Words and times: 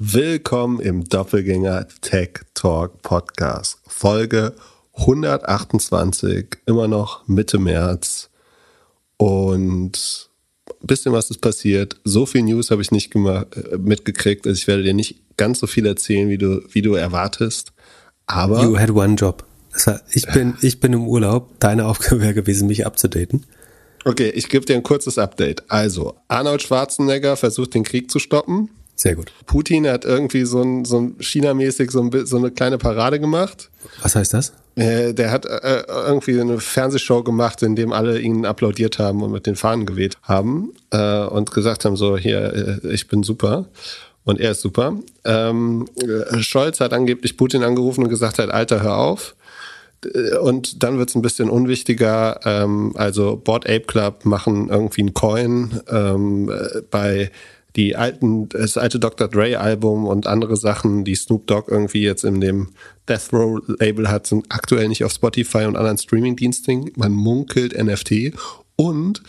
Willkommen 0.00 0.78
im 0.78 1.02
Doppelgänger 1.02 1.88
Tech 2.02 2.42
Talk 2.54 3.02
Podcast. 3.02 3.80
Folge 3.88 4.54
128, 4.94 6.58
immer 6.66 6.86
noch 6.86 7.26
Mitte 7.26 7.58
März. 7.58 8.30
Und 9.16 10.30
ein 10.68 10.86
bisschen 10.86 11.12
was 11.12 11.30
ist 11.30 11.40
passiert. 11.40 12.00
So 12.04 12.26
viel 12.26 12.42
News 12.42 12.70
habe 12.70 12.80
ich 12.80 12.92
nicht 12.92 13.10
gemacht, 13.10 13.48
äh, 13.56 13.76
mitgekriegt. 13.76 14.46
Also 14.46 14.56
ich 14.56 14.68
werde 14.68 14.84
dir 14.84 14.94
nicht 14.94 15.36
ganz 15.36 15.58
so 15.58 15.66
viel 15.66 15.84
erzählen, 15.84 16.28
wie 16.28 16.38
du, 16.38 16.62
wie 16.70 16.82
du 16.82 16.94
erwartest. 16.94 17.72
Aber. 18.26 18.62
You 18.62 18.78
had 18.78 18.90
one 18.90 19.16
job. 19.16 19.44
Ich 20.12 20.26
bin, 20.26 20.56
ich 20.60 20.78
bin 20.78 20.92
im 20.92 21.08
Urlaub. 21.08 21.58
Deine 21.58 21.86
Aufgabe 21.86 22.20
wäre 22.20 22.34
gewesen, 22.34 22.68
mich 22.68 22.86
abzudaten. 22.86 23.46
Okay, 24.04 24.30
ich 24.30 24.48
gebe 24.48 24.64
dir 24.64 24.76
ein 24.76 24.84
kurzes 24.84 25.18
Update. 25.18 25.68
Also, 25.68 26.14
Arnold 26.28 26.62
Schwarzenegger 26.62 27.36
versucht 27.36 27.74
den 27.74 27.82
Krieg 27.82 28.12
zu 28.12 28.20
stoppen. 28.20 28.70
Sehr 28.98 29.14
gut. 29.14 29.30
Putin 29.46 29.86
hat 29.86 30.04
irgendwie 30.04 30.44
so 30.44 30.60
ein, 30.60 30.84
so 30.84 30.98
ein 30.98 31.16
China-mäßig 31.20 31.92
so, 31.92 32.02
ein, 32.02 32.26
so 32.26 32.36
eine 32.36 32.50
kleine 32.50 32.78
Parade 32.78 33.20
gemacht. 33.20 33.70
Was 34.02 34.16
heißt 34.16 34.34
das? 34.34 34.52
Äh, 34.74 35.14
der 35.14 35.30
hat 35.30 35.46
äh, 35.46 35.84
irgendwie 35.88 36.40
eine 36.40 36.58
Fernsehshow 36.58 37.22
gemacht, 37.22 37.62
in 37.62 37.76
dem 37.76 37.92
alle 37.92 38.18
ihn 38.18 38.44
applaudiert 38.44 38.98
haben 38.98 39.22
und 39.22 39.30
mit 39.30 39.46
den 39.46 39.54
Fahnen 39.54 39.86
geweht 39.86 40.18
haben 40.22 40.72
äh, 40.90 41.20
und 41.26 41.52
gesagt 41.52 41.84
haben, 41.84 41.94
so 41.94 42.16
hier, 42.16 42.80
ich 42.90 43.06
bin 43.06 43.22
super. 43.22 43.66
Und 44.24 44.40
er 44.40 44.50
ist 44.50 44.62
super. 44.62 44.96
Ähm, 45.24 45.86
äh, 45.96 46.42
Scholz 46.42 46.80
hat 46.80 46.92
angeblich 46.92 47.36
Putin 47.36 47.62
angerufen 47.62 48.02
und 48.02 48.10
gesagt 48.10 48.40
hat, 48.40 48.50
Alter, 48.50 48.82
hör 48.82 48.96
auf. 48.96 49.36
Und 50.42 50.82
dann 50.82 50.98
wird 50.98 51.08
es 51.08 51.14
ein 51.14 51.22
bisschen 51.22 51.50
unwichtiger. 51.50 52.40
Ähm, 52.44 52.92
also 52.96 53.36
Board 53.36 53.66
Ape 53.66 53.86
Club 53.86 54.24
machen 54.24 54.70
irgendwie 54.70 55.02
einen 55.02 55.14
Coin 55.14 55.80
ähm, 55.88 56.50
bei 56.90 57.30
die 57.78 57.96
alten, 57.96 58.48
das 58.48 58.76
alte 58.76 58.98
Dr. 58.98 59.28
Dre 59.28 59.60
Album 59.60 60.06
und 60.06 60.26
andere 60.26 60.56
Sachen, 60.56 61.04
die 61.04 61.14
Snoop 61.14 61.46
Dogg 61.46 61.70
irgendwie 61.70 62.02
jetzt 62.02 62.24
in 62.24 62.40
dem 62.40 62.70
Death 63.08 63.32
Row 63.32 63.60
Label 63.78 64.10
hat, 64.10 64.26
sind 64.26 64.46
aktuell 64.48 64.88
nicht 64.88 65.04
auf 65.04 65.12
Spotify 65.12 65.58
und 65.58 65.76
anderen 65.76 65.96
Streaming-Diensten. 65.96 66.90
Man 66.96 67.12
munkelt 67.12 67.80
NFT 67.80 68.32
und 68.74 69.22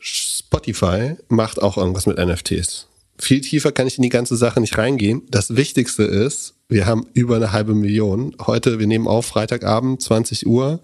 Spotify 0.00 1.14
macht 1.28 1.62
auch 1.62 1.78
irgendwas 1.78 2.06
mit 2.06 2.18
NFTs. 2.18 2.88
Viel 3.16 3.42
tiefer 3.42 3.70
kann 3.70 3.86
ich 3.86 3.96
in 3.96 4.02
die 4.02 4.08
ganze 4.08 4.34
Sache 4.36 4.60
nicht 4.60 4.76
reingehen. 4.76 5.22
Das 5.30 5.54
Wichtigste 5.54 6.02
ist, 6.02 6.54
wir 6.68 6.86
haben 6.86 7.06
über 7.14 7.36
eine 7.36 7.52
halbe 7.52 7.76
Million. 7.76 8.34
Heute, 8.44 8.80
wir 8.80 8.88
nehmen 8.88 9.06
auf 9.06 9.24
Freitagabend, 9.24 10.02
20 10.02 10.48
Uhr. 10.48 10.80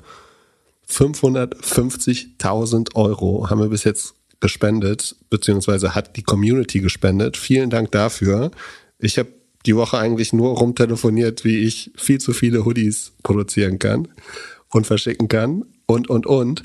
550.000 0.89 2.94
Euro 2.94 3.50
haben 3.50 3.61
wir 3.61 3.69
bis 3.69 3.83
jetzt 3.83 4.15
gespendet, 4.43 5.17
beziehungsweise 5.31 5.95
hat 5.95 6.17
die 6.17 6.23
Community 6.23 6.81
gespendet. 6.81 7.39
Vielen 7.39 7.71
Dank 7.71 7.93
dafür. 7.93 8.51
Ich 8.99 9.17
habe 9.17 9.31
die 9.65 9.77
Woche 9.77 9.97
eigentlich 9.97 10.33
nur 10.33 10.59
rumtelefoniert, 10.59 11.45
wie 11.45 11.59
ich 11.59 11.93
viel 11.97 12.21
zu 12.21 12.33
viele 12.33 12.65
Hoodies 12.67 13.12
produzieren 13.23 13.79
kann 13.79 14.09
und 14.71 14.87
verschicken 14.87 15.29
kann 15.29 15.65
und, 15.87 16.11
und, 16.11 16.27
und. 16.27 16.62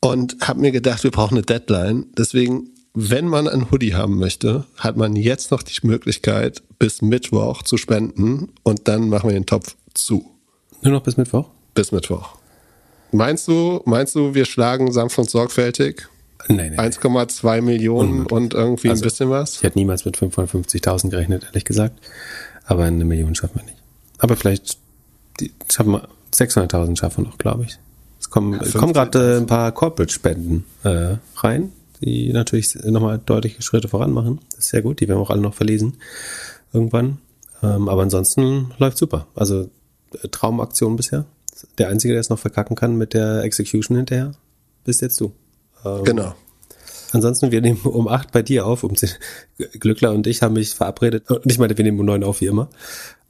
Und 0.00 0.36
habe 0.40 0.60
mir 0.60 0.70
gedacht, 0.70 1.02
wir 1.02 1.10
brauchen 1.10 1.34
eine 1.34 1.44
Deadline. 1.44 2.06
Deswegen, 2.16 2.70
wenn 2.94 3.26
man 3.26 3.48
ein 3.48 3.70
Hoodie 3.70 3.94
haben 3.94 4.18
möchte, 4.18 4.64
hat 4.78 4.96
man 4.96 5.16
jetzt 5.16 5.50
noch 5.50 5.62
die 5.62 5.86
Möglichkeit, 5.86 6.62
bis 6.78 7.02
Mittwoch 7.02 7.62
zu 7.64 7.76
spenden 7.76 8.52
und 8.62 8.86
dann 8.86 9.08
machen 9.08 9.28
wir 9.28 9.34
den 9.34 9.46
Topf 9.46 9.74
zu. 9.94 10.24
Nur 10.82 10.92
noch 10.92 11.02
bis 11.02 11.16
Mittwoch? 11.16 11.50
Bis 11.74 11.90
Mittwoch. 11.90 12.38
Meinst 13.10 13.48
du, 13.48 13.82
meinst 13.86 14.14
du, 14.14 14.34
wir 14.34 14.44
schlagen 14.44 14.92
sanft 14.92 15.18
und 15.18 15.28
sorgfältig? 15.28 16.08
Nee, 16.48 16.70
nee, 16.70 16.78
1,2 16.78 17.60
Millionen 17.60 18.20
und, 18.20 18.32
und 18.32 18.54
irgendwie 18.54 18.90
also, 18.90 19.02
ein 19.02 19.04
bisschen 19.04 19.30
was? 19.30 19.54
Ich 19.56 19.62
hätte 19.62 19.78
niemals 19.78 20.04
mit 20.04 20.16
550.000 20.16 21.10
gerechnet, 21.10 21.44
ehrlich 21.44 21.64
gesagt. 21.64 21.98
Aber 22.64 22.84
eine 22.84 23.04
Million 23.04 23.34
schaffen 23.34 23.56
wir 23.56 23.64
nicht. 23.64 23.78
Aber 24.18 24.36
vielleicht 24.36 24.78
die 25.40 25.52
schaffen 25.70 25.92
wir 25.92 26.08
600.000 26.34 26.98
schaffen 26.98 27.24
wir 27.24 27.30
noch, 27.30 27.38
glaube 27.38 27.64
ich. 27.64 27.78
Es 28.20 28.30
kommen, 28.30 28.60
ja, 28.60 28.78
kommen 28.78 28.92
gerade 28.92 29.34
äh, 29.34 29.36
ein 29.38 29.46
paar 29.46 29.72
Corporate-Spenden 29.72 30.64
äh, 30.84 31.16
rein, 31.36 31.72
die 32.00 32.32
natürlich 32.32 32.74
nochmal 32.84 33.20
deutliche 33.24 33.62
Schritte 33.62 33.88
voran 33.88 34.12
machen. 34.12 34.40
Das 34.50 34.60
ist 34.60 34.68
sehr 34.68 34.82
gut. 34.82 35.00
Die 35.00 35.08
werden 35.08 35.18
wir 35.18 35.22
auch 35.22 35.30
alle 35.30 35.40
noch 35.40 35.54
verlesen 35.54 35.98
irgendwann. 36.72 37.18
Ähm, 37.62 37.88
aber 37.88 38.02
ansonsten 38.02 38.72
läuft 38.78 38.98
super. 38.98 39.26
Also 39.34 39.70
äh, 40.22 40.28
Traumaktion 40.28 40.96
bisher. 40.96 41.24
Der 41.78 41.88
Einzige, 41.88 42.12
der 42.12 42.20
es 42.20 42.28
noch 42.28 42.38
verkacken 42.38 42.76
kann 42.76 42.96
mit 42.96 43.14
der 43.14 43.42
Execution 43.42 43.96
hinterher, 43.96 44.32
bist 44.84 45.00
jetzt 45.00 45.20
du. 45.20 45.32
Ähm, 45.84 46.04
genau. 46.04 46.34
Ansonsten, 47.12 47.50
wir 47.50 47.60
nehmen 47.60 47.80
um 47.82 48.08
acht 48.08 48.32
bei 48.32 48.42
dir 48.42 48.66
auf. 48.66 48.82
Um 48.82 48.94
Glückler 49.78 50.12
und 50.12 50.26
ich 50.26 50.42
haben 50.42 50.54
mich 50.54 50.74
verabredet. 50.74 51.30
Und 51.30 51.50
ich 51.50 51.58
meine, 51.58 51.76
wir 51.76 51.84
nehmen 51.84 52.00
um 52.00 52.06
neun 52.06 52.24
auf, 52.24 52.40
wie 52.40 52.46
immer. 52.46 52.68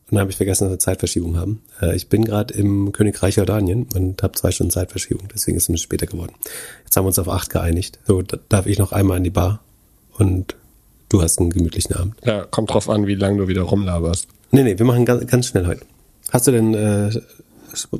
Und 0.09 0.15
dann 0.15 0.21
habe 0.21 0.31
ich 0.31 0.37
vergessen, 0.37 0.65
dass 0.65 0.73
wir 0.73 0.79
Zeitverschiebung 0.79 1.37
haben. 1.37 1.63
Äh, 1.83 1.97
ich 1.97 2.09
bin 2.09 2.25
gerade 2.25 2.55
im 2.55 2.93
Königreich 2.93 3.37
Jordanien 3.37 3.89
und 3.95 4.23
habe 4.23 4.35
zwei 4.35 4.53
Stunden 4.53 4.71
Zeitverschiebung. 4.71 5.29
Deswegen 5.35 5.57
ist 5.57 5.65
es 5.65 5.69
ein 5.69 5.73
bisschen 5.73 5.85
später 5.85 6.07
geworden. 6.07 6.33
Jetzt 6.85 6.97
haben 6.97 7.05
wir 7.05 7.09
uns 7.09 7.19
auf 7.19 7.29
acht 7.29 7.51
geeinigt. 7.51 7.99
So, 8.07 8.23
da 8.23 8.39
darf 8.49 8.67
ich 8.67 8.79
noch 8.79 8.93
einmal 8.93 9.19
in 9.19 9.25
die 9.25 9.31
Bar 9.31 9.61
und 10.17 10.55
du 11.09 11.23
hast 11.23 11.41
einen 11.41 11.51
gemütlichen 11.51 11.97
Abend. 11.97 12.15
Ja, 12.25 12.45
kommt 12.45 12.71
drauf 12.71 12.89
an, 12.89 13.07
wie 13.09 13.17
lange 13.17 13.39
du 13.39 13.49
wieder 13.49 13.63
rumlaberst. 13.63 14.29
Nee, 14.53 14.63
nee, 14.63 14.79
wir 14.79 14.87
machen 14.87 15.05
ganz, 15.05 15.27
ganz 15.27 15.49
schnell 15.49 15.67
heute. 15.67 15.85
Hast 16.31 16.47
du 16.47 16.53
denn 16.53 16.75
äh, 16.75 17.11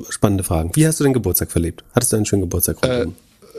spannende 0.09 0.45
Fragen? 0.45 0.71
Wie 0.75 0.87
hast 0.87 1.01
du 1.01 1.03
den 1.03 1.13
Geburtstag 1.13 1.51
verlebt? 1.51 1.83
Hattest 1.93 2.13
du 2.13 2.17
einen 2.17 2.25
schönen 2.25 2.43
Geburtstag? 2.43 2.83
Äh, 2.83 3.07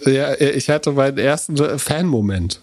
ja, 0.05 0.35
ich 0.35 0.69
hatte 0.71 0.93
meinen 0.93 1.19
ersten 1.19 1.57
Fan-Moment. 1.79 2.61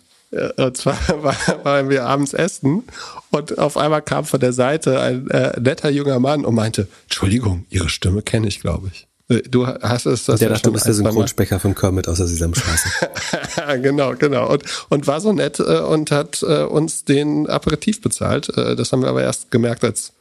Und 0.57 0.75
zwar 0.75 0.97
waren 1.63 1.89
wir 1.89 2.05
abends 2.05 2.33
essen 2.33 2.83
und 3.31 3.57
auf 3.57 3.77
einmal 3.77 4.01
kam 4.01 4.25
von 4.25 4.39
der 4.39 4.53
Seite 4.53 4.99
ein 4.99 5.29
äh, 5.29 5.57
netter 5.59 5.89
junger 5.89 6.19
Mann 6.19 6.43
und 6.43 6.55
meinte, 6.55 6.87
Entschuldigung, 7.03 7.65
Ihre 7.69 7.89
Stimme 7.89 8.21
kenne 8.21 8.47
ich, 8.47 8.59
glaube 8.59 8.89
ich. 8.91 9.07
Äh, 9.29 9.41
du 9.49 9.67
hast 9.67 10.05
es 10.05 10.25
das. 10.25 10.39
Der 10.39 10.49
dachte, 10.49 10.63
du 10.63 10.73
bist 10.73 10.85
der 10.85 10.93
Synchronsprecher 10.93 11.59
von 11.59 11.73
Kermit 11.73 12.07
aus 12.07 12.17
der 12.17 12.27
Sesamstraße. 12.27 12.89
genau, 13.81 14.15
genau. 14.15 14.51
Und, 14.51 14.63
und 14.89 15.07
war 15.07 15.21
so 15.21 15.33
nett 15.33 15.59
äh, 15.59 15.79
und 15.79 16.11
hat 16.11 16.43
äh, 16.43 16.63
uns 16.63 17.05
den 17.05 17.47
Aperitif 17.47 18.01
bezahlt. 18.01 18.55
Äh, 18.57 18.75
das 18.75 18.91
haben 18.91 19.01
wir 19.01 19.09
aber 19.09 19.23
erst 19.23 19.51
gemerkt, 19.51 19.83
als 19.83 20.13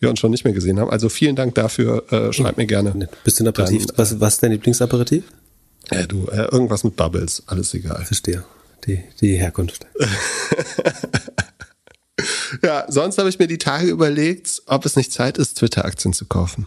wir 0.00 0.10
uns 0.10 0.18
schon 0.18 0.30
nicht 0.30 0.44
mehr 0.44 0.52
gesehen 0.52 0.80
haben. 0.80 0.90
Also 0.90 1.08
vielen 1.08 1.36
Dank 1.36 1.54
dafür. 1.54 2.04
Äh, 2.10 2.32
schreib 2.32 2.56
mir 2.56 2.66
gerne. 2.66 3.08
Bist 3.24 3.38
du 3.38 3.44
ein 3.44 3.48
Aperitif? 3.48 3.86
Dann, 3.86 3.98
was, 3.98 4.20
was 4.20 4.34
ist 4.34 4.42
dein 4.42 4.52
Lieblingsaperitif? 4.52 5.24
Äh, 5.90 6.06
du, 6.06 6.26
äh, 6.26 6.48
irgendwas 6.50 6.84
mit 6.84 6.96
Bubbles, 6.96 7.42
alles 7.46 7.74
egal. 7.74 8.04
Verstehe. 8.04 8.44
Die, 8.86 9.02
die 9.20 9.36
Herkunft. 9.36 9.86
ja, 12.62 12.84
sonst 12.88 13.18
habe 13.18 13.28
ich 13.28 13.38
mir 13.38 13.46
die 13.46 13.58
Tage 13.58 13.86
überlegt, 13.86 14.62
ob 14.66 14.84
es 14.84 14.96
nicht 14.96 15.12
Zeit 15.12 15.38
ist, 15.38 15.58
Twitter-Aktien 15.58 16.12
zu 16.12 16.26
kaufen. 16.26 16.66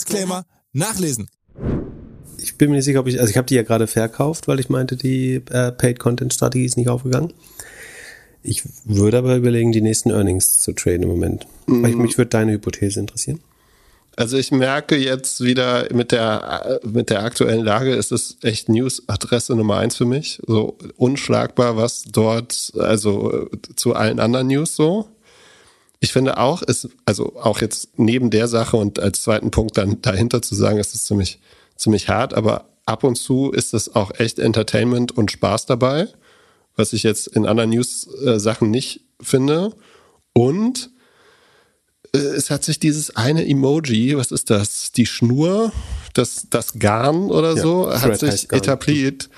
Disclaimer 0.00 0.46
nachlesen. 0.72 1.28
Ich 2.38 2.56
bin 2.56 2.70
mir 2.70 2.76
nicht 2.76 2.86
sicher, 2.86 3.00
ob 3.00 3.06
ich, 3.06 3.20
also 3.20 3.30
ich 3.30 3.36
habe 3.36 3.46
die 3.46 3.54
ja 3.54 3.62
gerade 3.62 3.86
verkauft, 3.86 4.48
weil 4.48 4.60
ich 4.60 4.70
meinte, 4.70 4.96
die 4.96 5.42
äh, 5.50 5.72
Paid-Content-Strategie 5.72 6.64
ist 6.64 6.78
nicht 6.78 6.88
aufgegangen. 6.88 7.34
Ich 8.42 8.62
würde 8.84 9.18
aber 9.18 9.36
überlegen, 9.36 9.72
die 9.72 9.82
nächsten 9.82 10.10
Earnings 10.10 10.60
zu 10.60 10.72
traden 10.72 11.02
im 11.02 11.10
Moment. 11.10 11.46
Mhm. 11.66 11.82
Weil 11.82 11.92
mich 11.96 12.16
würde 12.16 12.30
deine 12.30 12.52
Hypothese 12.52 12.98
interessieren. 12.98 13.40
Also 14.16 14.38
ich 14.38 14.50
merke 14.50 14.96
jetzt 14.96 15.42
wieder 15.42 15.86
mit 15.92 16.12
der, 16.12 16.80
mit 16.84 17.10
der 17.10 17.22
aktuellen 17.22 17.64
Lage 17.64 17.94
ist 17.94 18.10
es 18.12 18.38
echt 18.42 18.68
News-Adresse 18.68 19.54
Nummer 19.54 19.76
eins 19.76 19.96
für 19.96 20.06
mich. 20.06 20.40
So 20.46 20.78
unschlagbar, 20.96 21.76
was 21.76 22.04
dort, 22.10 22.72
also 22.78 23.48
zu 23.76 23.94
allen 23.94 24.18
anderen 24.18 24.48
News 24.48 24.74
so. 24.76 25.08
Ich 26.00 26.12
finde 26.12 26.38
auch, 26.38 26.62
ist, 26.62 26.88
also 27.04 27.36
auch 27.36 27.60
jetzt 27.60 27.98
neben 27.98 28.30
der 28.30 28.48
Sache 28.48 28.76
und 28.78 28.98
als 28.98 29.22
zweiten 29.22 29.50
Punkt 29.50 29.76
dann 29.76 30.00
dahinter 30.00 30.40
zu 30.40 30.54
sagen, 30.54 30.78
ist 30.78 30.94
es 30.94 31.04
ziemlich, 31.04 31.40
ziemlich 31.76 32.08
hart, 32.08 32.32
aber 32.32 32.70
ab 32.86 33.04
und 33.04 33.16
zu 33.16 33.50
ist 33.50 33.74
es 33.74 33.94
auch 33.94 34.10
echt 34.18 34.38
Entertainment 34.38 35.12
und 35.12 35.30
Spaß 35.30 35.66
dabei, 35.66 36.08
was 36.74 36.94
ich 36.94 37.02
jetzt 37.02 37.26
in 37.28 37.46
anderen 37.46 37.70
News-Sachen 37.70 38.70
nicht 38.70 39.02
finde. 39.20 39.74
Und 40.32 40.90
äh, 42.14 42.18
es 42.18 42.50
hat 42.50 42.64
sich 42.64 42.78
dieses 42.78 43.16
eine 43.16 43.46
Emoji, 43.46 44.16
was 44.16 44.32
ist 44.32 44.50
das? 44.50 44.92
Die 44.92 45.06
Schnur, 45.06 45.72
das, 46.14 46.46
das 46.50 46.78
Garn 46.78 47.30
oder 47.30 47.56
ja, 47.56 47.62
so, 47.62 47.92
hat 47.92 48.18
sich 48.18 48.50
etabliert. 48.52 49.28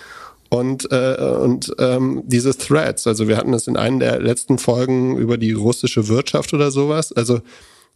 Und, 0.52 0.92
äh, 0.92 1.16
und 1.40 1.74
ähm, 1.78 2.24
diese 2.26 2.54
Threads. 2.54 3.06
Also 3.06 3.26
wir 3.26 3.38
hatten 3.38 3.54
es 3.54 3.66
in 3.68 3.78
einer 3.78 4.00
der 4.00 4.20
letzten 4.20 4.58
Folgen 4.58 5.16
über 5.16 5.38
die 5.38 5.52
russische 5.52 6.08
Wirtschaft 6.08 6.52
oder 6.52 6.70
sowas. 6.70 7.10
Also 7.10 7.40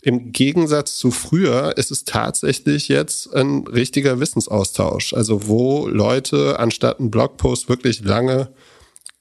im 0.00 0.32
Gegensatz 0.32 0.96
zu 0.96 1.10
früher 1.10 1.76
ist 1.76 1.90
es 1.90 2.04
tatsächlich 2.04 2.88
jetzt 2.88 3.34
ein 3.34 3.66
richtiger 3.66 4.20
Wissensaustausch. 4.20 5.12
Also 5.12 5.48
wo 5.48 5.86
Leute 5.86 6.58
anstatt 6.58 6.98
einen 6.98 7.10
Blogpost 7.10 7.68
wirklich 7.68 8.02
lange 8.02 8.48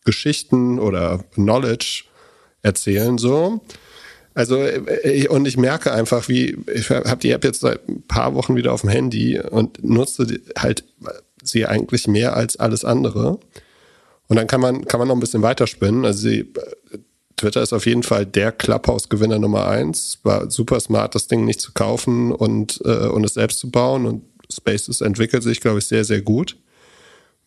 Geschichten 0.05 0.79
oder 0.79 1.25
Knowledge 1.33 2.05
erzählen 2.61 3.17
so. 3.17 3.59
Also 4.33 4.63
äh, 4.63 5.27
und 5.27 5.45
ich 5.45 5.57
merke 5.57 5.91
einfach, 5.91 6.29
wie 6.29 6.57
ich 6.73 6.89
habe 6.89 7.17
die 7.17 7.31
App 7.31 7.43
jetzt 7.43 7.59
seit 7.59 7.85
ein 7.89 8.01
paar 8.07 8.33
Wochen 8.33 8.55
wieder 8.55 8.71
auf 8.71 8.81
dem 8.81 8.91
Handy 8.91 9.41
und 9.41 9.83
nutze 9.83 10.25
halt 10.57 10.85
sie 11.45 11.65
eigentlich 11.65 12.07
mehr 12.07 12.36
als 12.36 12.57
alles 12.57 12.86
andere. 12.86 13.39
Und 14.27 14.38
dann 14.38 14.47
kann 14.47 14.62
man 14.62 14.86
kann 14.86 15.00
man 15.00 15.07
noch 15.07 15.15
ein 15.15 15.19
bisschen 15.19 15.44
weiterspinnen. 15.44 16.06
Also 16.06 16.27
sie, 16.27 16.51
Twitter 17.38 17.62
ist 17.62 17.74
auf 17.74 17.86
jeden 17.86 18.03
Fall 18.03 18.25
der 18.25 18.51
Clubhouse-Gewinner 18.51 19.39
Nummer 19.39 19.68
eins. 19.68 20.19
War 20.24 20.50
super 20.50 20.80
smart, 20.80 21.15
das 21.15 21.27
Ding 21.27 21.45
nicht 21.45 21.62
zu 21.62 21.74
kaufen 21.74 22.31
und 22.31 22.81
äh, 22.86 23.07
und 23.07 23.24
es 23.24 23.36
selbst 23.36 23.59
zu 23.59 23.69
bauen. 23.69 24.06
Und 24.06 24.24
Spaces 24.51 25.01
entwickelt 25.01 25.44
sich, 25.44 25.62
glaube 25.62 25.80
ich, 25.80 25.86
sehr 25.86 26.06
sehr 26.06 26.21
gut. 26.21 26.57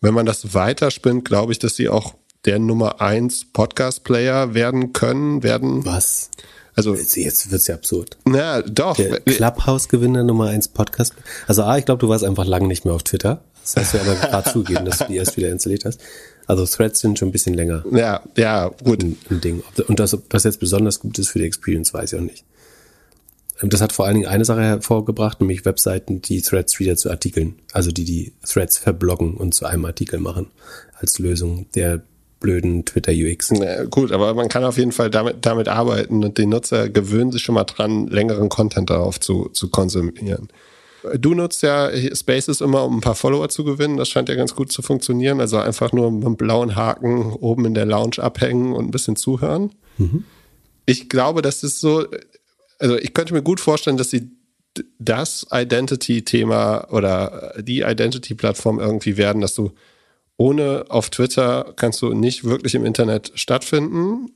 Wenn 0.01 0.15
man 0.15 0.27
das 0.27 0.55
weiterspinnt, 0.55 1.25
glaube 1.25 1.53
ich, 1.53 1.59
dass 1.59 1.75
sie 1.75 1.89
auch 1.89 2.15
der 2.45 2.59
Nummer 2.59 3.01
eins 3.01 3.45
Podcast-Player 3.53 4.55
werden 4.55 4.93
können, 4.93 5.43
werden. 5.43 5.85
Was? 5.85 6.31
Also 6.79 6.95
jetzt 6.95 7.51
wird's 7.51 7.67
ja 7.67 7.75
absurd. 7.75 8.17
Na, 8.25 8.63
doch. 8.63 8.97
Clubhouse-Gewinner 9.25 10.23
Nummer 10.23 10.47
eins 10.47 10.69
Podcast. 10.69 11.13
Also 11.49 11.65
A, 11.65 11.77
ich 11.77 11.85
glaube, 11.85 11.99
du 11.99 12.09
warst 12.09 12.23
einfach 12.23 12.47
lange 12.47 12.69
nicht 12.69 12.85
mehr 12.85 12.95
auf 12.95 13.03
Twitter. 13.03 13.43
Das 13.75 13.93
hast 13.93 13.95
du 13.95 14.01
aber 14.01 14.15
gerade 14.15 14.51
zugegeben, 14.51 14.85
dass 14.85 14.99
du 14.99 15.05
die 15.05 15.17
erst 15.17 15.37
wieder 15.37 15.51
installiert 15.51 15.85
hast. 15.85 16.01
Also 16.47 16.65
Threads 16.65 17.01
sind 17.01 17.19
schon 17.19 17.29
ein 17.29 17.33
bisschen 17.33 17.55
länger. 17.55 17.85
Ja, 17.93 18.23
ja, 18.37 18.69
gut. 18.83 19.03
Ein, 19.03 19.19
ein 19.29 19.41
Ding. 19.41 19.63
Und 19.87 20.01
das, 20.01 20.17
was 20.31 20.45
jetzt 20.45 20.61
besonders 20.61 21.01
gut 21.01 21.19
ist 21.19 21.29
für 21.29 21.39
die 21.39 21.45
Experience, 21.45 21.93
weiß 21.93 22.13
ich 22.13 22.19
auch 22.19 22.23
nicht. 22.23 22.45
Das 23.61 23.81
hat 23.81 23.93
vor 23.93 24.07
allen 24.07 24.15
Dingen 24.15 24.29
eine 24.29 24.45
Sache 24.45 24.63
hervorgebracht, 24.63 25.41
nämlich 25.41 25.65
Webseiten, 25.65 26.23
die 26.23 26.41
Threads 26.41 26.79
wieder 26.79 26.97
zu 26.97 27.11
Artikeln, 27.11 27.57
also 27.73 27.91
die 27.91 28.05
die 28.05 28.33
Threads 28.47 28.79
verbloggen 28.79 29.35
und 29.35 29.53
zu 29.53 29.67
einem 29.67 29.85
Artikel 29.85 30.21
machen, 30.21 30.47
als 30.95 31.19
Lösung 31.19 31.67
der 31.75 32.03
blöden 32.39 32.85
Twitter 32.85 33.13
UX. 33.13 33.51
Ja, 33.51 33.85
gut, 33.85 34.13
aber 34.13 34.33
man 34.35 34.49
kann 34.49 34.65
auf 34.65 34.79
jeden 34.79 34.93
Fall 34.93 35.11
damit, 35.11 35.39
damit 35.45 35.67
arbeiten 35.67 36.25
und 36.25 36.39
die 36.39 36.47
Nutzer 36.47 36.89
gewöhnen 36.89 37.33
sich 37.33 37.43
schon 37.43 37.57
mal 37.57 37.65
dran, 37.65 38.07
längeren 38.07 38.49
Content 38.49 38.91
darauf 38.91 39.19
zu, 39.19 39.49
zu 39.53 39.69
konsumieren. 39.71 40.49
Du 41.19 41.35
nutzt 41.35 41.63
ja 41.63 41.91
Spaces 42.15 42.61
immer, 42.61 42.85
um 42.85 42.99
ein 42.99 43.01
paar 43.01 43.15
Follower 43.15 43.49
zu 43.49 43.65
gewinnen. 43.65 43.97
Das 43.97 44.09
scheint 44.09 44.29
ja 44.29 44.35
ganz 44.35 44.55
gut 44.55 44.73
zu 44.73 44.83
funktionieren. 44.83 45.41
Also 45.41 45.59
einfach 45.59 45.93
nur 45.93 46.11
mit 46.11 46.25
einem 46.25 46.37
blauen 46.37 46.77
Haken 46.77 47.33
oben 47.33 47.65
in 47.67 47.75
der 47.75 47.87
Lounge 47.87 48.19
abhängen 48.19 48.73
und 48.73 48.87
ein 48.87 48.91
bisschen 48.91 49.17
zuhören. 49.17 49.73
Mhm. 49.97 50.25
Ich 50.87 51.09
glaube, 51.09 51.43
das 51.43 51.63
ist 51.63 51.81
so, 51.81 52.07
also 52.79 52.97
ich 52.97 53.15
könnte 53.15 53.35
mir 53.35 53.43
gut 53.43 53.61
vorstellen, 53.61 53.97
dass 53.97 54.11
sie 54.11 54.31
das 54.99 55.47
Identity-Thema 55.53 56.89
oder 56.93 57.55
die 57.59 57.81
Identity-Plattform 57.83 58.79
irgendwie 58.79 59.17
werden, 59.17 59.41
dass 59.43 59.55
du 59.55 59.73
ohne 60.37 60.85
auf 60.89 61.11
Twitter 61.11 61.73
kannst 61.77 62.01
du 62.01 62.15
nicht 62.15 62.45
wirklich 62.45 62.75
im 62.75 62.85
Internet 62.85 63.33
stattfinden. 63.35 64.31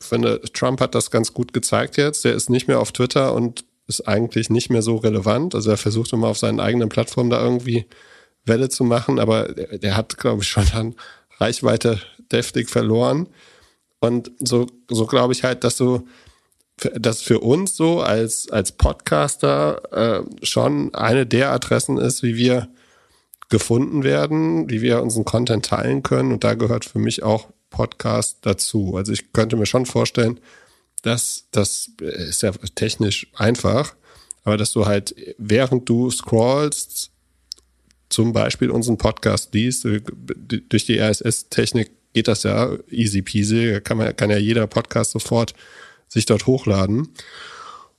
Ich 0.00 0.06
finde, 0.06 0.40
Trump 0.52 0.80
hat 0.80 0.94
das 0.94 1.10
ganz 1.10 1.32
gut 1.32 1.52
gezeigt 1.52 1.96
jetzt. 1.96 2.24
Der 2.24 2.34
ist 2.34 2.50
nicht 2.50 2.68
mehr 2.68 2.80
auf 2.80 2.92
Twitter 2.92 3.32
und 3.32 3.64
ist 3.86 4.08
eigentlich 4.08 4.50
nicht 4.50 4.70
mehr 4.70 4.82
so 4.82 4.96
relevant. 4.96 5.54
Also 5.54 5.70
er 5.70 5.76
versucht 5.76 6.12
immer 6.12 6.28
auf 6.28 6.38
seinen 6.38 6.60
eigenen 6.60 6.88
Plattformen 6.88 7.30
da 7.30 7.42
irgendwie 7.42 7.86
Welle 8.44 8.68
zu 8.68 8.84
machen, 8.84 9.18
aber 9.18 9.52
der, 9.52 9.78
der 9.78 9.96
hat, 9.96 10.16
glaube 10.18 10.42
ich, 10.42 10.48
schon 10.48 10.66
an 10.72 10.94
Reichweite 11.38 12.00
deftig 12.32 12.70
verloren. 12.70 13.28
Und 14.00 14.30
so, 14.38 14.66
so 14.90 15.06
glaube 15.06 15.32
ich 15.32 15.44
halt, 15.44 15.64
dass 15.64 15.76
du 15.76 16.06
das 16.94 17.22
für 17.22 17.40
uns 17.40 17.74
so 17.76 18.00
als, 18.00 18.50
als 18.50 18.72
Podcaster 18.72 20.24
äh, 20.24 20.46
schon 20.46 20.94
eine 20.94 21.26
der 21.26 21.52
Adressen 21.52 21.96
ist, 21.96 22.22
wie 22.22 22.36
wir 22.36 22.68
gefunden 23.48 24.02
werden, 24.02 24.68
wie 24.68 24.82
wir 24.82 25.02
unseren 25.02 25.24
Content 25.24 25.64
teilen 25.64 26.02
können. 26.02 26.32
Und 26.32 26.44
da 26.44 26.54
gehört 26.54 26.84
für 26.84 26.98
mich 26.98 27.22
auch 27.22 27.48
Podcast 27.70 28.38
dazu. 28.42 28.96
Also 28.96 29.12
ich 29.12 29.32
könnte 29.32 29.56
mir 29.56 29.66
schon 29.66 29.86
vorstellen, 29.86 30.40
dass 31.02 31.44
das 31.52 31.90
ist 31.98 32.42
ja 32.42 32.52
technisch 32.74 33.26
einfach, 33.34 33.94
aber 34.44 34.56
dass 34.56 34.72
du 34.72 34.86
halt, 34.86 35.14
während 35.38 35.88
du 35.88 36.10
scrollst, 36.10 37.10
zum 38.08 38.32
Beispiel 38.32 38.70
unseren 38.70 38.98
Podcast 38.98 39.52
liest, 39.54 39.84
durch 39.84 40.86
die 40.86 41.00
RSS-Technik 41.00 41.90
geht 42.12 42.28
das 42.28 42.44
ja 42.44 42.76
easy 42.90 43.22
peasy, 43.22 43.80
kann, 43.82 43.98
man, 43.98 44.16
kann 44.16 44.30
ja 44.30 44.38
jeder 44.38 44.66
Podcast 44.66 45.10
sofort 45.10 45.54
sich 46.08 46.24
dort 46.24 46.46
hochladen. 46.46 47.08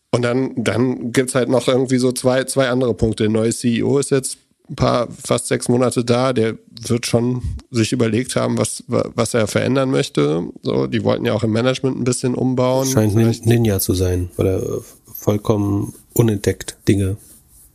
Und 0.10 0.22
dann, 0.22 0.54
dann 0.56 1.12
gibt's 1.12 1.36
halt 1.36 1.50
noch 1.50 1.68
irgendwie 1.68 1.98
so 1.98 2.12
zwei, 2.12 2.46
zwei 2.46 2.70
andere 2.70 2.94
Punkte. 2.94 3.24
Der 3.24 3.32
neue 3.32 3.54
CEO 3.54 4.00
ist 4.00 4.12
jetzt 4.12 4.38
ein 4.70 4.76
paar, 4.76 5.08
fast 5.24 5.48
sechs 5.48 5.70
Monate 5.70 6.04
da, 6.04 6.34
der 6.34 6.56
wird 6.88 7.06
schon 7.06 7.42
sich 7.72 7.92
überlegt 7.92 8.36
haben, 8.36 8.58
was, 8.58 8.84
was 8.88 9.34
er 9.34 9.48
verändern 9.48 9.90
möchte. 9.90 10.44
So, 10.62 10.88
die 10.88 11.04
wollten 11.04 11.26
ja 11.26 11.34
auch 11.34 11.44
im 11.44 11.52
Management 11.52 12.00
ein 12.00 12.04
bisschen 12.04 12.36
umbauen. 12.36 12.88
Scheint 12.88 13.14
Vielleicht. 13.14 13.46
Ninja 13.46 13.80
zu 13.80 13.94
sein, 13.94 14.30
weil 14.38 14.48
er 14.48 14.82
vollkommen 15.14 15.94
unentdeckt 16.14 16.78
Dinge 16.88 17.18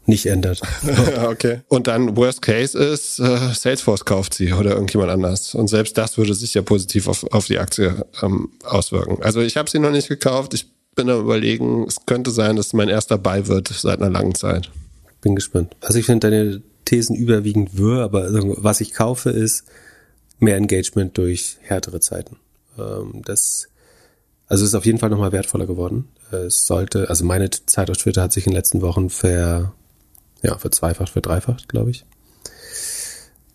nicht 0.06 0.26
ändert. 0.26 0.60
okay. 1.24 1.60
Und 1.68 1.86
dann 1.86 2.16
Worst 2.16 2.42
Case 2.42 2.76
ist, 2.76 3.20
äh, 3.20 3.54
Salesforce 3.54 4.04
kauft 4.04 4.34
sie 4.34 4.52
oder 4.52 4.72
irgendjemand 4.72 5.10
anders. 5.10 5.54
Und 5.54 5.68
selbst 5.68 5.96
das 5.96 6.18
würde 6.18 6.34
sich 6.34 6.54
ja 6.54 6.62
positiv 6.62 7.06
auf, 7.08 7.24
auf 7.32 7.46
die 7.46 7.58
Aktie 7.58 8.04
ähm, 8.20 8.50
auswirken. 8.64 9.22
Also 9.22 9.40
ich 9.40 9.56
habe 9.56 9.70
sie 9.70 9.78
noch 9.78 9.92
nicht 9.92 10.08
gekauft. 10.08 10.54
Ich 10.54 10.66
bin 10.94 11.08
am 11.08 11.20
überlegen, 11.20 11.86
es 11.86 12.04
könnte 12.04 12.30
sein, 12.30 12.56
dass 12.56 12.68
es 12.68 12.72
mein 12.72 12.88
erster 12.88 13.16
Buy 13.16 13.46
wird 13.46 13.68
seit 13.68 14.00
einer 14.00 14.10
langen 14.10 14.34
Zeit. 14.34 14.70
Bin 15.20 15.36
gespannt. 15.36 15.76
Also 15.80 15.98
ich 15.98 16.06
finde 16.06 16.28
deine 16.28 16.62
Thesen 16.84 17.16
überwiegend 17.16 17.76
wirr, 17.76 18.02
aber 18.02 18.28
was 18.62 18.80
ich 18.80 18.92
kaufe 18.92 19.30
ist 19.30 19.64
mehr 20.38 20.56
Engagement 20.56 21.16
durch 21.16 21.58
härtere 21.62 22.00
Zeiten. 22.00 22.36
Ähm, 22.78 23.22
das, 23.24 23.68
also 24.48 24.64
ist 24.64 24.74
auf 24.74 24.84
jeden 24.84 24.98
Fall 24.98 25.10
nochmal 25.10 25.32
wertvoller 25.32 25.66
geworden. 25.66 26.08
Es 26.30 26.66
sollte, 26.66 27.08
also 27.08 27.24
meine 27.24 27.50
Zeit 27.50 27.90
auf 27.90 27.96
Twitter 27.96 28.22
hat 28.22 28.32
sich 28.32 28.46
in 28.46 28.52
den 28.52 28.56
letzten 28.56 28.82
Wochen 28.82 29.10
ver, 29.10 29.72
ja, 30.42 30.58
verzweifacht, 30.58 31.10
verdreifacht, 31.10 31.68
glaube 31.68 31.90
ich. 31.90 32.04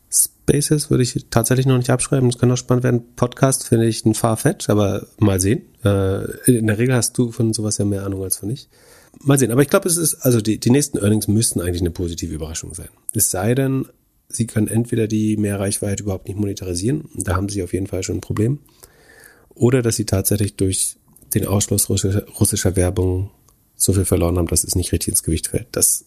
Spaces 0.10 0.90
würde 0.90 1.04
ich 1.04 1.26
tatsächlich 1.30 1.66
noch 1.66 1.78
nicht 1.78 1.90
abschreiben. 1.90 2.30
Das 2.30 2.40
kann 2.40 2.50
noch 2.50 2.58
spannend 2.58 2.86
werden. 2.86 3.16
Podcast 3.16 3.68
finde 3.68 3.88
ich 3.88 4.06
ein 4.06 4.14
Farfetch, 4.14 4.70
aber 4.70 5.06
mal 5.20 5.42
sehen. 5.42 5.64
Äh, 5.84 6.32
in 6.50 6.68
der 6.68 6.78
Regel 6.78 6.96
hast 6.96 7.18
du 7.18 7.32
von 7.32 7.54
sowas 7.54 7.78
ja 7.78 7.86
mehr 7.86 8.06
Ahnung 8.06 8.24
als 8.24 8.38
von 8.38 8.50
ich 8.50 8.70
mal 9.24 9.38
sehen. 9.38 9.52
Aber 9.52 9.62
ich 9.62 9.70
glaube, 9.70 9.88
es 9.88 9.98
ist, 9.98 10.16
also 10.16 10.42
die, 10.42 10.60
die 10.60 10.70
nächsten 10.70 10.98
Earnings 10.98 11.28
müssten 11.28 11.62
eigentlich 11.62 11.82
eine 11.82 11.92
positive 11.92 12.34
Überraschung 12.34 12.74
sein. 12.74 12.90
Es 13.14 13.32
sei 13.32 13.56
denn, 13.56 13.88
sie 14.30 14.48
können 14.48 14.68
entweder 14.68 15.08
die 15.08 15.38
Mehrreichweite 15.38 16.04
überhaupt 16.04 16.28
nicht 16.28 16.40
monetarisieren, 16.40 17.10
da 17.16 17.36
haben 17.36 17.50
sie 17.50 17.64
auf 17.64 17.74
jeden 17.74 17.88
Fall 17.88 18.04
schon 18.04 18.18
ein 18.18 18.22
Problem, 18.22 18.60
oder 19.54 19.82
dass 19.82 19.96
sie 19.96 20.06
tatsächlich 20.06 20.56
durch 20.56 20.98
den 21.34 21.46
Ausschluss 21.46 21.90
russischer, 21.90 22.28
russischer 22.40 22.76
Werbung 22.76 23.32
so 23.76 23.94
viel 23.94 24.06
verloren 24.06 24.38
haben, 24.38 24.48
dass 24.48 24.64
es 24.64 24.76
nicht 24.76 24.92
richtig 24.92 25.10
ins 25.10 25.24
Gewicht 25.24 25.48
fällt. 25.48 25.68
Das 25.72 26.06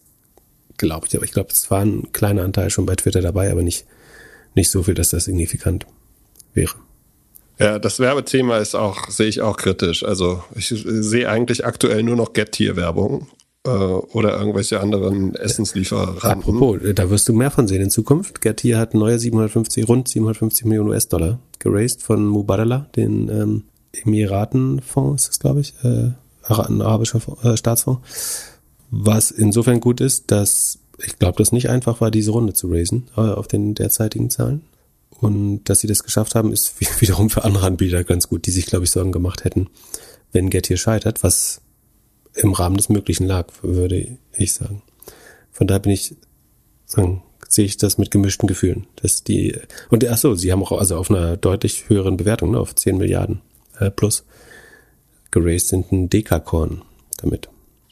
glaube 0.77 1.07
ich. 1.07 1.15
Aber 1.15 1.25
ich 1.25 1.31
glaube, 1.31 1.51
es 1.51 1.69
war 1.71 1.81
ein 1.81 2.11
kleiner 2.11 2.43
Anteil 2.43 2.69
schon 2.69 2.85
bei 2.85 2.95
Twitter 2.95 3.21
dabei, 3.21 3.51
aber 3.51 3.63
nicht, 3.63 3.85
nicht 4.55 4.69
so 4.69 4.83
viel, 4.83 4.93
dass 4.93 5.09
das 5.09 5.25
signifikant 5.25 5.85
wäre. 6.53 6.75
Ja, 7.61 7.79
das 7.79 7.99
Werbethema 7.99 8.57
ist 8.57 8.75
auch, 8.75 9.09
sehe 9.09 9.27
ich 9.27 9.41
auch 9.41 9.57
kritisch. 9.57 10.03
Also 10.03 10.43
ich 10.55 10.67
sehe 10.69 11.29
eigentlich 11.29 11.65
aktuell 11.65 12.03
nur 12.03 12.15
noch 12.15 12.33
Get-Tier-Werbung 12.33 13.27
äh, 13.65 13.69
oder 13.69 14.37
irgendwelche 14.37 14.79
anderen 14.79 15.35
Essenslieferanten. 15.35 16.21
Apropos, 16.29 16.79
da 16.95 17.09
wirst 17.09 17.29
du 17.29 17.33
mehr 17.33 17.51
von 17.51 17.67
sehen 17.67 17.81
in 17.81 17.89
Zukunft. 17.89 18.41
Get-Tier 18.41 18.77
hat 18.77 18.93
neue 18.93 19.19
750, 19.19 19.87
rund 19.87 20.07
750 20.07 20.65
Millionen 20.65 20.89
US-Dollar 20.89 21.39
geraced 21.59 22.01
von 22.01 22.25
Mubadala, 22.25 22.87
den 22.95 23.29
ähm, 23.29 23.63
Emiratenfonds, 23.93 25.23
ist 25.23 25.29
das 25.29 25.39
glaube 25.39 25.61
ich, 25.61 25.73
äh, 25.83 26.11
ein 26.47 26.81
arabischer 26.81 27.19
Fonds, 27.19 27.43
äh, 27.43 27.55
Staatsfonds. 27.55 28.01
Was 28.89 29.31
insofern 29.31 29.79
gut 29.79 30.01
ist, 30.01 30.31
dass 30.31 30.79
ich 31.05 31.17
glaube, 31.17 31.37
das 31.37 31.51
nicht 31.51 31.69
einfach 31.69 32.01
war, 32.01 32.11
diese 32.11 32.31
Runde 32.31 32.53
zu 32.53 32.67
raisen 32.71 33.07
äh, 33.15 33.21
auf 33.21 33.47
den 33.47 33.75
derzeitigen 33.75 34.29
Zahlen. 34.29 34.61
Und 35.21 35.63
dass 35.65 35.79
sie 35.79 35.87
das 35.87 36.03
geschafft 36.03 36.35
haben, 36.35 36.51
ist 36.51 36.73
wiederum 37.01 37.29
für 37.29 37.43
andere 37.43 37.65
Anbieter 37.67 38.03
ganz 38.03 38.27
gut, 38.27 38.45
die 38.45 38.51
sich, 38.51 38.65
glaube 38.65 38.83
ich, 38.85 38.91
Sorgen 38.91 39.11
gemacht 39.11 39.43
hätten, 39.43 39.69
wenn 40.31 40.49
Get 40.49 40.67
hier 40.67 40.77
scheitert, 40.77 41.23
was 41.23 41.61
im 42.33 42.53
Rahmen 42.53 42.77
des 42.77 42.89
Möglichen 42.89 43.27
lag, 43.27 43.47
würde 43.61 44.17
ich 44.37 44.53
sagen. 44.53 44.81
Von 45.51 45.67
daher 45.67 45.79
bin 45.79 45.91
ich, 45.91 46.15
sagen, 46.85 47.23
sehe 47.47 47.65
ich 47.65 47.77
das 47.77 47.97
mit 47.97 48.09
gemischten 48.09 48.47
Gefühlen. 48.47 48.87
Dass 48.95 49.23
die, 49.23 49.57
und 49.89 50.05
ach 50.07 50.17
so, 50.17 50.35
sie 50.35 50.51
haben 50.51 50.63
auch 50.63 50.71
also 50.71 50.95
auf 50.97 51.09
einer 51.09 51.37
deutlich 51.37 51.89
höheren 51.89 52.17
Bewertung, 52.17 52.51
ne, 52.51 52.59
auf 52.59 52.73
10 52.73 52.97
Milliarden 52.97 53.41
äh, 53.79 53.91
plus 53.91 54.23
geraced 55.31 55.69
sind 55.69 55.91
ein 55.91 56.09
Dekakorn 56.09 56.81
damit. 57.17 57.49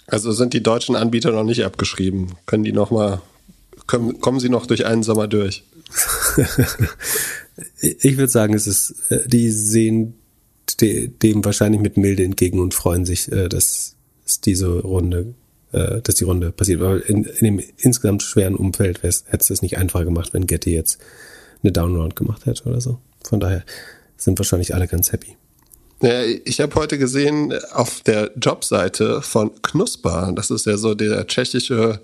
Also 0.08 0.32
sind 0.32 0.54
die 0.54 0.64
deutschen 0.64 0.96
Anbieter 0.96 1.32
noch 1.32 1.44
nicht 1.44 1.64
abgeschrieben. 1.64 2.36
Können 2.46 2.64
die 2.64 2.72
nochmal 2.72 3.22
kommen, 3.88 4.20
kommen 4.20 4.40
Sie 4.40 4.50
noch 4.50 4.66
durch 4.66 4.86
einen 4.86 5.04
Sommer 5.04 5.28
durch? 5.28 5.64
ich 7.82 8.18
würde 8.18 8.32
sagen, 8.32 8.54
es 8.54 8.68
ist, 8.68 8.96
äh, 9.10 9.28
die 9.28 9.50
sehen 9.52 10.16
dem 10.82 11.44
wahrscheinlich 11.44 11.82
mit 11.82 11.98
Milde 11.98 12.24
entgegen 12.24 12.60
und 12.60 12.74
freuen 12.74 13.06
sich, 13.06 13.32
äh, 13.32 13.50
dass 13.50 13.96
es 14.26 14.42
diese 14.42 14.68
Runde, 14.68 15.34
äh, 15.72 16.02
dass 16.02 16.16
die 16.16 16.24
Runde 16.24 16.52
passiert. 16.52 16.80
Weil 16.80 17.00
in, 17.00 17.24
in 17.24 17.46
dem 17.46 17.64
insgesamt 17.78 18.24
schweren 18.24 18.56
Umfeld 18.56 19.04
hätte 19.04 19.26
es 19.32 19.50
es 19.50 19.62
nicht 19.62 19.78
einfacher 19.78 20.06
gemacht, 20.06 20.34
wenn 20.34 20.48
Getty 20.48 20.74
jetzt 20.74 21.00
eine 21.64 21.72
Downround 21.72 22.16
gemacht 22.16 22.46
hätte 22.46 22.64
oder 22.66 22.82
so. 22.82 23.00
Von 23.24 23.40
daher 23.40 23.64
sind 24.16 24.40
wahrscheinlich 24.40 24.74
alle 24.74 24.88
ganz 24.88 25.12
happy. 25.12 25.36
Ja, 26.02 26.24
ich 26.24 26.62
habe 26.62 26.76
heute 26.76 26.98
gesehen 26.98 27.54
auf 27.74 28.02
der 28.02 28.32
Jobseite 28.42 29.22
von 29.22 29.62
Knusper, 29.62 30.32
das 30.34 30.50
ist 30.50 30.66
ja 30.66 30.78
so 30.78 30.96
der 30.96 31.28
tschechische 31.28 32.00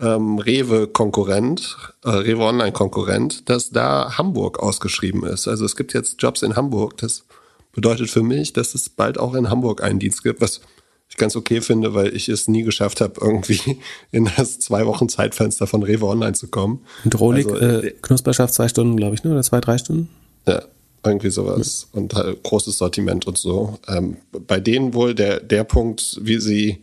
ähm, 0.00 0.38
Rewe-Konkurrent, 0.38 1.76
äh, 2.04 2.10
Rewe 2.10 2.44
Online-Konkurrent, 2.44 3.48
dass 3.48 3.70
da 3.70 4.18
Hamburg 4.18 4.58
ausgeschrieben 4.58 5.24
ist. 5.24 5.48
Also 5.48 5.64
es 5.64 5.76
gibt 5.76 5.92
jetzt 5.94 6.20
Jobs 6.22 6.42
in 6.42 6.56
Hamburg. 6.56 6.96
Das 6.98 7.24
bedeutet 7.72 8.10
für 8.10 8.22
mich, 8.22 8.52
dass 8.52 8.74
es 8.74 8.88
bald 8.88 9.18
auch 9.18 9.34
in 9.34 9.50
Hamburg 9.50 9.82
einen 9.82 9.98
Dienst 9.98 10.22
gibt, 10.22 10.40
was 10.40 10.60
ich 11.08 11.16
ganz 11.16 11.34
okay 11.34 11.60
finde, 11.60 11.92
weil 11.92 12.14
ich 12.14 12.28
es 12.28 12.48
nie 12.48 12.62
geschafft 12.62 13.00
habe, 13.00 13.14
irgendwie 13.20 13.78
in 14.12 14.30
das 14.36 14.58
zwei 14.60 14.86
Wochen 14.86 15.08
Zeitfenster 15.08 15.66
von 15.66 15.82
Rewe 15.82 16.06
Online 16.06 16.32
zu 16.32 16.48
kommen. 16.48 16.84
Und 17.04 17.18
Rolik, 17.18 17.48
also, 17.48 17.86
äh, 17.86 17.90
Knusper 18.02 18.32
schafft 18.32 18.54
zwei 18.54 18.68
Stunden, 18.68 18.96
glaube 18.96 19.16
ich, 19.16 19.24
ne? 19.24 19.32
oder 19.32 19.42
zwei, 19.42 19.60
drei 19.60 19.76
Stunden? 19.76 20.08
Ja, 20.46 20.62
irgendwie 21.04 21.30
sowas. 21.30 21.88
Mhm. 21.92 21.98
Und 21.98 22.14
halt 22.14 22.42
großes 22.42 22.78
Sortiment 22.78 23.26
und 23.26 23.38
so. 23.38 23.78
Ähm, 23.88 24.18
bei 24.46 24.60
denen 24.60 24.94
wohl 24.94 25.14
der, 25.14 25.40
der 25.40 25.64
Punkt, 25.64 26.18
wie 26.22 26.38
sie, 26.38 26.78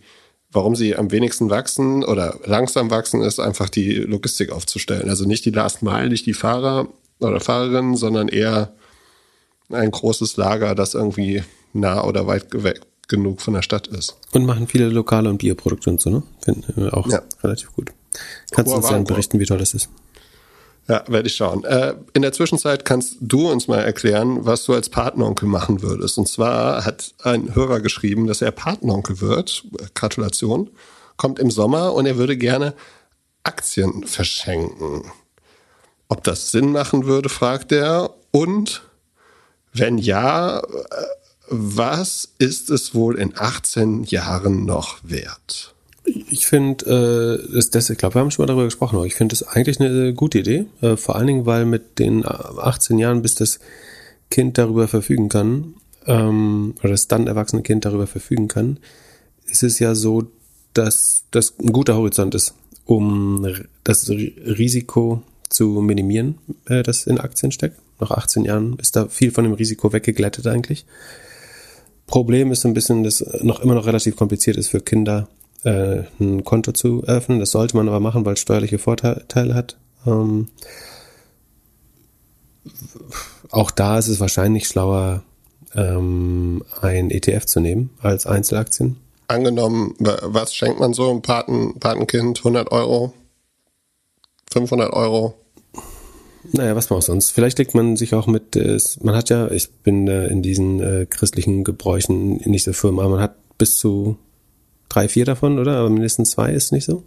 warum 0.52 0.76
sie 0.76 0.96
am 0.96 1.12
wenigsten 1.12 1.50
wachsen 1.50 2.04
oder 2.04 2.40
langsam 2.46 2.90
wachsen, 2.90 3.22
ist 3.22 3.40
einfach 3.40 3.70
die 3.70 3.94
Logistik 3.94 4.52
aufzustellen. 4.52 5.10
Also 5.10 5.26
nicht 5.26 5.46
die 5.46 5.52
Last 5.52 5.82
Mile, 5.84 6.10
nicht 6.10 6.26
die 6.26 6.34
Fahrer 6.34 6.88
oder 7.20 7.40
Fahrerinnen, 7.40 7.96
sondern 7.96 8.28
eher 8.28 8.74
ein 9.70 9.92
großes 9.92 10.38
Lager, 10.38 10.76
das 10.76 10.94
irgendwie 10.94 11.44
nah 11.74 12.04
oder 12.04 12.28
weit 12.28 12.64
weg 12.64 12.82
genug 13.08 13.42
von 13.42 13.54
der 13.54 13.62
Stadt 13.62 13.88
ist. 13.88 14.18
Und 14.32 14.46
machen 14.46 14.68
viele 14.68 14.90
lokale 14.90 15.30
und 15.30 15.38
Bierprodukte 15.38 15.90
und 15.90 16.02
so, 16.02 16.10
ne? 16.10 16.24
Finden 16.44 16.66
wir 16.76 16.94
auch 16.94 17.08
ja. 17.10 17.22
relativ 17.44 17.74
gut. 17.74 17.92
Kannst 18.52 18.72
du 18.72 18.76
uns 18.76 18.88
dann 18.88 19.04
berichten, 19.04 19.40
wie 19.40 19.46
toll 19.46 19.58
das 19.58 19.74
ist? 19.74 19.90
Ja, 20.88 21.04
werde 21.08 21.28
ich 21.28 21.36
schauen. 21.36 21.66
Äh, 21.66 21.96
in 22.14 22.22
der 22.22 22.32
Zwischenzeit 22.32 22.86
kannst 22.86 23.18
du 23.20 23.52
uns 23.52 23.68
mal 23.68 23.82
erklären, 23.82 24.46
was 24.46 24.64
du 24.64 24.74
als 24.74 24.88
Patenonkel 24.88 25.48
machen 25.48 25.82
würdest. 25.82 26.18
Und 26.18 26.30
zwar 26.30 26.86
hat 26.86 27.14
ein 27.24 27.54
Hörer 27.56 27.82
geschrieben, 27.82 28.26
dass 28.26 28.42
er 28.42 28.52
Patenonkel 28.52 29.20
wird. 29.20 29.66
Gratulation. 29.96 30.70
Kommt 31.18 31.40
im 31.40 31.52
Sommer 31.52 31.94
und 31.94 32.06
er 32.06 32.18
würde 32.18 32.38
gerne 32.38 32.74
Aktien 33.44 34.06
verschenken. 34.06 35.12
Ob 36.08 36.24
das 36.24 36.52
Sinn 36.52 36.72
machen 36.72 37.06
würde, 37.06 37.28
fragt 37.28 37.74
er. 37.74 38.12
Und 38.32 38.84
wenn 39.74 39.98
ja, 39.98 40.60
äh, 40.60 40.64
was 41.50 42.30
ist 42.38 42.70
es 42.70 42.94
wohl 42.94 43.18
in 43.18 43.34
18 43.38 44.04
Jahren 44.04 44.66
noch 44.66 45.00
wert? 45.04 45.74
Ich 46.30 46.48
finde, 46.48 46.86
äh, 46.86 47.54
das, 47.54 47.70
das, 47.70 47.90
ich 47.90 47.98
glaube, 47.98 48.16
wir 48.16 48.22
haben 48.22 48.32
schon 48.32 48.44
mal 48.44 48.48
darüber 48.48 48.66
gesprochen, 48.66 48.96
aber 48.96 49.06
ich 49.06 49.16
finde 49.16 49.34
es 49.34 49.44
eigentlich 49.44 49.80
eine 49.80 50.14
gute 50.14 50.40
Idee. 50.40 50.66
Äh, 50.82 50.96
vor 50.96 51.16
allen 51.16 51.28
Dingen, 51.28 51.46
weil 51.46 51.66
mit 51.66 52.00
den 52.00 52.26
18 52.26 52.98
Jahren, 52.98 53.22
bis 53.22 53.36
das 53.36 53.60
Kind 54.30 54.58
darüber 54.58 54.88
verfügen 54.88 55.30
kann, 55.30 55.76
ähm, 56.06 56.76
oder 56.80 56.90
das 56.90 57.08
dann 57.08 57.28
erwachsene 57.28 57.62
Kind 57.62 57.86
darüber 57.86 58.08
verfügen 58.08 58.48
kann, 58.48 58.80
ist 59.46 59.64
es 59.64 59.80
ja 59.80 59.96
so, 59.96 60.28
dass 60.74 61.26
das 61.32 61.56
ein 61.60 61.74
guter 61.74 61.96
Horizont 61.96 62.36
ist, 62.36 62.54
um 62.86 63.46
das 63.84 64.10
Risiko 64.10 65.24
zu 65.50 65.82
minimieren, 65.82 66.38
äh, 66.66 66.84
das 66.84 67.08
in 67.08 67.20
Aktien 67.20 67.52
steckt. 67.52 67.78
Nach 68.00 68.12
18 68.12 68.46
Jahren 68.46 68.78
ist 68.80 68.96
da 68.96 69.08
viel 69.08 69.32
von 69.32 69.44
dem 69.44 69.54
Risiko 69.54 69.92
weggeglättet 69.92 70.48
eigentlich. 70.48 70.86
Problem 72.06 72.52
ist 72.52 72.66
ein 72.66 72.74
bisschen, 72.74 73.04
dass 73.04 73.26
noch 73.42 73.60
immer 73.60 73.76
noch 73.76 73.86
relativ 73.86 74.16
kompliziert 74.16 74.56
ist 74.56 74.70
für 74.70 74.80
Kinder, 74.80 75.28
äh, 75.64 76.04
ein 76.20 76.44
Konto 76.44 76.72
zu 76.72 77.04
öffnen. 77.04 77.40
Das 77.40 77.52
sollte 77.52 77.76
man 77.76 77.88
aber 77.88 78.00
machen, 78.00 78.26
weil 78.26 78.34
es 78.34 78.40
steuerliche 78.40 78.80
Vorteile 78.80 79.54
hat. 79.54 79.78
Ähm, 80.06 80.48
auch 83.52 83.72
da 83.72 83.98
ist 83.98 84.08
es 84.08 84.20
wahrscheinlich 84.20 84.68
schlauer, 84.68 85.24
ähm, 85.76 86.64
ein 86.82 87.12
ETF 87.12 87.46
zu 87.46 87.60
nehmen 87.60 87.92
als 88.02 88.26
Einzelaktien. 88.26 88.98
Angenommen, 89.28 89.94
was 90.00 90.54
schenkt 90.54 90.80
man 90.80 90.94
so 90.94 91.10
einem 91.10 91.22
Paten, 91.22 91.80
Patenkind? 91.80 92.40
100 92.40 92.72
Euro? 92.72 93.14
500 94.52 94.94
Euro? 94.94 95.34
Naja, 96.54 96.76
was 96.76 96.90
man 96.90 97.00
auch 97.00 97.04
sonst. 97.04 97.32
Vielleicht 97.32 97.58
legt 97.60 97.76
man 97.76 97.98
sich 97.98 98.14
auch 98.14 98.28
mit, 98.28 98.56
äh, 98.56 98.78
man 99.02 99.16
hat 99.16 99.30
ja, 99.30 99.52
ich 99.52 99.70
bin 99.70 100.08
äh, 100.08 100.28
in 100.28 100.42
diesen 100.42 100.80
äh, 100.80 101.06
christlichen 101.10 101.66
Gebräuchen 101.66 102.38
nicht 102.46 102.64
so 102.64 102.72
firm, 102.72 103.00
aber 103.00 103.10
man 103.10 103.20
hat 103.20 103.36
bis 103.58 103.78
zu 103.78 104.18
drei, 104.98 105.08
vier 105.08 105.26
davon, 105.26 105.60
oder? 105.60 105.78
Aber 105.78 105.90
mindestens 105.90 106.32
zwei 106.32 106.52
ist 106.52 106.72
nicht 106.72 106.86
so? 106.86 107.04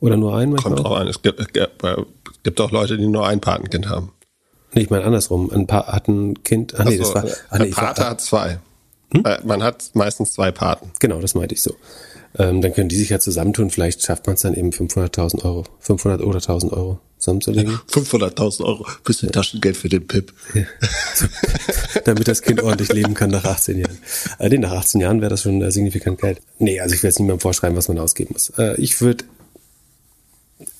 Oder 0.00 0.16
nur 0.16 0.36
ein? 0.36 0.56
Kommt 0.56 0.84
auch 0.84 0.96
an. 0.96 1.08
Es 1.08 1.20
gibt, 1.22 1.40
es 1.40 1.48
gibt 2.42 2.60
auch 2.60 2.70
Leute, 2.70 2.96
die 2.96 3.06
nur 3.06 3.26
ein 3.26 3.40
Patenkind 3.40 3.88
haben. 3.88 4.12
Nee, 4.72 4.82
ich 4.82 4.90
meine 4.90 5.04
andersrum. 5.04 5.50
Ein 5.50 5.66
paar 5.66 5.86
hat 5.86 6.08
ein 6.08 6.42
Kind. 6.42 6.74
Ach 6.78 6.84
nee, 6.84 6.96
so, 6.96 7.04
das 7.04 7.14
war. 7.14 7.24
Ach 7.50 7.58
nee, 7.58 7.66
ein 7.66 7.70
Pate 7.70 8.02
war, 8.02 8.10
hat 8.10 8.20
zwei. 8.20 8.58
Hm? 9.12 9.24
Äh, 9.24 9.38
man 9.44 9.62
hat 9.62 9.90
meistens 9.94 10.32
zwei 10.32 10.50
Paten. 10.50 10.90
Genau, 11.00 11.20
das 11.20 11.34
meinte 11.34 11.54
ich 11.54 11.62
so. 11.62 11.74
Ähm, 12.36 12.60
dann 12.60 12.72
können 12.74 12.88
die 12.88 12.96
sich 12.96 13.10
ja 13.10 13.20
zusammentun. 13.20 13.70
Vielleicht 13.70 14.02
schafft 14.02 14.26
man 14.26 14.34
es 14.34 14.42
dann 14.42 14.54
eben 14.54 14.70
500.000 14.70 15.44
Euro, 15.44 15.64
500 15.80 16.22
oder 16.22 16.38
1.000 16.38 16.72
Euro 16.72 16.98
zusammenzulegen. 17.24 17.80
500.000 17.90 18.64
Euro 18.64 18.86
bisschen 19.02 19.32
Taschengeld 19.32 19.76
für 19.76 19.88
den 19.88 20.06
Pip. 20.06 20.32
Ja. 20.52 20.62
Damit 22.04 22.28
das 22.28 22.42
Kind 22.42 22.62
ordentlich 22.62 22.92
leben 22.92 23.14
kann 23.14 23.30
nach 23.30 23.44
18 23.44 23.78
Jahren. 23.78 23.98
Äh, 24.38 24.50
nee, 24.50 24.58
nach 24.58 24.72
18 24.72 25.00
Jahren 25.00 25.20
wäre 25.20 25.30
das 25.30 25.42
schon 25.42 25.62
äh, 25.62 25.72
signifikant 25.72 26.20
Geld. 26.20 26.40
Nee, 26.58 26.80
also 26.80 26.94
ich 26.94 27.02
will 27.02 27.08
jetzt 27.08 27.18
niemandem 27.18 27.40
vorschreiben, 27.40 27.76
was 27.76 27.88
man 27.88 27.98
ausgeben 27.98 28.34
muss. 28.34 28.50
Äh, 28.58 28.80
ich 28.80 29.00
würde 29.00 29.24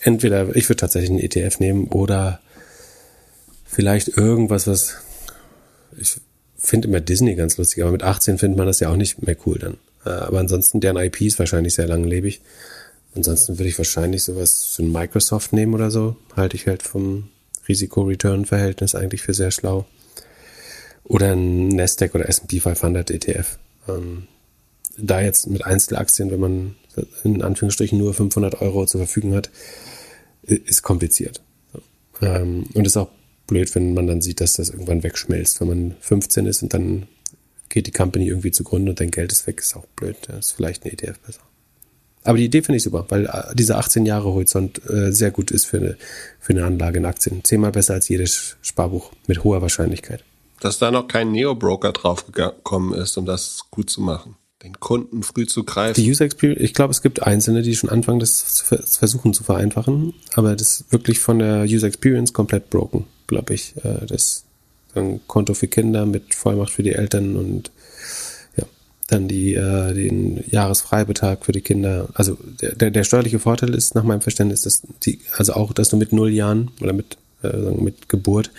entweder, 0.00 0.54
ich 0.54 0.68
würde 0.68 0.80
tatsächlich 0.80 1.10
einen 1.10 1.20
ETF 1.20 1.60
nehmen 1.60 1.88
oder 1.88 2.40
vielleicht 3.64 4.08
irgendwas, 4.16 4.66
was 4.66 4.96
ich 5.96 6.16
finde 6.58 6.88
immer 6.88 7.00
Disney 7.00 7.34
ganz 7.34 7.56
lustig, 7.56 7.82
aber 7.82 7.92
mit 7.92 8.02
18 8.02 8.38
findet 8.38 8.58
man 8.58 8.66
das 8.66 8.80
ja 8.80 8.90
auch 8.90 8.96
nicht 8.96 9.22
mehr 9.22 9.36
cool 9.46 9.58
dann. 9.58 9.76
Äh, 10.04 10.10
aber 10.10 10.40
ansonsten, 10.40 10.80
deren 10.80 10.96
IP 10.96 11.22
ist 11.22 11.38
wahrscheinlich 11.38 11.74
sehr 11.74 11.86
langlebig. 11.86 12.40
Ansonsten 13.14 13.58
würde 13.58 13.68
ich 13.68 13.78
wahrscheinlich 13.78 14.24
sowas, 14.24 14.74
so 14.74 14.82
ein 14.82 14.90
Microsoft 14.90 15.52
nehmen 15.52 15.74
oder 15.74 15.90
so. 15.90 16.16
Halte 16.34 16.56
ich 16.56 16.66
halt 16.66 16.82
vom 16.82 17.28
Risiko-Return-Verhältnis 17.68 18.94
eigentlich 18.94 19.22
für 19.22 19.34
sehr 19.34 19.50
schlau. 19.50 19.86
Oder 21.04 21.32
ein 21.32 21.68
Nasdaq 21.68 22.14
oder 22.14 22.28
S&P 22.28 22.60
500 22.60 23.10
ETF. 23.10 23.58
Ähm, 23.88 24.26
da 24.96 25.20
jetzt 25.20 25.46
mit 25.48 25.64
Einzelaktien, 25.64 26.30
wenn 26.30 26.40
man 26.40 26.74
in 27.24 27.42
Anführungsstrichen 27.42 27.98
nur 27.98 28.14
500 28.14 28.60
Euro 28.60 28.86
zur 28.86 29.00
Verfügung 29.00 29.34
hat, 29.34 29.50
ist 30.42 30.82
kompliziert. 30.82 31.42
Ähm, 32.20 32.66
und 32.74 32.86
ist 32.86 32.96
auch 32.96 33.10
blöd, 33.46 33.74
wenn 33.74 33.94
man 33.94 34.06
dann 34.06 34.20
sieht, 34.20 34.40
dass 34.40 34.54
das 34.54 34.70
irgendwann 34.70 35.02
wegschmelzt. 35.02 35.60
Wenn 35.60 35.68
man 35.68 35.96
15 36.00 36.46
ist 36.46 36.62
und 36.62 36.74
dann 36.74 37.06
geht 37.68 37.86
die 37.86 37.92
Company 37.92 38.28
irgendwie 38.28 38.52
zugrunde 38.52 38.90
und 38.90 39.00
dein 39.00 39.10
Geld 39.10 39.32
ist 39.32 39.46
weg, 39.46 39.60
ist 39.60 39.76
auch 39.76 39.86
blöd. 39.96 40.16
Da 40.26 40.38
ist 40.38 40.52
vielleicht 40.52 40.84
ein 40.84 40.92
ETF 40.92 41.18
besser. 41.20 41.40
Aber 42.24 42.38
die 42.38 42.46
Idee 42.46 42.62
finde 42.62 42.78
ich 42.78 42.82
super, 42.82 43.04
weil 43.10 43.26
äh, 43.26 43.54
dieser 43.54 43.78
18 43.78 44.06
Jahre 44.06 44.32
Horizont 44.32 44.80
äh, 44.88 45.12
sehr 45.12 45.30
gut 45.30 45.50
ist 45.50 45.66
für 45.66 45.76
eine, 45.76 45.96
für 46.40 46.54
eine 46.54 46.64
Anlage 46.64 46.98
in 46.98 47.04
Aktien. 47.04 47.44
Zehnmal 47.44 47.72
besser 47.72 47.94
als 47.94 48.08
jedes 48.08 48.56
Sparbuch 48.62 49.12
mit 49.26 49.44
hoher 49.44 49.62
Wahrscheinlichkeit. 49.62 50.24
Dass 50.60 50.78
da 50.78 50.90
noch 50.90 51.06
kein 51.06 51.32
Neo-Broker 51.32 51.92
draufgekommen 51.92 52.98
ist, 52.98 53.16
um 53.18 53.26
das 53.26 53.64
gut 53.70 53.90
zu 53.90 54.00
machen. 54.00 54.36
Den 54.62 54.80
Kunden 54.80 55.22
früh 55.22 55.46
zu 55.46 55.64
greifen. 55.64 56.00
Die 56.00 56.10
User 56.10 56.24
Experience, 56.24 56.62
ich 56.62 56.72
glaube, 56.72 56.92
es 56.92 57.02
gibt 57.02 57.22
Einzelne, 57.22 57.60
die 57.60 57.76
schon 57.76 57.90
anfangen, 57.90 58.18
das 58.18 58.54
zu 58.54 58.64
versuchen 58.64 59.34
zu 59.34 59.44
vereinfachen, 59.44 60.14
aber 60.34 60.56
das 60.56 60.80
ist 60.80 60.92
wirklich 60.92 61.18
von 61.18 61.38
der 61.38 61.64
User 61.64 61.86
Experience 61.86 62.32
komplett 62.32 62.70
broken, 62.70 63.04
glaube 63.26 63.52
ich. 63.52 63.74
Äh, 63.84 64.06
das 64.06 64.44
ein 64.94 65.20
Konto 65.26 65.54
für 65.54 65.68
Kinder 65.68 66.06
mit 66.06 66.34
Vollmacht 66.34 66.72
für 66.72 66.82
die 66.82 66.92
Eltern 66.92 67.36
und 67.36 67.70
dann 69.06 69.28
die, 69.28 69.54
äh, 69.54 69.92
den 69.92 70.42
Jahresfreibetrag 70.48 71.44
für 71.44 71.52
die 71.52 71.60
Kinder. 71.60 72.08
Also 72.14 72.38
der, 72.60 72.90
der 72.90 73.04
steuerliche 73.04 73.38
Vorteil 73.38 73.74
ist 73.74 73.94
nach 73.94 74.04
meinem 74.04 74.22
Verständnis, 74.22 74.62
dass 74.62 74.82
die, 75.04 75.20
also 75.36 75.54
auch, 75.54 75.72
dass 75.72 75.90
du 75.90 75.96
mit 75.96 76.12
null 76.12 76.32
Jahren 76.32 76.70
oder 76.80 76.92
mit, 76.92 77.18
äh, 77.42 77.56
mit 77.56 78.08
Geburt 78.08 78.50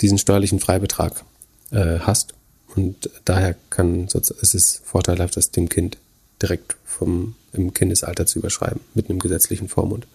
diesen 0.00 0.18
steuerlichen 0.18 0.60
Freibetrag 0.60 1.24
äh, 1.70 2.00
hast. 2.00 2.34
Und 2.76 3.10
daher 3.24 3.56
kann 3.70 4.04
es 4.04 4.54
ist 4.54 4.82
vorteilhaft, 4.84 5.36
das 5.36 5.50
dem 5.50 5.68
Kind 5.68 5.96
direkt 6.40 6.76
vom 6.84 7.34
im 7.52 7.74
Kindesalter 7.74 8.26
zu 8.26 8.38
überschreiben, 8.38 8.80
mit 8.94 9.08
einem 9.08 9.18
gesetzlichen 9.18 9.68
Vormund. 9.68 10.06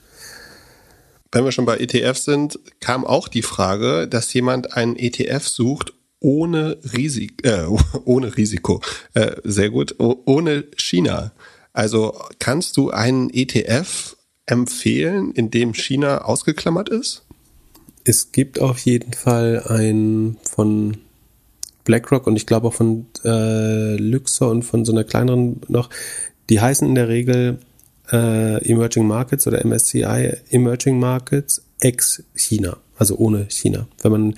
Wenn 1.32 1.46
wir 1.46 1.51
schon 1.51 1.65
bei 1.65 1.77
ETFs 1.77 2.25
sind, 2.25 2.60
kam 2.80 3.06
auch 3.06 3.27
die 3.27 3.42
Frage, 3.42 4.08
dass 4.08 4.32
jemand 4.34 4.74
einen 4.74 4.96
ETF 4.96 5.48
sucht, 5.48 5.94
ohne, 6.24 6.77
Risik 6.94 7.46
äh, 7.46 7.65
ohne 8.06 8.36
Risiko. 8.36 8.82
Äh, 9.13 9.36
sehr 9.44 9.70
gut. 9.70 9.96
ohne 10.00 10.65
China. 10.75 11.32
Also 11.74 12.20
kannst 12.39 12.77
du 12.77 12.89
einen 12.89 13.30
ETF 13.30 14.15
empfehlen, 14.46 15.32
in 15.32 15.51
dem 15.51 15.74
China 15.74 16.24
ausgeklammert 16.24 16.89
ist? 16.89 17.24
Es 18.03 18.32
gibt 18.32 18.60
auf 18.60 18.80
jeden 18.80 19.13
Fall 19.13 19.63
ein 19.68 20.38
von 20.44 20.98
BlackRock 21.84 22.27
und 22.27 22.36
ich 22.36 22.46
glaube 22.46 22.68
auch 22.68 22.74
von 22.74 23.08
äh, 23.24 23.96
Luxor 23.96 24.50
und 24.50 24.63
von 24.63 24.86
so 24.86 24.92
einer 24.92 25.03
kleineren 25.03 25.62
noch, 25.68 25.89
die 26.50 26.60
heißen 26.60 26.88
in 26.88 26.96
der 26.96 27.08
Regel 27.08 27.60
äh, 28.12 28.70
Emerging 28.70 29.08
Markets 29.08 29.48
oder 29.48 29.65
MSCI 29.65 30.34
Emerging 30.50 31.00
Markets 31.00 31.63
ex 31.80 32.24
China, 32.36 32.77
also 32.98 33.18
ohne 33.18 33.50
China. 33.50 33.88
Wenn 34.01 34.12
man 34.12 34.36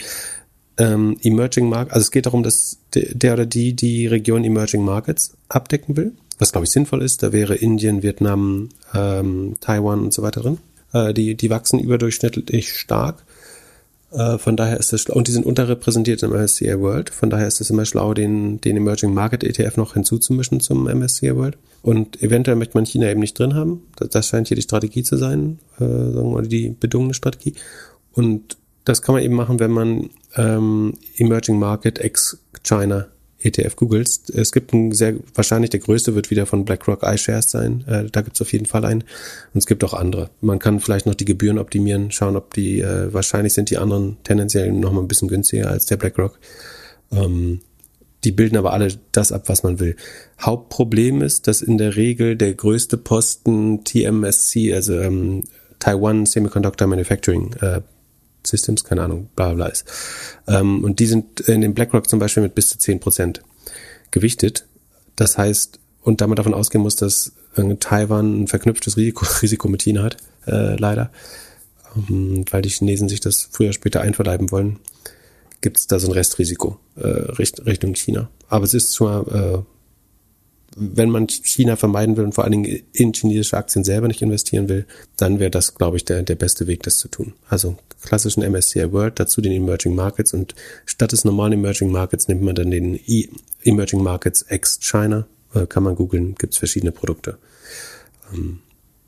ähm, 0.78 1.18
Emerging 1.22 1.70
Markets, 1.70 1.94
also 1.94 2.04
es 2.04 2.12
geht 2.12 2.26
darum, 2.26 2.44
dass 2.44 2.78
der 2.94 3.34
oder 3.34 3.46
die 3.46 3.74
die 3.74 4.08
Region 4.08 4.44
Emerging 4.44 4.84
Markets 4.84 5.36
abdecken 5.48 5.96
will, 5.96 6.14
was 6.40 6.52
glaube 6.52 6.66
ich 6.66 6.72
sinnvoll 6.72 7.02
ist. 7.02 7.24
Da 7.24 7.32
wäre 7.32 7.56
Indien, 7.56 8.04
Vietnam, 8.04 8.70
ähm, 8.94 9.56
Taiwan 9.62 10.02
und 10.02 10.14
so 10.14 10.22
weiter 10.22 10.42
drin. 10.42 10.58
Äh, 10.94 11.14
die, 11.14 11.36
die 11.36 11.50
wachsen 11.50 11.80
überdurchschnittlich 11.80 12.74
stark. 12.74 13.24
Äh, 14.12 14.38
von 14.38 14.56
daher 14.56 14.78
ist 14.80 14.94
es. 14.94 15.06
Und 15.08 15.28
die 15.28 15.32
sind 15.32 15.46
unterrepräsentiert 15.46 16.24
im 16.24 16.32
MSCI 16.32 16.80
World. 16.80 17.10
Von 17.10 17.30
daher 17.30 17.48
ist 17.48 17.62
es 17.62 17.70
immer 17.70 17.86
schlau, 17.86 18.14
den, 18.14 18.62
den 18.62 18.78
Emerging 18.78 19.14
Market 19.14 19.44
ETF 19.44 19.78
noch 19.78 19.94
hinzuzumischen 19.94 20.62
zum 20.62 20.84
MSCI 20.84 21.36
World. 21.36 21.58
Und 21.82 22.22
eventuell 22.22 22.56
möchte 22.56 22.78
man 22.78 22.86
China 22.86 23.10
eben 23.10 23.20
nicht 23.20 23.38
drin 23.38 23.56
haben. 23.56 23.84
Das, 23.98 24.10
das 24.10 24.28
scheint 24.28 24.48
hier 24.48 24.56
die 24.56 24.64
Strategie 24.64 25.04
zu 25.04 25.18
sein, 25.18 25.60
äh, 25.78 25.84
sagen 25.84 26.16
wir 26.16 26.24
mal, 26.24 26.48
die 26.48 26.70
bedungene 26.70 27.14
Strategie. 27.14 27.56
Und 28.14 28.58
das 28.86 29.02
kann 29.02 29.16
man 29.16 29.24
eben 29.24 29.36
machen, 29.36 29.60
wenn 29.60 29.72
man 29.72 30.10
ähm, 30.36 30.94
Emerging 31.18 31.60
Market 31.60 32.00
ex 32.00 32.38
China 32.64 33.08
ETF 33.46 33.76
googelst. 33.76 34.30
Es 34.32 34.52
gibt 34.52 34.74
ein 34.74 34.92
sehr, 34.92 35.16
wahrscheinlich 35.34 35.70
der 35.70 35.80
größte 35.80 36.16
wird 36.16 36.32
wieder 36.32 36.46
von 36.46 36.66
BlackRock 36.66 37.04
iShares 37.04 37.52
sein. 37.52 37.84
Äh, 37.88 38.06
da 38.12 38.22
gibt 38.22 38.38
es 38.38 38.42
auf 38.42 38.52
jeden 38.52 38.66
Fall 38.66 38.86
einen. 38.86 39.02
Und 39.02 39.60
es 39.60 39.66
gibt 39.66 39.84
auch 39.84 39.94
andere. 39.94 40.30
Man 40.42 40.60
kann 40.60 40.80
vielleicht 40.80 41.06
noch 41.06 41.16
die 41.16 41.26
Gebühren 41.26 41.60
optimieren, 41.60 42.12
schauen, 42.12 42.36
ob 42.36 42.54
die, 42.54 42.82
äh, 42.82 43.14
wahrscheinlich 43.14 43.54
sind 43.54 43.70
die 43.70 43.78
anderen 43.78 44.18
tendenziell 44.24 44.72
noch 44.72 44.92
mal 44.92 45.02
ein 45.02 45.08
bisschen 45.08 45.28
günstiger 45.28 45.70
als 45.70 45.86
der 45.86 45.98
BlackRock. 45.98 46.40
Ähm, 47.12 47.62
die 48.24 48.32
bilden 48.32 48.58
aber 48.58 48.74
alle 48.74 48.88
das 49.12 49.32
ab, 49.32 49.44
was 49.48 49.62
man 49.62 49.80
will. 49.80 49.96
Hauptproblem 50.42 51.22
ist, 51.22 51.48
dass 51.48 51.62
in 51.62 51.78
der 51.78 51.96
Regel 51.96 52.36
der 52.36 52.56
größte 52.56 52.98
Posten 52.98 53.84
TMSC, 53.84 54.74
also 54.74 54.98
ähm, 54.98 55.44
Taiwan 55.78 56.26
Semiconductor 56.26 56.88
Manufacturing 56.88 57.54
äh, 57.62 57.82
Systems, 58.48 58.84
keine 58.84 59.04
Ahnung, 59.04 59.30
bla 59.36 59.54
bla 59.54 59.68
ist. 59.68 59.86
Ähm, 60.48 60.84
und 60.84 61.00
die 61.00 61.06
sind 61.06 61.42
in 61.42 61.62
dem 61.62 61.74
BlackRock 61.74 62.10
zum 62.10 62.20
Beispiel 62.20 62.44
mit 62.44 62.56
bis 62.56 62.70
zu 62.70 62.78
zehn 62.78 63.00
Prozent 63.00 63.42
gewichtet. 64.12 64.66
Das 65.16 65.38
heißt, 65.38 65.80
und 66.02 66.22
damit 66.22 66.40
davon 66.40 66.54
ausgehen 66.54 66.84
muss, 66.84 66.96
dass 66.96 67.34
Taiwan 67.80 68.44
ein 68.44 68.48
verknüpftes 68.48 68.98
Risiko, 68.98 69.26
Risiko 69.42 69.68
mit 69.68 69.84
China 69.84 70.04
hat, 70.04 70.18
äh, 70.46 70.76
leider, 70.76 71.12
ähm, 71.96 72.46
weil 72.52 72.62
die 72.62 72.70
Chinesen 72.70 73.10
sich 73.10 73.20
das 73.20 73.48
früher 73.52 73.68
oder 73.68 73.74
später 73.74 74.02
einverleiben 74.02 74.52
wollen, 74.52 74.80
gibt 75.62 75.78
es 75.78 75.88
da 75.88 76.00
so 76.00 76.08
ein 76.08 76.14
Restrisiko 76.14 76.80
äh, 76.96 77.08
Richtung 77.08 77.96
China. 77.96 78.30
Aber 78.50 78.66
es 78.66 78.74
ist 78.74 78.96
schon 78.96 79.08
mal 79.08 79.64
äh, 79.64 79.76
wenn 80.76 81.10
man 81.10 81.28
China 81.28 81.78
vermeiden 81.78 82.18
will 82.18 82.26
und 82.26 82.36
vor 82.36 82.44
allen 82.44 82.52
Dingen 82.52 82.84
in 82.92 83.14
chinesische 83.14 83.58
Aktien 83.58 83.86
selber 83.86 84.08
nicht 84.08 84.22
investieren 84.22 84.68
will, 84.68 84.86
dann 85.16 85.40
wäre 85.40 85.50
das, 85.50 85.76
glaube 85.76 85.98
ich, 85.98 86.06
der, 86.06 86.22
der 86.24 86.36
beste 86.36 86.68
Weg, 86.68 86.84
das 86.84 86.98
zu 86.98 87.08
tun. 87.08 87.34
Also 87.48 87.78
klassischen 88.06 88.50
MSCI 88.50 88.92
World, 88.92 89.20
dazu 89.20 89.42
den 89.42 89.52
Emerging 89.52 89.96
Markets 89.96 90.34
und 90.34 90.56
statt 90.86 91.12
des 91.12 91.26
normalen 91.26 91.54
Emerging 91.54 91.92
Markets 91.92 92.28
nimmt 92.28 92.42
man 92.42 92.56
dann 92.56 92.72
den 92.72 93.00
e 93.06 93.28
Emerging 93.64 94.04
Markets 94.04 94.44
ex 94.44 94.80
China. 94.80 95.28
Äh, 95.54 95.66
kann 95.68 95.84
man 95.84 95.96
googeln, 95.96 96.36
gibt's 96.36 96.58
verschiedene 96.58 96.92
Produkte, 96.92 97.38
ähm, 98.34 98.60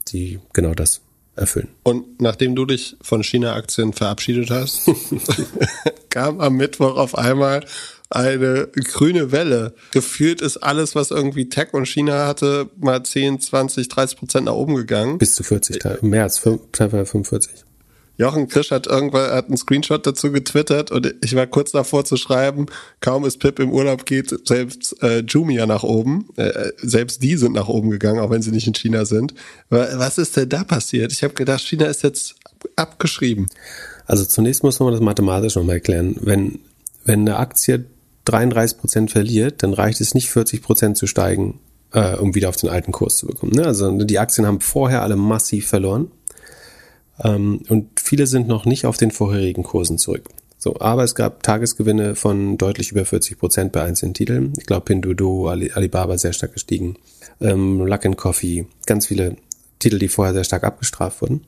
die 0.10 0.40
genau 0.54 0.74
das 0.74 1.02
erfüllen. 1.36 1.70
Und 1.84 2.20
nachdem 2.20 2.56
du 2.56 2.66
dich 2.66 2.98
von 3.02 3.24
China-Aktien 3.24 3.94
verabschiedet 3.94 4.50
hast, 4.50 4.90
kam 6.10 6.42
am 6.42 6.56
Mittwoch 6.56 6.98
auf 6.98 7.18
einmal 7.18 7.64
eine 8.10 8.68
grüne 8.68 9.32
Welle. 9.32 9.74
Gefühlt 9.92 10.42
ist 10.42 10.58
alles, 10.58 10.96
was 10.96 11.12
irgendwie 11.12 11.50
Tech 11.50 11.74
und 11.74 11.88
China 11.88 12.26
hatte, 12.26 12.70
mal 12.78 13.04
10, 13.04 13.40
20, 13.40 13.90
30 13.90 14.18
Prozent 14.18 14.46
nach 14.46 14.54
oben 14.54 14.76
gegangen. 14.76 15.18
Bis 15.18 15.36
zu 15.36 15.44
40, 15.44 16.02
mehr 16.02 16.24
als 16.24 16.40
45. 16.40 17.67
Jochen 18.18 18.48
Krisch 18.48 18.72
hat 18.72 18.88
irgendwann 18.88 19.32
hat 19.32 19.48
einen 19.48 19.58
Screenshot 19.58 20.06
dazu 20.06 20.32
getwittert 20.32 20.92
und 20.92 21.14
ich 21.24 21.36
war 21.36 21.46
kurz 21.46 21.72
davor 21.72 22.04
zu 22.04 22.18
schreiben, 22.18 22.66
kaum 23.00 23.26
ist 23.26 23.40
Pip 23.40 23.60
im 23.60 23.72
Urlaub 23.72 24.06
geht, 24.06 24.48
selbst 24.48 25.02
äh, 25.04 25.20
Jumia 25.20 25.68
nach 25.68 25.84
oben. 25.84 26.28
Äh, 26.36 26.72
selbst 26.78 27.22
die 27.22 27.38
sind 27.38 27.54
nach 27.54 27.68
oben 27.68 27.92
gegangen, 27.92 28.20
auch 28.20 28.32
wenn 28.32 28.42
sie 28.42 28.52
nicht 28.52 28.68
in 28.68 28.74
China 28.74 29.06
sind. 29.06 29.36
Was 29.70 30.18
ist 30.18 30.36
denn 30.36 30.50
da 30.50 30.64
passiert? 30.64 31.12
Ich 31.12 31.24
habe 31.24 31.36
gedacht, 31.36 31.62
China 31.62 31.86
ist 31.86 32.04
jetzt 32.04 32.36
abgeschrieben. 32.76 33.48
Also 34.06 34.26
zunächst 34.26 34.64
muss 34.64 34.80
man 34.80 34.92
das 34.92 35.02
mathematisch 35.02 35.56
nochmal 35.56 35.76
erklären. 35.76 36.16
Wenn, 36.20 36.60
wenn 37.06 37.22
eine 37.22 37.38
Aktie 37.38 37.86
33 38.26 38.80
Prozent 38.80 39.12
verliert, 39.12 39.62
dann 39.62 39.74
reicht 39.74 40.02
es 40.02 40.16
nicht 40.16 40.30
40 40.30 40.64
Prozent 40.64 40.98
zu 40.98 41.06
steigen, 41.06 41.60
äh, 41.94 42.16
um 42.16 42.34
wieder 42.34 42.50
auf 42.50 42.56
den 42.56 42.70
alten 42.70 42.92
Kurs 42.92 43.18
zu 43.18 43.28
bekommen. 43.28 43.54
Ne? 43.54 43.66
Also 43.66 43.92
die 43.92 44.20
Aktien 44.20 44.48
haben 44.48 44.60
vorher 44.60 45.04
alle 45.04 45.16
massiv 45.16 45.68
verloren 45.68 46.12
ähm, 47.24 47.62
und 47.70 48.00
viele 48.00 48.28
sind 48.28 48.48
noch 48.48 48.66
nicht 48.66 48.86
auf 48.86 48.98
den 48.98 49.12
vorherigen 49.12 49.64
Kursen 49.64 49.98
zurück. 49.98 50.30
So, 50.58 50.80
aber 50.80 51.04
es 51.04 51.14
gab 51.14 51.44
Tagesgewinne 51.44 52.16
von 52.16 52.58
deutlich 52.58 52.92
über 52.92 53.06
40 53.06 53.38
Prozent 53.38 53.72
bei 53.72 53.84
einzelnen 53.84 54.14
Titeln. 54.14 54.54
Ich 54.58 54.66
glaube, 54.66 54.86
Pinduoduo, 54.86 55.48
Alibaba 55.48 56.18
sehr 56.18 56.34
stark 56.34 56.54
gestiegen, 56.54 56.96
ähm, 57.40 57.86
Luck 57.86 58.06
and 58.06 58.18
Coffee, 58.18 58.66
ganz 58.86 59.08
viele 59.08 59.38
Titel, 59.80 60.00
die 60.00 60.08
vorher 60.08 60.34
sehr 60.34 60.44
stark 60.44 60.64
abgestraft 60.64 61.22
wurden. 61.22 61.46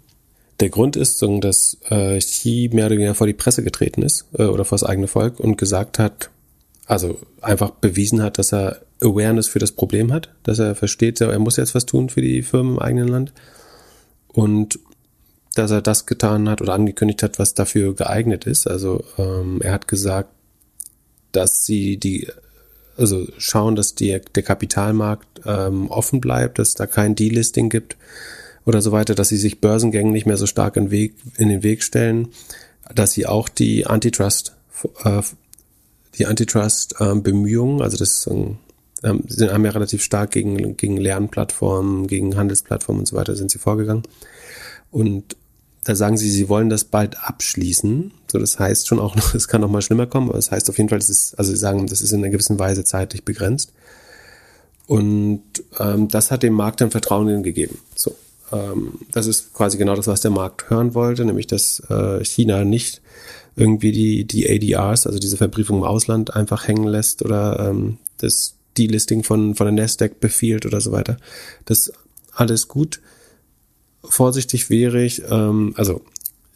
Der 0.60 0.70
Grund 0.70 0.96
ist, 0.96 1.24
dass 1.42 1.78
äh, 1.90 2.20
Xi 2.20 2.70
mehr 2.74 2.88
oder 2.88 2.96
weniger 2.96 3.16
vor 3.16 3.28
die 3.28 3.34
Presse 3.34 3.64
getreten 3.64 4.02
ist 4.04 4.26
äh, 4.38 4.44
oder 4.44 4.66
vor 4.66 4.78
das 4.78 4.88
eigene 4.88 5.08
Volk 5.08 5.40
und 5.40 5.58
gesagt 5.58 6.00
hat, 6.00 6.30
also 6.86 7.20
einfach 7.42 7.72
bewiesen 7.72 8.22
hat, 8.22 8.38
dass 8.38 8.52
er 8.52 8.82
Awareness 9.02 9.48
für 9.48 9.60
das 9.60 9.72
Problem 9.72 10.12
hat, 10.12 10.30
dass 10.44 10.60
er 10.60 10.76
versteht, 10.76 11.22
er 11.22 11.40
muss 11.40 11.56
jetzt 11.56 11.76
was 11.76 11.86
tun 11.86 12.10
für 12.10 12.22
die 12.22 12.42
Firmen 12.42 12.74
im 12.74 12.80
eigenen 12.80 13.08
Land 13.08 13.34
und 14.28 14.80
dass 15.56 15.72
er 15.72 15.82
das 15.82 16.06
getan 16.06 16.50
hat 16.50 16.62
oder 16.62 16.74
angekündigt 16.74 17.24
hat, 17.24 17.40
was 17.40 17.54
dafür 17.54 17.96
geeignet 17.96 18.46
ist. 18.46 18.68
Also 18.68 19.04
ähm, 19.18 19.62
er 19.62 19.74
hat 19.74 19.88
gesagt, 19.88 20.30
dass 21.32 21.66
sie 21.66 21.98
die, 21.98 22.28
also 22.98 23.28
schauen, 23.38 23.76
dass 23.76 23.96
die, 23.96 24.20
der 24.36 24.44
Kapitalmarkt 24.44 25.42
ähm, 25.46 25.90
offen 25.90 26.22
bleibt, 26.22 26.60
dass 26.60 26.74
da 26.74 26.88
kein 26.88 27.16
Delisting 27.16 27.70
gibt 27.70 27.98
oder 28.66 28.82
so 28.82 28.92
weiter, 28.92 29.16
dass 29.16 29.30
sie 29.30 29.38
sich 29.38 29.62
Börsengängen 29.62 30.12
nicht 30.12 30.26
mehr 30.26 30.38
so 30.38 30.46
stark 30.46 30.76
in, 30.76 30.92
Weg, 30.92 31.16
in 31.38 31.50
den 31.50 31.64
Weg 31.64 31.84
stellen, 31.84 32.30
dass 32.94 33.12
sie 33.12 33.26
auch 33.26 33.50
die 33.50 33.86
Antitrust 33.86 34.54
äh, 35.04 35.22
die 36.18 36.26
Antitrust-Bemühungen, 36.26 37.82
also 37.82 37.98
das 37.98 38.28
ähm, 38.28 38.58
sind, 39.28 39.54
haben 39.54 39.66
ja 39.66 39.72
relativ 39.72 40.04
stark 40.04 40.32
gegen, 40.32 40.76
gegen 40.76 40.98
Lernplattformen, 40.98 42.08
gegen 42.08 42.36
Handelsplattformen 42.36 43.02
und 43.02 43.06
so 43.06 43.16
weiter 43.16 43.36
sind 43.36 43.52
sie 43.52 43.60
vorgegangen. 43.60 44.04
Und 44.92 45.36
da 45.84 45.96
sagen 45.96 46.18
sie, 46.18 46.30
sie 46.30 46.50
wollen 46.50 46.70
das 46.70 46.84
bald 46.84 47.18
abschließen. 47.24 48.12
So, 48.32 48.38
das 48.38 48.60
heißt 48.60 48.88
schon 48.88 49.00
auch 49.00 49.16
noch, 49.16 49.34
es 49.36 49.48
kann 49.48 49.62
noch 49.62 49.70
mal 49.70 49.82
schlimmer 49.82 50.08
kommen, 50.08 50.30
aber 50.30 50.38
das 50.38 50.52
heißt 50.52 50.70
auf 50.70 50.78
jeden 50.78 50.90
Fall, 50.90 51.00
das 51.00 51.10
ist, 51.10 51.36
also 51.36 51.52
sie 51.52 51.58
sagen, 51.58 51.88
das 51.88 52.02
ist 52.02 52.12
in 52.12 52.20
einer 52.20 52.30
gewissen 52.30 52.60
Weise 52.60 52.84
zeitlich 52.84 53.24
begrenzt. 53.24 53.74
Und 54.88 55.44
ähm, 55.80 56.08
das 56.08 56.32
hat 56.32 56.44
dem 56.44 56.54
Markt 56.54 56.82
dann 56.82 56.92
Vertrauen 56.92 57.44
gegeben. 57.44 57.78
So, 57.96 58.16
ähm, 58.52 58.94
das 59.12 59.28
ist 59.28 59.54
quasi 59.54 59.78
genau 59.78 59.96
das, 59.96 60.08
was 60.08 60.22
der 60.22 60.32
Markt 60.32 60.70
hören 60.70 60.96
wollte, 60.96 61.26
nämlich 61.26 61.48
dass 61.48 61.80
äh, 61.90 62.24
China 62.26 62.66
nicht 62.66 63.02
irgendwie 63.56 63.92
die, 63.92 64.26
die 64.26 64.50
ADRs, 64.50 65.06
also 65.06 65.20
diese 65.20 65.38
Verbriefung 65.38 65.80
im 65.80 65.84
Ausland, 65.84 66.36
einfach 66.36 66.68
hängen 66.68 66.88
lässt 66.88 67.24
oder 67.24 67.70
ähm, 67.70 67.98
das 68.18 68.56
Delisting 68.78 69.24
von, 69.24 69.56
von 69.56 69.66
der 69.68 69.84
Nasdaq 69.84 70.20
befiehlt 70.20 70.66
oder 70.66 70.82
so 70.82 70.92
weiter. 70.92 71.18
Das 71.66 71.92
alles 72.34 72.68
gut. 72.68 73.02
Vorsichtig 74.04 74.70
wäre 74.70 75.04
ich, 75.04 75.24
ähm, 75.30 75.74
also 75.76 76.02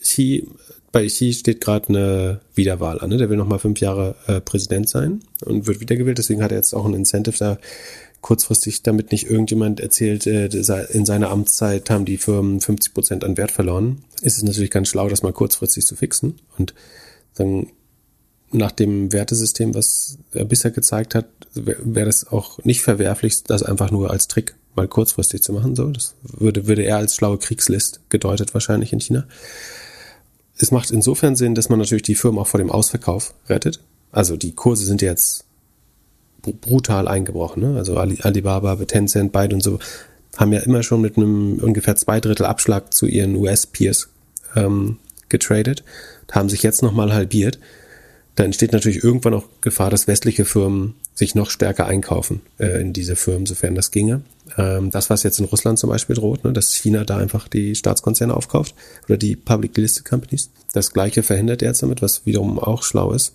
Xi, 0.01 0.47
bei 0.91 1.07
Xi 1.07 1.33
steht 1.33 1.61
gerade 1.61 1.89
eine 1.89 2.41
Wiederwahl 2.55 2.99
an. 2.99 3.09
Ne? 3.09 3.17
Der 3.17 3.29
will 3.29 3.37
nochmal 3.37 3.59
fünf 3.59 3.79
Jahre 3.79 4.15
äh, 4.27 4.39
Präsident 4.41 4.87
sein 4.87 5.21
und 5.43 5.65
wird 5.67 5.79
wiedergewählt. 5.79 6.17
Deswegen 6.17 6.43
hat 6.43 6.51
er 6.51 6.57
jetzt 6.57 6.73
auch 6.73 6.85
ein 6.85 6.93
Incentive 6.93 7.37
da 7.37 7.57
kurzfristig, 8.21 8.81
damit 8.81 9.11
nicht 9.11 9.29
irgendjemand 9.29 9.79
erzählt, 9.79 10.25
äh, 10.25 10.45
in 10.45 11.05
seiner 11.05 11.29
Amtszeit 11.29 11.91
haben 11.91 12.05
die 12.05 12.17
Firmen 12.17 12.61
50 12.61 12.93
Prozent 12.93 13.23
an 13.23 13.37
Wert 13.37 13.51
verloren, 13.51 14.03
ist 14.21 14.37
es 14.37 14.43
natürlich 14.43 14.71
ganz 14.71 14.87
schlau, 14.87 15.09
das 15.09 15.21
mal 15.21 15.33
kurzfristig 15.33 15.85
zu 15.85 15.95
fixen. 15.95 16.39
Und 16.57 16.73
dann 17.35 17.67
nach 18.51 18.71
dem 18.71 19.11
Wertesystem, 19.11 19.75
was 19.75 20.17
er 20.31 20.45
bisher 20.45 20.71
gezeigt 20.71 21.15
hat, 21.15 21.27
wäre 21.53 22.05
das 22.05 22.27
auch 22.27 22.63
nicht 22.63 22.81
verwerflich, 22.81 23.43
das 23.43 23.61
einfach 23.61 23.91
nur 23.91 24.09
als 24.09 24.27
Trick 24.27 24.55
mal 24.75 24.87
kurzfristig 24.87 25.41
zu 25.41 25.53
machen. 25.53 25.75
So, 25.75 25.89
das 25.89 26.15
würde, 26.23 26.67
würde 26.67 26.83
er 26.83 26.97
als 26.97 27.15
schlaue 27.15 27.37
Kriegslist 27.37 28.01
gedeutet 28.09 28.53
wahrscheinlich 28.53 28.93
in 28.93 28.99
China. 28.99 29.25
Es 30.57 30.71
macht 30.71 30.91
insofern 30.91 31.35
Sinn, 31.35 31.55
dass 31.55 31.69
man 31.69 31.79
natürlich 31.79 32.03
die 32.03 32.15
Firmen 32.15 32.39
auch 32.39 32.47
vor 32.47 32.59
dem 32.59 32.71
Ausverkauf 32.71 33.33
rettet. 33.49 33.79
Also 34.11 34.37
die 34.37 34.53
Kurse 34.53 34.85
sind 34.85 35.01
jetzt 35.01 35.45
brutal 36.41 37.07
eingebrochen. 37.07 37.63
Ne? 37.63 37.77
Also 37.77 37.97
Alibaba, 37.97 38.75
Tencent, 38.85 39.31
beide 39.31 39.55
und 39.55 39.61
so. 39.61 39.79
haben 40.37 40.53
ja 40.53 40.59
immer 40.59 40.83
schon 40.83 41.01
mit 41.01 41.17
einem 41.17 41.59
ungefähr 41.59 41.95
zwei 41.95 42.19
Drittel 42.19 42.45
Abschlag 42.45 42.93
zu 42.93 43.07
ihren 43.07 43.35
US-Peers 43.35 44.09
ähm, 44.55 44.97
getradet, 45.29 45.83
haben 46.31 46.49
sich 46.49 46.63
jetzt 46.63 46.81
nochmal 46.83 47.13
halbiert. 47.13 47.59
Da 48.35 48.43
entsteht 48.43 48.71
natürlich 48.71 49.03
irgendwann 49.03 49.35
auch 49.35 49.45
Gefahr, 49.61 49.91
dass 49.91 50.07
westliche 50.07 50.45
Firmen 50.45 50.95
sich 51.13 51.35
noch 51.35 51.51
stärker 51.51 51.85
einkaufen 51.85 52.41
äh, 52.57 52.81
in 52.81 52.91
diese 52.91 53.15
Firmen, 53.15 53.45
sofern 53.45 53.75
das 53.75 53.91
ginge. 53.91 54.21
Ähm, 54.57 54.89
das, 54.89 55.09
was 55.09 55.21
jetzt 55.21 55.39
in 55.39 55.45
Russland 55.45 55.77
zum 55.77 55.91
Beispiel 55.91 56.15
droht, 56.15 56.43
ne, 56.43 56.51
dass 56.51 56.73
China 56.73 57.03
da 57.03 57.17
einfach 57.17 57.47
die 57.47 57.75
Staatskonzerne 57.75 58.35
aufkauft 58.35 58.73
oder 59.05 59.17
die 59.17 59.35
Public 59.35 59.77
Listed 59.77 60.05
Companies. 60.05 60.49
Das 60.73 60.93
gleiche 60.93 61.21
verhindert 61.21 61.61
er 61.61 61.69
jetzt 61.69 61.83
damit, 61.83 62.01
was 62.01 62.25
wiederum 62.25 62.57
auch 62.57 62.83
schlau 62.83 63.13
ist. 63.13 63.33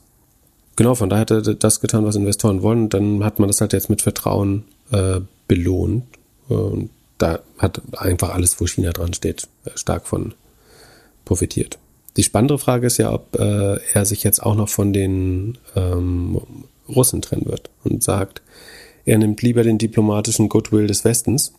Genau, 0.75 0.95
von 0.95 1.09
daher 1.09 1.23
hat 1.23 1.31
er 1.31 1.43
das 1.43 1.81
getan, 1.81 2.05
was 2.05 2.17
Investoren 2.17 2.63
wollen. 2.63 2.89
Dann 2.89 3.25
hat 3.25 3.39
man 3.39 3.49
das 3.49 3.61
halt 3.61 3.73
jetzt 3.73 3.91
mit 3.91 4.03
Vertrauen 4.03 4.65
äh, 4.91 5.21
belohnt. 5.47 6.05
Und 6.49 6.91
da 7.19 7.41
hat 7.59 7.83
einfach 7.97 8.31
alles, 8.31 8.61
wo 8.61 8.67
China 8.67 8.93
dran 8.93 9.13
steht, 9.13 9.49
äh, 9.65 9.71
stark 9.77 10.07
von 10.07 10.35
profitiert. 11.25 11.79
Die 12.17 12.23
spannende 12.23 12.59
Frage 12.59 12.87
ist 12.87 12.99
ja, 12.99 13.13
ob 13.13 13.39
äh, 13.39 13.79
er 13.93 14.05
sich 14.05 14.25
jetzt 14.25 14.43
auch 14.43 14.55
noch 14.55 14.69
von 14.69 14.93
den 14.93 15.59
ähm, 15.77 16.41
Russen 16.89 17.23
trennen 17.23 17.47
wird 17.47 17.71
und 17.85 18.03
sagt, 18.03 18.43
er 19.05 19.19
nimmt 19.19 19.41
lieber 19.43 19.63
den 19.63 19.79
diplomatischen 19.79 20.49
Goodwill 20.49 20.87
des 20.87 21.05
Westens, 21.05 21.53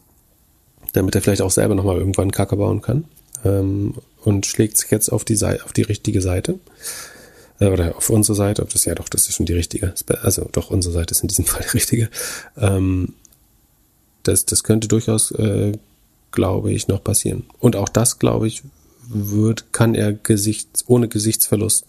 damit 0.93 1.15
er 1.15 1.21
vielleicht 1.21 1.41
auch 1.41 1.51
selber 1.51 1.75
nochmal 1.75 1.97
irgendwann 1.97 2.31
Kacke 2.31 2.55
bauen 2.57 2.81
kann 2.81 3.05
ähm, 3.45 3.95
und 4.23 4.45
schlägt 4.45 4.77
sich 4.77 4.91
jetzt 4.91 5.09
auf 5.09 5.23
die, 5.23 5.35
Seite, 5.35 5.63
auf 5.65 5.73
die 5.73 5.83
richtige 5.83 6.21
Seite 6.21 6.59
äh, 7.59 7.67
oder 7.67 7.95
auf 7.95 8.09
unsere 8.09 8.35
Seite, 8.35 8.61
ob 8.61 8.69
das 8.69 8.85
ja 8.85 8.95
doch, 8.95 9.09
das 9.09 9.27
ist 9.27 9.35
schon 9.35 9.45
die 9.45 9.53
richtige, 9.53 9.93
also 10.21 10.47
doch 10.51 10.69
unsere 10.69 10.93
Seite 10.93 11.11
ist 11.11 11.21
in 11.21 11.27
diesem 11.27 11.45
Fall 11.47 11.63
die 11.63 11.77
richtige. 11.77 12.09
Ähm, 12.57 13.13
das, 14.23 14.45
das 14.45 14.63
könnte 14.63 14.87
durchaus, 14.87 15.31
äh, 15.31 15.71
glaube 16.31 16.71
ich, 16.71 16.87
noch 16.87 17.03
passieren. 17.03 17.45
Und 17.59 17.75
auch 17.75 17.89
das, 17.89 18.19
glaube 18.19 18.47
ich, 18.47 18.63
wird, 19.09 19.73
kann 19.73 19.95
er 19.95 20.13
Gesichts, 20.13 20.85
ohne 20.87 21.07
Gesichtsverlust 21.07 21.87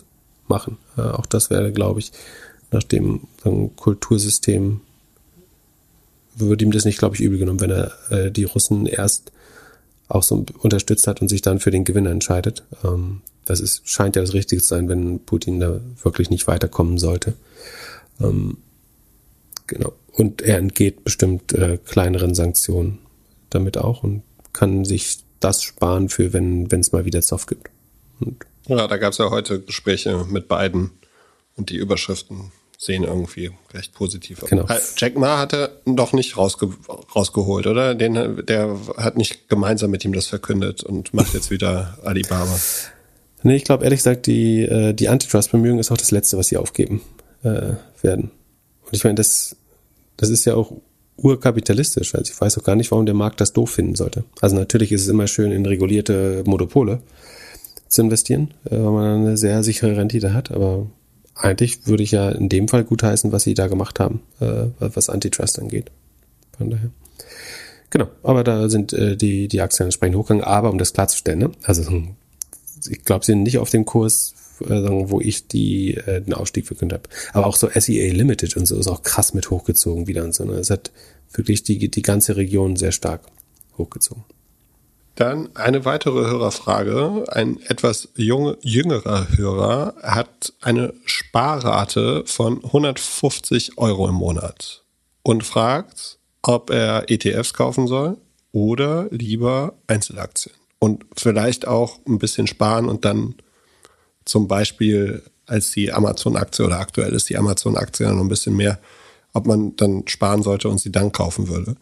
machen. 0.48 0.78
Äh, 0.96 1.02
auch 1.02 1.26
das 1.26 1.50
wäre, 1.50 1.72
glaube 1.72 2.00
ich, 2.00 2.12
nach 2.70 2.82
dem 2.82 3.28
Kultursystem 3.76 4.80
würde 6.36 6.64
ihm 6.64 6.70
das 6.70 6.84
nicht, 6.84 6.98
glaube 6.98 7.16
ich, 7.16 7.20
übel 7.20 7.38
genommen, 7.38 7.60
wenn 7.60 7.70
er 7.70 7.92
äh, 8.10 8.30
die 8.30 8.44
Russen 8.44 8.86
erst 8.86 9.32
auch 10.08 10.22
so 10.22 10.44
unterstützt 10.58 11.06
hat 11.06 11.20
und 11.20 11.28
sich 11.28 11.42
dann 11.42 11.60
für 11.60 11.70
den 11.70 11.84
Gewinner 11.84 12.10
entscheidet. 12.10 12.64
Ähm, 12.84 13.22
das 13.44 13.60
ist, 13.60 13.88
scheint 13.88 14.16
ja 14.16 14.22
das 14.22 14.34
Richtige 14.34 14.62
zu 14.62 14.68
sein, 14.68 14.88
wenn 14.88 15.20
Putin 15.20 15.60
da 15.60 15.80
wirklich 16.02 16.30
nicht 16.30 16.46
weiterkommen 16.46 16.98
sollte. 16.98 17.34
Ähm, 18.20 18.58
genau. 19.66 19.92
Und 20.12 20.42
er 20.42 20.58
entgeht 20.58 21.04
bestimmt 21.04 21.52
äh, 21.52 21.78
kleineren 21.78 22.34
Sanktionen 22.34 22.98
damit 23.50 23.78
auch 23.78 24.02
und 24.02 24.22
kann 24.52 24.84
sich 24.84 25.18
das 25.40 25.62
sparen 25.62 26.08
für, 26.08 26.32
wenn 26.32 26.68
es 26.70 26.92
mal 26.92 27.04
wieder 27.04 27.22
Zoff 27.22 27.46
gibt. 27.46 27.70
Und 28.20 28.44
ja, 28.66 28.86
da 28.86 28.96
gab 28.98 29.12
es 29.12 29.18
ja 29.18 29.30
heute 29.30 29.60
Gespräche 29.60 30.26
mit 30.28 30.46
beiden 30.46 30.90
und 31.56 31.70
die 31.70 31.76
Überschriften 31.76 32.52
sehen 32.78 33.04
irgendwie 33.04 33.50
recht 33.74 33.92
positiv 33.92 34.42
aus. 34.42 34.48
Genau. 34.48 34.66
Äh, 34.66 34.78
Jack 34.96 35.16
Ma 35.16 35.38
hat 35.38 35.52
er 35.52 35.70
doch 35.84 36.14
nicht 36.14 36.38
rausge 36.38 36.70
rausgeholt, 37.14 37.66
oder? 37.66 37.94
Den, 37.94 38.44
der 38.46 38.78
hat 38.96 39.18
nicht 39.18 39.50
gemeinsam 39.50 39.90
mit 39.90 40.04
ihm 40.04 40.14
das 40.14 40.28
verkündet 40.28 40.82
und 40.82 41.12
macht 41.12 41.34
jetzt 41.34 41.50
wieder 41.50 41.98
Alibaba. 42.04 42.58
Nee, 43.42 43.56
ich 43.56 43.64
glaube 43.64 43.84
ehrlich 43.84 43.98
gesagt, 43.98 44.26
die, 44.26 44.62
äh, 44.62 44.94
die 44.94 45.08
Antitrust-Bemühungen 45.08 45.78
ist 45.78 45.90
auch 45.90 45.98
das 45.98 46.10
Letzte, 46.10 46.38
was 46.38 46.48
sie 46.48 46.56
aufgeben 46.56 47.02
äh, 47.42 47.72
werden. 48.00 48.30
Und 48.82 48.92
ich 48.92 49.04
meine, 49.04 49.16
das, 49.16 49.56
das 50.16 50.30
ist 50.30 50.46
ja 50.46 50.54
auch 50.54 50.72
urkapitalistisch. 51.22 52.14
Also 52.14 52.32
ich 52.32 52.40
weiß 52.40 52.58
auch 52.58 52.64
gar 52.64 52.76
nicht, 52.76 52.90
warum 52.90 53.06
der 53.06 53.14
Markt 53.14 53.40
das 53.40 53.52
doof 53.52 53.70
finden 53.70 53.94
sollte. 53.94 54.24
Also 54.40 54.56
natürlich 54.56 54.92
ist 54.92 55.02
es 55.02 55.08
immer 55.08 55.26
schön, 55.26 55.52
in 55.52 55.66
regulierte 55.66 56.42
Monopole 56.46 57.00
zu 57.88 58.02
investieren, 58.02 58.54
äh, 58.64 58.76
weil 58.76 58.92
man 58.92 59.20
eine 59.20 59.36
sehr 59.36 59.62
sichere 59.62 59.96
Rendite 59.96 60.32
hat, 60.32 60.50
aber 60.50 60.86
eigentlich 61.34 61.86
würde 61.86 62.02
ich 62.02 62.10
ja 62.12 62.30
in 62.30 62.48
dem 62.48 62.68
Fall 62.68 62.84
gutheißen, 62.84 63.32
was 63.32 63.44
sie 63.44 63.54
da 63.54 63.66
gemacht 63.66 63.98
haben, 63.98 64.20
äh, 64.40 64.66
was 64.78 65.08
Antitrust 65.08 65.58
angeht. 65.58 65.90
Von 66.56 66.70
daher. 66.70 66.90
Genau, 67.88 68.06
aber 68.22 68.44
da 68.44 68.68
sind 68.68 68.92
äh, 68.92 69.16
die, 69.16 69.48
die 69.48 69.60
Aktien 69.60 69.86
entsprechend 69.86 70.16
hochgegangen. 70.16 70.44
Aber 70.44 70.70
um 70.70 70.78
das 70.78 70.92
klarzustellen, 70.92 71.40
ne? 71.40 71.50
also 71.64 71.90
ich 72.88 73.04
glaube, 73.04 73.24
sie 73.24 73.32
sind 73.32 73.42
nicht 73.42 73.58
auf 73.58 73.70
dem 73.70 73.84
Kurs, 73.84 74.34
wo 74.60 75.20
ich 75.20 75.48
die, 75.48 75.94
äh, 75.94 76.20
den 76.20 76.34
Ausstieg 76.34 76.66
verkündet 76.66 77.00
habe. 77.00 77.16
Aber 77.32 77.46
auch 77.46 77.56
so 77.56 77.68
SEA 77.74 78.12
Limited 78.12 78.56
und 78.56 78.66
so 78.66 78.78
ist 78.78 78.88
auch 78.88 79.02
krass 79.02 79.34
mit 79.34 79.50
hochgezogen 79.50 80.06
wieder 80.06 80.24
und 80.24 80.34
so. 80.34 80.44
Ne? 80.44 80.54
Es 80.54 80.70
hat 80.70 80.90
wirklich 81.32 81.62
die, 81.62 81.90
die 81.90 82.02
ganze 82.02 82.36
Region 82.36 82.76
sehr 82.76 82.92
stark 82.92 83.22
hochgezogen. 83.78 84.24
Dann 85.16 85.54
eine 85.54 85.84
weitere 85.84 86.26
Hörerfrage. 86.26 87.24
Ein 87.28 87.60
etwas 87.68 88.08
junge, 88.16 88.56
jüngerer 88.62 89.26
Hörer 89.36 89.94
hat 90.02 90.54
eine 90.60 90.94
Sparrate 91.04 92.22
von 92.26 92.64
150 92.64 93.76
Euro 93.76 94.08
im 94.08 94.14
Monat 94.14 94.84
und 95.22 95.44
fragt, 95.44 96.18
ob 96.42 96.70
er 96.70 97.10
ETFs 97.10 97.52
kaufen 97.52 97.86
soll 97.86 98.16
oder 98.52 99.08
lieber 99.10 99.74
Einzelaktien. 99.86 100.54
Und 100.78 101.04
vielleicht 101.14 101.68
auch 101.68 101.98
ein 102.08 102.18
bisschen 102.18 102.46
sparen 102.46 102.88
und 102.88 103.04
dann 103.04 103.34
zum 104.30 104.46
Beispiel 104.46 105.22
als 105.46 105.72
die 105.72 105.92
Amazon-Aktie 105.92 106.64
oder 106.64 106.78
aktuell 106.78 107.12
ist 107.12 107.28
die 107.28 107.36
Amazon-Aktie 107.36 108.08
noch 108.08 108.20
ein 108.20 108.28
bisschen 108.28 108.54
mehr, 108.54 108.78
ob 109.32 109.46
man 109.46 109.74
dann 109.74 110.04
sparen 110.06 110.44
sollte 110.44 110.68
und 110.68 110.78
sie 110.80 110.92
dann 110.92 111.10
kaufen 111.10 111.48
würde. 111.48 111.76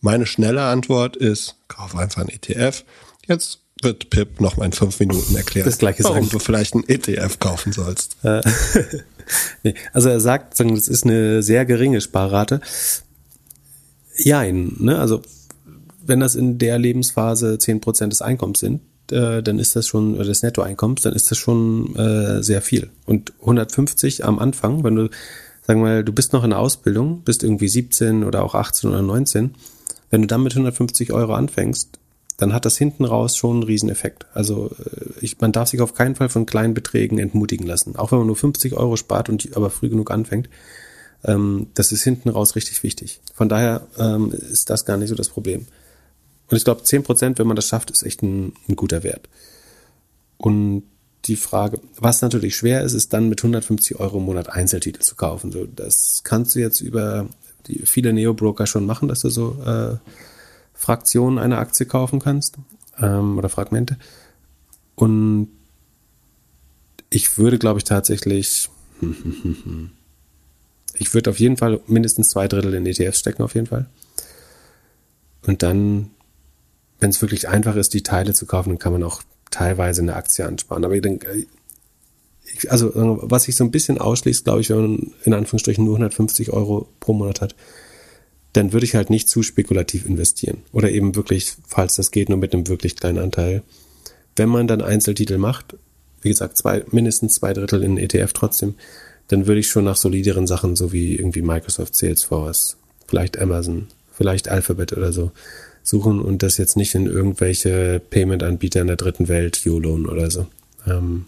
Meine 0.00 0.26
schnelle 0.26 0.62
Antwort 0.62 1.16
ist, 1.16 1.56
kauf 1.68 1.96
einfach 1.96 2.20
einen 2.20 2.28
ETF. 2.28 2.84
Jetzt 3.26 3.60
wird 3.80 4.10
Pip 4.10 4.40
noch 4.40 4.58
mal 4.58 4.66
in 4.66 4.72
fünf 4.72 5.00
Minuten 5.00 5.34
erklären, 5.34 5.64
das 5.64 5.78
gleiche 5.78 6.04
warum 6.04 6.24
sagen. 6.24 6.28
du 6.30 6.38
vielleicht 6.40 6.74
einen 6.74 6.86
ETF 6.86 7.38
kaufen 7.38 7.72
sollst. 7.72 8.16
Äh, 8.22 8.42
nee, 9.62 9.74
also 9.94 10.10
er 10.10 10.20
sagt, 10.20 10.60
das 10.60 10.88
ist 10.88 11.04
eine 11.04 11.42
sehr 11.42 11.64
geringe 11.64 12.02
Sparrate. 12.02 12.60
Jein, 14.16 14.76
ne? 14.78 14.98
Also 14.98 15.22
wenn 16.06 16.20
das 16.20 16.34
in 16.34 16.58
der 16.58 16.78
Lebensphase 16.78 17.56
zehn 17.58 17.80
Prozent 17.80 18.12
des 18.12 18.20
Einkommens 18.20 18.60
sind, 18.60 18.82
äh, 19.12 19.42
dann 19.42 19.58
ist 19.58 19.76
das 19.76 19.86
schon, 19.86 20.14
oder 20.14 20.24
des 20.24 20.42
Nettoeinkommens, 20.42 21.02
dann 21.02 21.14
ist 21.14 21.30
das 21.30 21.38
schon 21.38 21.94
äh, 21.96 22.42
sehr 22.42 22.62
viel. 22.62 22.90
Und 23.06 23.32
150 23.40 24.24
am 24.24 24.38
Anfang, 24.38 24.84
wenn 24.84 24.96
du, 24.96 25.10
sagen 25.66 25.80
wir 25.80 25.88
mal, 25.88 26.04
du 26.04 26.12
bist 26.12 26.32
noch 26.32 26.44
in 26.44 26.50
der 26.50 26.58
Ausbildung, 26.58 27.22
bist 27.22 27.42
irgendwie 27.42 27.68
17 27.68 28.24
oder 28.24 28.44
auch 28.44 28.54
18 28.54 28.90
oder 28.90 29.02
19, 29.02 29.54
wenn 30.10 30.22
du 30.22 30.26
dann 30.26 30.42
mit 30.42 30.52
150 30.52 31.12
Euro 31.12 31.34
anfängst, 31.34 31.98
dann 32.36 32.52
hat 32.52 32.64
das 32.64 32.76
hinten 32.76 33.04
raus 33.04 33.36
schon 33.36 33.56
einen 33.56 33.62
Rieseneffekt. 33.62 34.26
Also 34.34 34.70
äh, 34.70 35.10
ich, 35.20 35.40
man 35.40 35.52
darf 35.52 35.68
sich 35.68 35.80
auf 35.80 35.94
keinen 35.94 36.14
Fall 36.14 36.28
von 36.28 36.46
kleinen 36.46 36.74
Beträgen 36.74 37.18
entmutigen 37.18 37.66
lassen. 37.66 37.96
Auch 37.96 38.12
wenn 38.12 38.18
man 38.18 38.26
nur 38.26 38.36
50 38.36 38.74
Euro 38.74 38.96
spart 38.96 39.28
und 39.28 39.56
aber 39.56 39.70
früh 39.70 39.88
genug 39.88 40.10
anfängt, 40.10 40.48
ähm, 41.24 41.68
das 41.74 41.92
ist 41.92 42.02
hinten 42.02 42.28
raus 42.28 42.56
richtig 42.56 42.82
wichtig. 42.82 43.20
Von 43.34 43.48
daher 43.48 43.86
ähm, 43.98 44.32
ist 44.32 44.70
das 44.70 44.84
gar 44.84 44.96
nicht 44.96 45.08
so 45.08 45.14
das 45.14 45.28
Problem. 45.28 45.66
Und 46.54 46.58
ich 46.58 46.64
glaube, 46.64 46.84
10 46.84 47.02
Prozent, 47.02 47.40
wenn 47.40 47.48
man 47.48 47.56
das 47.56 47.66
schafft, 47.66 47.90
ist 47.90 48.04
echt 48.04 48.22
ein, 48.22 48.52
ein 48.68 48.76
guter 48.76 49.02
Wert. 49.02 49.28
Und 50.36 50.84
die 51.24 51.34
Frage, 51.34 51.80
was 51.98 52.22
natürlich 52.22 52.54
schwer 52.54 52.82
ist, 52.82 52.92
ist 52.92 53.12
dann 53.12 53.28
mit 53.28 53.40
150 53.40 53.98
Euro 53.98 54.18
im 54.18 54.24
Monat 54.26 54.50
Einzeltitel 54.50 55.00
zu 55.00 55.16
kaufen. 55.16 55.50
So, 55.50 55.66
das 55.66 56.20
kannst 56.22 56.54
du 56.54 56.60
jetzt 56.60 56.80
über 56.80 57.26
die 57.66 57.84
viele 57.86 58.12
Neo-Broker 58.12 58.68
schon 58.68 58.86
machen, 58.86 59.08
dass 59.08 59.22
du 59.22 59.30
so 59.30 59.60
äh, 59.66 59.96
Fraktionen 60.74 61.40
einer 61.40 61.58
Aktie 61.58 61.86
kaufen 61.86 62.20
kannst 62.20 62.54
ähm, 63.00 63.36
oder 63.36 63.48
Fragmente. 63.48 63.96
Und 64.94 65.48
ich 67.10 67.36
würde, 67.36 67.58
glaube 67.58 67.80
ich, 67.80 67.84
tatsächlich, 67.84 68.70
ich 70.94 71.14
würde 71.14 71.30
auf 71.30 71.40
jeden 71.40 71.56
Fall 71.56 71.80
mindestens 71.88 72.28
zwei 72.28 72.46
Drittel 72.46 72.74
in 72.74 72.86
ETFs 72.86 73.18
stecken, 73.18 73.42
auf 73.42 73.56
jeden 73.56 73.66
Fall. 73.66 73.88
Und 75.46 75.62
dann, 75.62 76.10
wenn 77.04 77.10
es 77.10 77.20
wirklich 77.20 77.48
einfach 77.48 77.76
ist, 77.76 77.92
die 77.92 78.02
Teile 78.02 78.32
zu 78.32 78.46
kaufen, 78.46 78.70
dann 78.70 78.78
kann 78.78 78.94
man 78.94 79.02
auch 79.02 79.20
teilweise 79.50 80.00
eine 80.00 80.16
Aktie 80.16 80.46
ansparen. 80.46 80.86
Aber 80.86 80.94
ich 80.94 81.02
denke, 81.02 81.46
also 82.68 82.92
was 82.94 83.42
sich 83.42 83.56
so 83.56 83.62
ein 83.62 83.70
bisschen 83.70 83.98
ausschließt, 83.98 84.44
glaube 84.44 84.62
ich, 84.62 84.70
wenn 84.70 84.80
man 84.80 85.12
in 85.24 85.34
Anführungsstrichen 85.34 85.84
nur 85.84 85.96
150 85.96 86.50
Euro 86.54 86.88
pro 87.00 87.12
Monat 87.12 87.42
hat, 87.42 87.56
dann 88.54 88.72
würde 88.72 88.86
ich 88.86 88.94
halt 88.94 89.10
nicht 89.10 89.28
zu 89.28 89.42
spekulativ 89.42 90.06
investieren. 90.06 90.62
Oder 90.72 90.92
eben 90.92 91.14
wirklich, 91.14 91.52
falls 91.66 91.96
das 91.96 92.10
geht, 92.10 92.30
nur 92.30 92.38
mit 92.38 92.54
einem 92.54 92.68
wirklich 92.68 92.96
kleinen 92.96 93.18
Anteil. 93.18 93.62
Wenn 94.34 94.48
man 94.48 94.66
dann 94.66 94.80
Einzeltitel 94.80 95.36
macht, 95.36 95.76
wie 96.22 96.30
gesagt, 96.30 96.56
zwei, 96.56 96.84
mindestens 96.90 97.34
zwei 97.34 97.52
Drittel 97.52 97.82
in 97.82 97.98
ETF 97.98 98.32
trotzdem, 98.32 98.76
dann 99.28 99.46
würde 99.46 99.60
ich 99.60 99.68
schon 99.68 99.84
nach 99.84 99.96
solideren 99.96 100.46
Sachen, 100.46 100.74
so 100.74 100.90
wie 100.90 101.16
irgendwie 101.16 101.42
Microsoft 101.42 101.96
Salesforce, 101.96 102.78
vielleicht 103.06 103.38
Amazon, 103.38 103.88
vielleicht 104.10 104.48
Alphabet 104.48 104.94
oder 104.94 105.12
so, 105.12 105.32
suchen 105.84 106.20
und 106.20 106.42
das 106.42 106.56
jetzt 106.56 106.76
nicht 106.76 106.94
in 106.94 107.06
irgendwelche 107.06 108.00
Payment-Anbieter 108.10 108.80
in 108.80 108.88
der 108.88 108.96
dritten 108.96 109.28
Welt, 109.28 109.64
YOLO 109.64 110.10
oder 110.10 110.30
so. 110.30 110.46
Ähm, 110.86 111.26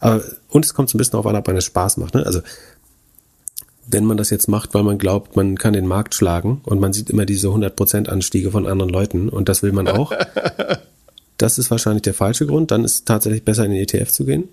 aber, 0.00 0.22
und 0.48 0.64
es 0.64 0.74
kommt 0.74 0.90
so 0.90 0.96
ein 0.96 0.98
bisschen 0.98 1.12
darauf 1.12 1.26
an, 1.26 1.36
ob 1.36 1.46
man 1.46 1.56
es 1.56 1.64
Spaß 1.64 1.96
macht. 1.96 2.14
Ne? 2.14 2.26
Also 2.26 2.40
wenn 3.86 4.04
man 4.04 4.16
das 4.16 4.30
jetzt 4.30 4.48
macht, 4.48 4.74
weil 4.74 4.82
man 4.82 4.98
glaubt, 4.98 5.36
man 5.36 5.56
kann 5.56 5.72
den 5.72 5.86
Markt 5.86 6.14
schlagen 6.14 6.60
und 6.64 6.80
man 6.80 6.92
sieht 6.92 7.08
immer 7.08 7.24
diese 7.24 7.48
100% 7.48 8.08
Anstiege 8.08 8.50
von 8.50 8.66
anderen 8.66 8.90
Leuten 8.90 9.28
und 9.28 9.48
das 9.48 9.62
will 9.62 9.72
man 9.72 9.86
auch, 9.86 10.12
das 11.38 11.58
ist 11.58 11.70
wahrscheinlich 11.70 12.02
der 12.02 12.14
falsche 12.14 12.46
Grund. 12.46 12.72
Dann 12.72 12.84
ist 12.84 12.94
es 12.94 13.04
tatsächlich 13.04 13.44
besser, 13.44 13.64
in 13.64 13.70
den 13.70 13.82
ETF 13.82 14.10
zu 14.10 14.24
gehen. 14.24 14.48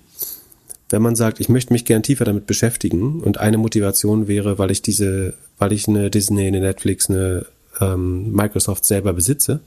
Wenn 0.89 1.02
man 1.02 1.15
sagt, 1.15 1.39
ich 1.39 1.50
möchte 1.50 1.74
mich 1.74 1.86
gern 1.86 2.04
tiefer 2.04 2.26
damit 2.26 2.46
beschäftigen 2.46 3.22
und 3.22 3.39
eine 3.39 3.58
Motivation 3.58 4.28
wäre, 4.28 4.60
weil 4.60 4.69
ich 4.69 4.84
diese, 4.84 5.34
weil 5.58 5.74
ich 5.74 5.88
eine 5.88 6.12
Disney, 6.12 6.46
eine 6.46 6.60
Netflix, 6.60 7.10
eine 7.10 7.48
ähm, 7.80 8.32
Microsoft 8.32 8.86
selber 8.86 9.14
besitze, 9.14 9.62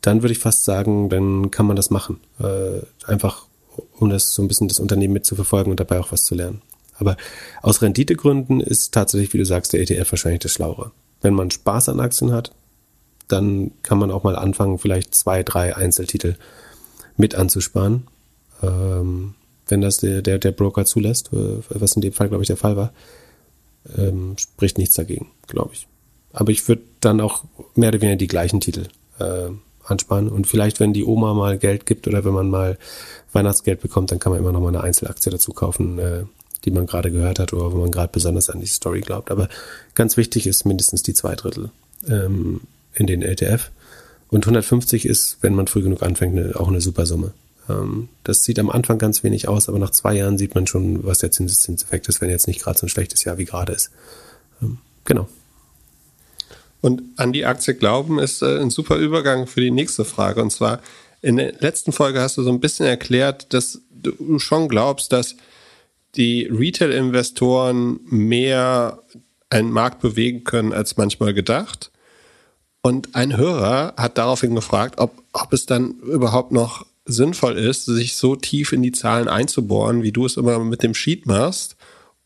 dann 0.00 0.22
würde 0.22 0.32
ich 0.32 0.38
fast 0.38 0.64
sagen, 0.64 1.08
dann 1.08 1.50
kann 1.50 1.66
man 1.66 1.76
das 1.76 1.90
machen. 1.90 2.20
Äh, 2.38 2.80
einfach, 3.06 3.46
um 3.98 4.10
das 4.10 4.32
so 4.32 4.42
ein 4.42 4.48
bisschen 4.48 4.68
das 4.68 4.80
Unternehmen 4.80 5.14
mitzuverfolgen 5.14 5.70
und 5.70 5.80
dabei 5.80 6.00
auch 6.00 6.12
was 6.12 6.24
zu 6.24 6.34
lernen. 6.34 6.62
Aber 6.98 7.16
aus 7.62 7.82
Renditegründen 7.82 8.60
ist 8.60 8.92
tatsächlich, 8.92 9.32
wie 9.32 9.38
du 9.38 9.46
sagst, 9.46 9.72
der 9.72 9.80
ETF 9.80 10.12
wahrscheinlich 10.12 10.40
das 10.40 10.52
Schlauere. 10.52 10.92
Wenn 11.22 11.34
man 11.34 11.50
Spaß 11.50 11.88
an 11.88 12.00
Aktien 12.00 12.32
hat, 12.32 12.52
dann 13.28 13.72
kann 13.82 13.98
man 13.98 14.10
auch 14.10 14.22
mal 14.22 14.36
anfangen, 14.36 14.78
vielleicht 14.78 15.14
zwei, 15.14 15.42
drei 15.42 15.76
Einzeltitel 15.76 16.36
mit 17.16 17.34
anzusparen. 17.34 18.06
Ähm, 18.62 19.34
wenn 19.68 19.80
das 19.80 19.98
der, 19.98 20.20
der, 20.22 20.38
der 20.38 20.52
Broker 20.52 20.84
zulässt, 20.84 21.32
äh, 21.32 21.58
was 21.70 21.92
in 21.92 22.02
dem 22.02 22.12
Fall, 22.12 22.28
glaube 22.28 22.42
ich, 22.42 22.48
der 22.48 22.56
Fall 22.56 22.76
war, 22.76 22.92
ähm, 23.96 24.36
spricht 24.36 24.78
nichts 24.78 24.94
dagegen, 24.94 25.30
glaube 25.46 25.72
ich. 25.74 25.86
Aber 26.32 26.52
ich 26.52 26.66
würde 26.68 26.82
dann 27.00 27.20
auch 27.20 27.44
mehr 27.74 27.88
oder 27.88 28.00
weniger 28.00 28.16
die 28.16 28.28
gleichen 28.28 28.60
Titel 28.60 28.86
äh, 29.18 29.50
ansparen. 29.84 30.28
Und 30.28 30.46
vielleicht, 30.46 30.80
wenn 30.80 30.92
die 30.92 31.04
Oma 31.04 31.34
mal 31.34 31.58
Geld 31.58 31.86
gibt 31.86 32.06
oder 32.06 32.24
wenn 32.24 32.32
man 32.32 32.50
mal 32.50 32.78
Weihnachtsgeld 33.32 33.80
bekommt, 33.80 34.10
dann 34.10 34.18
kann 34.20 34.32
man 34.32 34.40
immer 34.40 34.52
noch 34.52 34.60
mal 34.60 34.68
eine 34.68 34.82
Einzelaktie 34.82 35.30
dazu 35.30 35.52
kaufen, 35.52 35.98
äh, 35.98 36.24
die 36.64 36.70
man 36.70 36.86
gerade 36.86 37.10
gehört 37.10 37.38
hat 37.38 37.52
oder 37.52 37.72
wo 37.72 37.78
man 37.78 37.90
gerade 37.90 38.12
besonders 38.12 38.50
an 38.50 38.60
die 38.60 38.66
Story 38.66 39.00
glaubt. 39.00 39.30
Aber 39.30 39.48
ganz 39.94 40.16
wichtig 40.16 40.46
ist 40.46 40.64
mindestens 40.64 41.02
die 41.02 41.14
zwei 41.14 41.34
Drittel 41.34 41.70
ähm, 42.08 42.60
in 42.94 43.06
den 43.06 43.22
LTF. 43.22 43.70
Und 44.28 44.44
150 44.44 45.06
ist, 45.06 45.38
wenn 45.40 45.54
man 45.54 45.66
früh 45.66 45.82
genug 45.82 46.02
anfängt, 46.02 46.38
eine, 46.38 46.58
auch 46.58 46.68
eine 46.68 46.80
super 46.80 47.06
Summe. 47.06 47.32
Ähm, 47.68 48.08
das 48.24 48.44
sieht 48.44 48.58
am 48.58 48.70
Anfang 48.70 48.98
ganz 48.98 49.24
wenig 49.24 49.48
aus, 49.48 49.68
aber 49.68 49.78
nach 49.78 49.90
zwei 49.90 50.14
Jahren 50.14 50.38
sieht 50.38 50.54
man 50.54 50.66
schon, 50.66 51.04
was 51.04 51.18
der 51.18 51.30
Zinseszinseffekt 51.30 52.08
ist, 52.08 52.20
wenn 52.20 52.30
jetzt 52.30 52.46
nicht 52.46 52.62
gerade 52.62 52.78
so 52.78 52.86
ein 52.86 52.90
schlechtes 52.90 53.24
Jahr 53.24 53.38
wie 53.38 53.44
gerade 53.44 53.72
ist. 53.72 53.90
Ähm, 54.62 54.78
genau. 55.04 55.28
Und 56.80 57.02
an 57.16 57.32
die 57.32 57.44
Aktie 57.44 57.74
glauben 57.74 58.18
ist 58.18 58.42
äh, 58.42 58.58
ein 58.58 58.70
super 58.70 58.96
Übergang 58.96 59.46
für 59.46 59.60
die 59.60 59.70
nächste 59.70 60.04
Frage. 60.04 60.42
Und 60.42 60.50
zwar, 60.50 60.80
in 61.22 61.36
der 61.36 61.52
letzten 61.60 61.92
Folge 61.92 62.20
hast 62.20 62.38
du 62.38 62.42
so 62.42 62.50
ein 62.50 62.60
bisschen 62.60 62.86
erklärt, 62.86 63.52
dass 63.52 63.80
du 63.90 64.38
schon 64.38 64.68
glaubst, 64.68 65.12
dass 65.12 65.36
die 66.16 66.46
Retail-Investoren 66.46 68.00
mehr 68.04 68.98
einen 69.50 69.70
Markt 69.70 70.00
bewegen 70.00 70.44
können 70.44 70.72
als 70.72 70.96
manchmal 70.96 71.34
gedacht. 71.34 71.90
Und 72.82 73.14
ein 73.14 73.36
Hörer 73.36 73.94
hat 73.96 74.16
daraufhin 74.16 74.54
gefragt, 74.54 74.98
ob, 74.98 75.22
ob 75.32 75.52
es 75.52 75.66
dann 75.66 75.98
überhaupt 76.00 76.52
noch 76.52 76.86
sinnvoll 77.04 77.58
ist, 77.58 77.84
sich 77.84 78.16
so 78.16 78.36
tief 78.36 78.72
in 78.72 78.82
die 78.82 78.92
Zahlen 78.92 79.28
einzubohren, 79.28 80.02
wie 80.02 80.12
du 80.12 80.24
es 80.24 80.36
immer 80.36 80.58
mit 80.60 80.82
dem 80.82 80.94
Sheet 80.94 81.26
machst, 81.26 81.76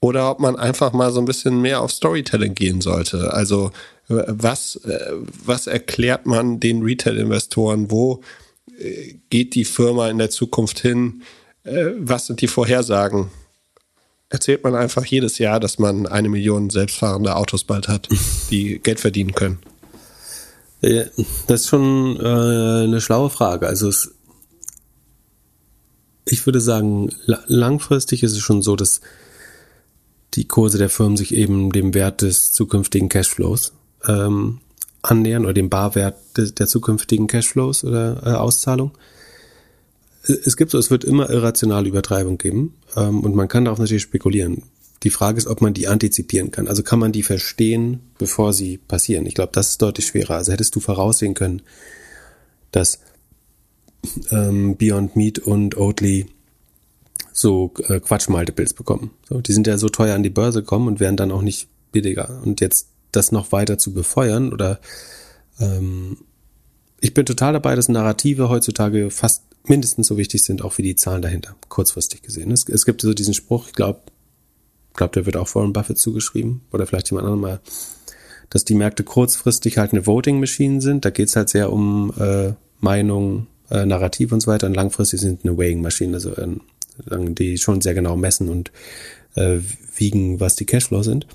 oder 0.00 0.30
ob 0.30 0.38
man 0.38 0.56
einfach 0.56 0.92
mal 0.92 1.10
so 1.12 1.20
ein 1.20 1.24
bisschen 1.24 1.60
mehr 1.60 1.80
auf 1.80 1.90
Storytelling 1.90 2.54
gehen 2.54 2.82
sollte. 2.82 3.32
Also 3.32 3.72
was, 4.08 4.76
äh, 4.84 5.12
was 5.44 5.66
erklärt 5.66 6.26
man 6.26 6.60
den 6.60 6.82
Retail-Investoren? 6.82 7.90
Wo 7.90 8.22
äh, 8.78 9.14
geht 9.30 9.54
die 9.54 9.64
Firma 9.64 10.08
in 10.08 10.18
der 10.18 10.30
Zukunft 10.30 10.80
hin? 10.80 11.22
Äh, 11.64 11.92
was 11.96 12.26
sind 12.26 12.40
die 12.40 12.48
Vorhersagen? 12.48 13.30
Erzählt 14.28 14.64
man 14.64 14.74
einfach 14.74 15.04
jedes 15.04 15.38
Jahr, 15.38 15.60
dass 15.60 15.78
man 15.78 16.06
eine 16.06 16.28
Million 16.28 16.70
selbstfahrende 16.70 17.36
Autos 17.36 17.64
bald 17.64 17.88
hat, 17.88 18.08
die 18.50 18.78
Geld 18.78 19.00
verdienen 19.00 19.34
können? 19.34 19.58
Das 21.46 21.62
ist 21.62 21.68
schon 21.68 22.20
eine 22.20 23.00
schlaue 23.00 23.30
Frage. 23.30 23.66
Also 23.66 23.88
es, 23.88 24.14
ich 26.26 26.44
würde 26.44 26.60
sagen, 26.60 27.10
langfristig 27.46 28.22
ist 28.22 28.32
es 28.32 28.40
schon 28.40 28.60
so, 28.60 28.76
dass 28.76 29.00
die 30.34 30.46
Kurse 30.46 30.76
der 30.76 30.90
Firmen 30.90 31.16
sich 31.16 31.32
eben 31.32 31.72
dem 31.72 31.94
Wert 31.94 32.20
des 32.20 32.52
zukünftigen 32.52 33.08
Cashflows 33.08 33.72
ähm, 34.06 34.60
annähern 35.02 35.44
oder 35.44 35.54
dem 35.54 35.70
Barwert 35.70 36.16
de, 36.36 36.50
der 36.50 36.66
zukünftigen 36.66 37.26
Cashflows 37.26 37.84
oder 37.84 38.22
äh, 38.24 38.30
Auszahlung. 38.30 38.92
Es 40.22 40.56
gibt 40.56 40.70
so, 40.70 40.78
es 40.78 40.90
wird 40.90 41.04
immer 41.04 41.28
irrationale 41.28 41.88
Übertreibung 41.88 42.38
geben 42.38 42.74
ähm, 42.96 43.20
und 43.20 43.34
man 43.34 43.48
kann 43.48 43.66
darauf 43.66 43.78
natürlich 43.78 44.02
spekulieren. 44.02 44.62
Die 45.02 45.10
Frage 45.10 45.36
ist, 45.36 45.46
ob 45.46 45.60
man 45.60 45.74
die 45.74 45.86
antizipieren 45.86 46.50
kann. 46.50 46.66
Also 46.66 46.82
kann 46.82 46.98
man 46.98 47.12
die 47.12 47.22
verstehen, 47.22 48.00
bevor 48.16 48.54
sie 48.54 48.78
passieren. 48.78 49.26
Ich 49.26 49.34
glaube, 49.34 49.52
das 49.52 49.70
ist 49.70 49.82
deutlich 49.82 50.06
schwerer. 50.06 50.36
Also 50.36 50.50
hättest 50.52 50.74
du 50.74 50.80
voraussehen 50.80 51.34
können, 51.34 51.60
dass 52.72 53.00
ähm, 54.30 54.76
Beyond 54.78 55.14
Meat 55.14 55.38
und 55.40 55.76
Oatly 55.76 56.26
so 57.32 57.74
äh, 57.88 58.00
Quatsch-Multiples 58.00 58.72
bekommen. 58.72 59.10
So, 59.28 59.42
die 59.42 59.52
sind 59.52 59.66
ja 59.66 59.76
so 59.76 59.90
teuer 59.90 60.14
an 60.14 60.22
die 60.22 60.30
Börse 60.30 60.60
gekommen 60.60 60.88
und 60.88 61.00
werden 61.00 61.16
dann 61.16 61.32
auch 61.32 61.42
nicht 61.42 61.68
billiger. 61.92 62.40
Und 62.42 62.62
jetzt 62.62 62.88
das 63.16 63.33
noch 63.33 63.53
weiter 63.53 63.79
zu 63.79 63.92
befeuern 63.92 64.53
oder 64.53 64.81
ähm, 65.61 66.18
ich 67.00 67.12
bin 67.12 67.27
total 67.27 67.53
dabei, 67.53 67.74
dass 67.77 67.88
Narrative 67.88 68.48
heutzutage 68.48 69.11
fast 69.11 69.42
mindestens 69.66 70.07
so 70.07 70.16
wichtig 70.16 70.42
sind, 70.42 70.62
auch 70.62 70.79
wie 70.79 70.83
die 70.83 70.96
Zahlen 70.96 71.22
dahinter, 71.22 71.57
kurzfristig 71.68 72.22
gesehen. 72.22 72.50
Es, 72.50 72.68
es 72.68 72.85
gibt 72.85 73.03
so 73.03 73.12
diesen 73.14 73.35
Spruch, 73.35 73.68
ich 73.68 73.72
glaube, 73.74 74.00
glaub, 74.94 75.12
der 75.12 75.27
wird 75.27 75.37
auch 75.37 75.55
Warren 75.55 75.72
Buffett 75.72 75.98
zugeschrieben 75.98 76.62
oder 76.72 76.87
vielleicht 76.87 77.11
jemand 77.11 77.27
anderem 77.27 77.40
mal, 77.40 77.61
dass 78.50 78.64
die 78.64 78.74
Märkte 78.74 79.05
kurzfristig 79.05 79.79
halt 79.79 79.92
eine 79.92 80.07
Voting 80.07 80.38
Machine 80.38 80.81
sind. 80.81 81.05
Da 81.05 81.11
geht's 81.11 81.37
halt 81.37 81.48
sehr 81.48 81.72
um 81.72 82.12
äh, 82.18 82.53
Meinung, 82.81 83.48
äh, 83.70 83.85
Narrativ 83.85 84.33
und 84.33 84.40
so 84.40 84.50
weiter. 84.50 84.66
Und 84.66 84.74
langfristig 84.74 85.20
sind 85.20 85.44
eine 85.44 85.59
Weighing 85.59 85.83
Maschine, 85.83 86.14
also 86.14 86.33
äh, 86.37 86.48
die 87.11 87.59
schon 87.59 87.81
sehr 87.81 87.94
genau 87.94 88.16
messen 88.16 88.48
und 88.48 88.70
äh, 89.35 89.59
wiegen, 89.96 90.40
was 90.40 90.57
die 90.57 90.66
Cashflows 90.66 91.07
sind. 91.07 91.27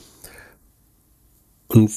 Und 1.69 1.91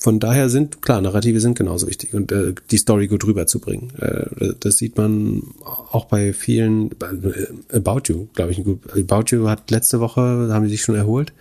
von 0.00 0.20
daher 0.20 0.48
sind, 0.48 0.80
klar, 0.80 1.00
Narrative 1.00 1.40
sind 1.40 1.58
genauso 1.58 1.88
wichtig 1.88 2.14
und 2.14 2.30
äh, 2.30 2.54
die 2.70 2.78
Story 2.78 3.08
gut 3.08 3.26
rüberzubringen. 3.26 3.92
Äh, 3.98 4.54
das 4.60 4.76
sieht 4.76 4.96
man 4.96 5.42
auch 5.64 6.04
bei 6.04 6.32
vielen, 6.32 6.92
äh, 6.92 7.76
About 7.76 8.02
You, 8.06 8.28
glaube 8.34 8.52
ich. 8.52 8.60
About 8.60 9.34
You 9.34 9.48
hat 9.48 9.70
letzte 9.72 9.98
Woche, 9.98 10.20
haben 10.20 10.64
die 10.64 10.70
sich 10.70 10.82
schon 10.82 10.94
erholt, 10.94 11.32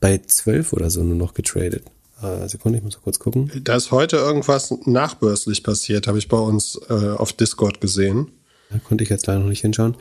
bei 0.00 0.18
zwölf 0.18 0.72
oder 0.72 0.90
so 0.90 1.02
nur 1.02 1.16
noch 1.16 1.34
getradet. 1.34 1.82
Äh, 2.22 2.48
Sekunde, 2.48 2.78
ich 2.78 2.84
muss 2.84 2.96
mal 2.96 3.02
kurz 3.02 3.18
gucken. 3.18 3.50
Da 3.64 3.74
ist 3.74 3.90
heute 3.90 4.16
irgendwas 4.16 4.72
nachbörslich 4.86 5.64
passiert, 5.64 6.06
habe 6.06 6.18
ich 6.18 6.28
bei 6.28 6.38
uns 6.38 6.80
äh, 6.88 6.92
auf 6.92 7.32
Discord 7.32 7.80
gesehen. 7.80 8.28
Da 8.70 8.78
konnte 8.78 9.02
ich 9.02 9.10
jetzt 9.10 9.26
leider 9.26 9.40
noch 9.40 9.48
nicht 9.48 9.62
hinschauen. 9.62 9.96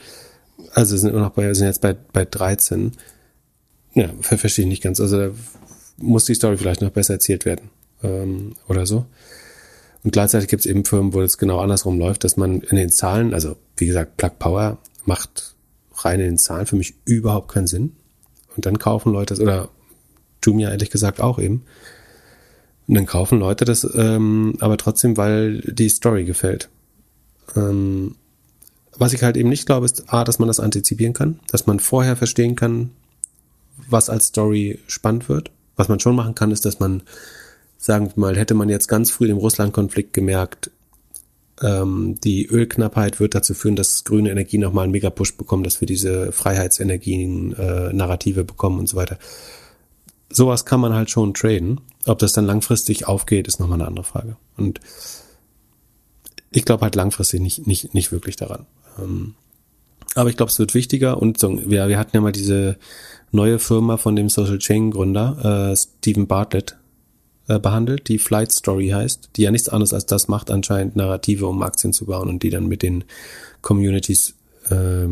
Also 0.73 0.97
sind 0.97 1.10
immer 1.10 1.21
noch 1.21 1.31
bei, 1.31 1.51
sind 1.55 1.67
jetzt 1.67 1.81
bei, 1.81 1.95
bei 2.13 2.25
13. 2.25 2.91
Ja, 3.93 4.10
verstehe 4.21 4.65
ich 4.65 4.69
nicht 4.69 4.83
ganz. 4.83 4.99
Also 4.99 5.31
muss 5.97 6.25
die 6.25 6.36
Story 6.36 6.57
vielleicht 6.57 6.81
noch 6.81 6.91
besser 6.91 7.15
erzählt 7.15 7.45
werden 7.45 7.69
ähm, 8.03 8.55
oder 8.67 8.86
so. 8.86 9.05
Und 10.03 10.12
gleichzeitig 10.12 10.47
gibt 10.47 10.62
es 10.62 10.65
eben 10.65 10.86
Firmen, 10.86 11.13
wo 11.13 11.21
es 11.21 11.38
genau 11.38 11.60
andersrum 11.60 11.99
läuft, 11.99 12.23
dass 12.23 12.38
man 12.38 12.62
in 12.62 12.77
den 12.77 12.89
Zahlen, 12.89 13.33
also 13.33 13.57
wie 13.75 13.88
gesagt, 13.88 14.17
Plug 14.17 14.31
Power 14.39 14.77
macht 15.05 15.55
rein 15.95 16.19
in 16.19 16.27
den 16.27 16.38
Zahlen 16.38 16.65
für 16.65 16.75
mich 16.75 16.95
überhaupt 17.05 17.51
keinen 17.51 17.67
Sinn. 17.67 17.95
Und 18.55 18.65
dann 18.65 18.79
kaufen 18.79 19.12
Leute 19.12 19.33
das, 19.33 19.39
oder 19.39 19.69
Jumia 20.43 20.69
ehrlich 20.69 20.89
gesagt 20.89 21.19
auch 21.19 21.39
eben. 21.39 21.63
Und 22.88 22.95
dann 22.95 23.05
kaufen 23.05 23.39
Leute 23.39 23.65
das 23.65 23.88
ähm, 23.95 24.55
aber 24.60 24.77
trotzdem, 24.77 25.17
weil 25.17 25.60
die 25.62 25.89
Story 25.89 26.23
gefällt. 26.23 26.69
Ähm, 27.55 28.15
was 28.97 29.13
ich 29.13 29.23
halt 29.23 29.38
eben 29.38 29.49
nicht 29.49 29.65
glaube, 29.65 29.86
ist 29.86 30.12
A, 30.12 30.23
dass 30.23 30.39
man 30.39 30.47
das 30.47 30.60
antizipieren 30.60 31.13
kann, 31.13 31.39
dass 31.47 31.67
man 31.67 31.79
vorher 31.79 32.15
verstehen 32.15 32.55
kann, 32.55 32.91
was 33.89 34.10
als 34.10 34.27
Story 34.27 34.79
spannend 34.88 35.29
wird. 35.29 35.51
Was 35.77 35.87
man 35.87 35.99
schon 35.99 36.15
machen 36.15 36.35
kann, 36.35 36.51
ist, 36.51 36.65
dass 36.65 36.79
man, 36.79 37.03
sagen 37.77 38.11
wir 38.13 38.19
mal, 38.19 38.35
hätte 38.35 38.55
man 38.55 38.67
jetzt 38.67 38.87
ganz 38.87 39.11
früh 39.11 39.29
im 39.29 39.37
Russland-Konflikt 39.37 40.13
gemerkt, 40.13 40.71
ähm, 41.61 42.19
die 42.23 42.47
Ölknappheit 42.47 43.19
wird 43.19 43.35
dazu 43.35 43.53
führen, 43.53 43.75
dass 43.75 44.03
grüne 44.03 44.31
Energie 44.31 44.57
nochmal 44.57 44.83
einen 44.83 44.91
Megapush 44.91 45.37
bekommen, 45.37 45.63
dass 45.63 45.79
wir 45.81 45.87
diese 45.87 46.31
Freiheitsenergien-Narrative 46.31 48.41
äh, 48.41 48.43
bekommen 48.43 48.79
und 48.79 48.87
so 48.87 48.97
weiter. 48.97 49.19
Sowas 50.29 50.65
kann 50.65 50.81
man 50.81 50.93
halt 50.93 51.09
schon 51.09 51.33
traden. 51.33 51.81
Ob 52.05 52.19
das 52.19 52.33
dann 52.33 52.45
langfristig 52.45 53.07
aufgeht, 53.07 53.47
ist 53.47 53.59
nochmal 53.59 53.79
eine 53.79 53.87
andere 53.87 54.05
Frage. 54.05 54.37
Und 54.55 54.81
ich 56.51 56.63
glaube 56.65 56.83
halt 56.83 56.93
langfristig 56.95 57.41
nicht, 57.41 57.65
nicht, 57.67 57.93
nicht 57.93 58.11
wirklich 58.11 58.35
daran. 58.35 58.65
Ähm, 58.99 59.35
aber 60.15 60.29
ich 60.29 60.37
glaube, 60.37 60.51
es 60.51 60.59
wird 60.59 60.73
wichtiger 60.73 61.21
und 61.21 61.37
so, 61.37 61.69
wir, 61.69 61.87
wir 61.87 61.99
hatten 61.99 62.15
ja 62.15 62.21
mal 62.21 62.31
diese 62.31 62.77
neue 63.31 63.59
Firma 63.59 63.97
von 63.97 64.15
dem 64.15 64.29
Social 64.29 64.57
Chain 64.57 64.91
Gründer, 64.91 65.71
äh, 65.71 65.75
Stephen 65.75 66.27
Bartlett, 66.27 66.77
äh, 67.47 67.59
behandelt, 67.59 68.07
die 68.09 68.19
Flight 68.19 68.51
Story 68.51 68.89
heißt, 68.89 69.29
die 69.35 69.43
ja 69.43 69.51
nichts 69.51 69.69
anderes 69.69 69.93
als 69.93 70.05
das 70.05 70.27
macht, 70.27 70.51
anscheinend 70.51 70.95
Narrative, 70.95 71.47
um 71.47 71.61
Aktien 71.61 71.93
zu 71.93 72.05
bauen 72.05 72.29
und 72.29 72.43
die 72.43 72.49
dann 72.49 72.67
mit 72.67 72.83
den 72.83 73.05
Communities 73.61 74.35
äh, 74.69 75.07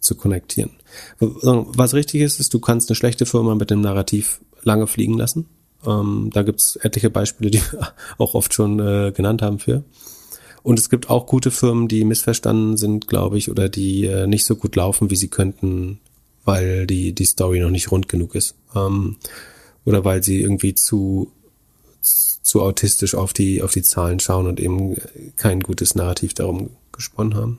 zu 0.00 0.14
konnektieren. 0.14 0.70
Was 1.18 1.94
richtig 1.94 2.22
ist, 2.22 2.40
ist, 2.40 2.54
du 2.54 2.60
kannst 2.60 2.88
eine 2.88 2.96
schlechte 2.96 3.26
Firma 3.26 3.54
mit 3.54 3.70
dem 3.70 3.80
Narrativ 3.80 4.40
lange 4.62 4.86
fliegen 4.86 5.18
lassen. 5.18 5.46
Ähm, 5.86 6.30
da 6.32 6.42
gibt's 6.42 6.76
etliche 6.76 7.10
Beispiele, 7.10 7.50
die 7.50 7.60
wir 7.60 7.92
auch 8.18 8.34
oft 8.34 8.54
schon 8.54 8.78
äh, 8.80 9.12
genannt 9.12 9.42
haben 9.42 9.58
für. 9.58 9.82
Und 10.62 10.78
es 10.78 10.90
gibt 10.90 11.08
auch 11.08 11.26
gute 11.26 11.50
Firmen, 11.50 11.88
die 11.88 12.04
missverstanden 12.04 12.76
sind, 12.76 13.08
glaube 13.08 13.38
ich, 13.38 13.50
oder 13.50 13.68
die 13.68 14.04
äh, 14.04 14.26
nicht 14.26 14.44
so 14.44 14.56
gut 14.56 14.76
laufen, 14.76 15.10
wie 15.10 15.16
sie 15.16 15.28
könnten, 15.28 16.00
weil 16.44 16.86
die, 16.86 17.12
die 17.12 17.24
Story 17.24 17.60
noch 17.60 17.70
nicht 17.70 17.90
rund 17.90 18.08
genug 18.08 18.34
ist. 18.34 18.54
Ähm, 18.74 19.16
oder 19.84 20.04
weil 20.04 20.22
sie 20.22 20.40
irgendwie 20.40 20.74
zu, 20.74 21.32
zu 22.02 22.62
autistisch 22.62 23.14
auf 23.14 23.32
die, 23.32 23.62
auf 23.62 23.72
die 23.72 23.82
Zahlen 23.82 24.20
schauen 24.20 24.46
und 24.46 24.60
eben 24.60 24.96
kein 25.36 25.60
gutes 25.60 25.94
Narrativ 25.94 26.34
darum 26.34 26.70
gesponnen 26.92 27.34
haben. 27.34 27.58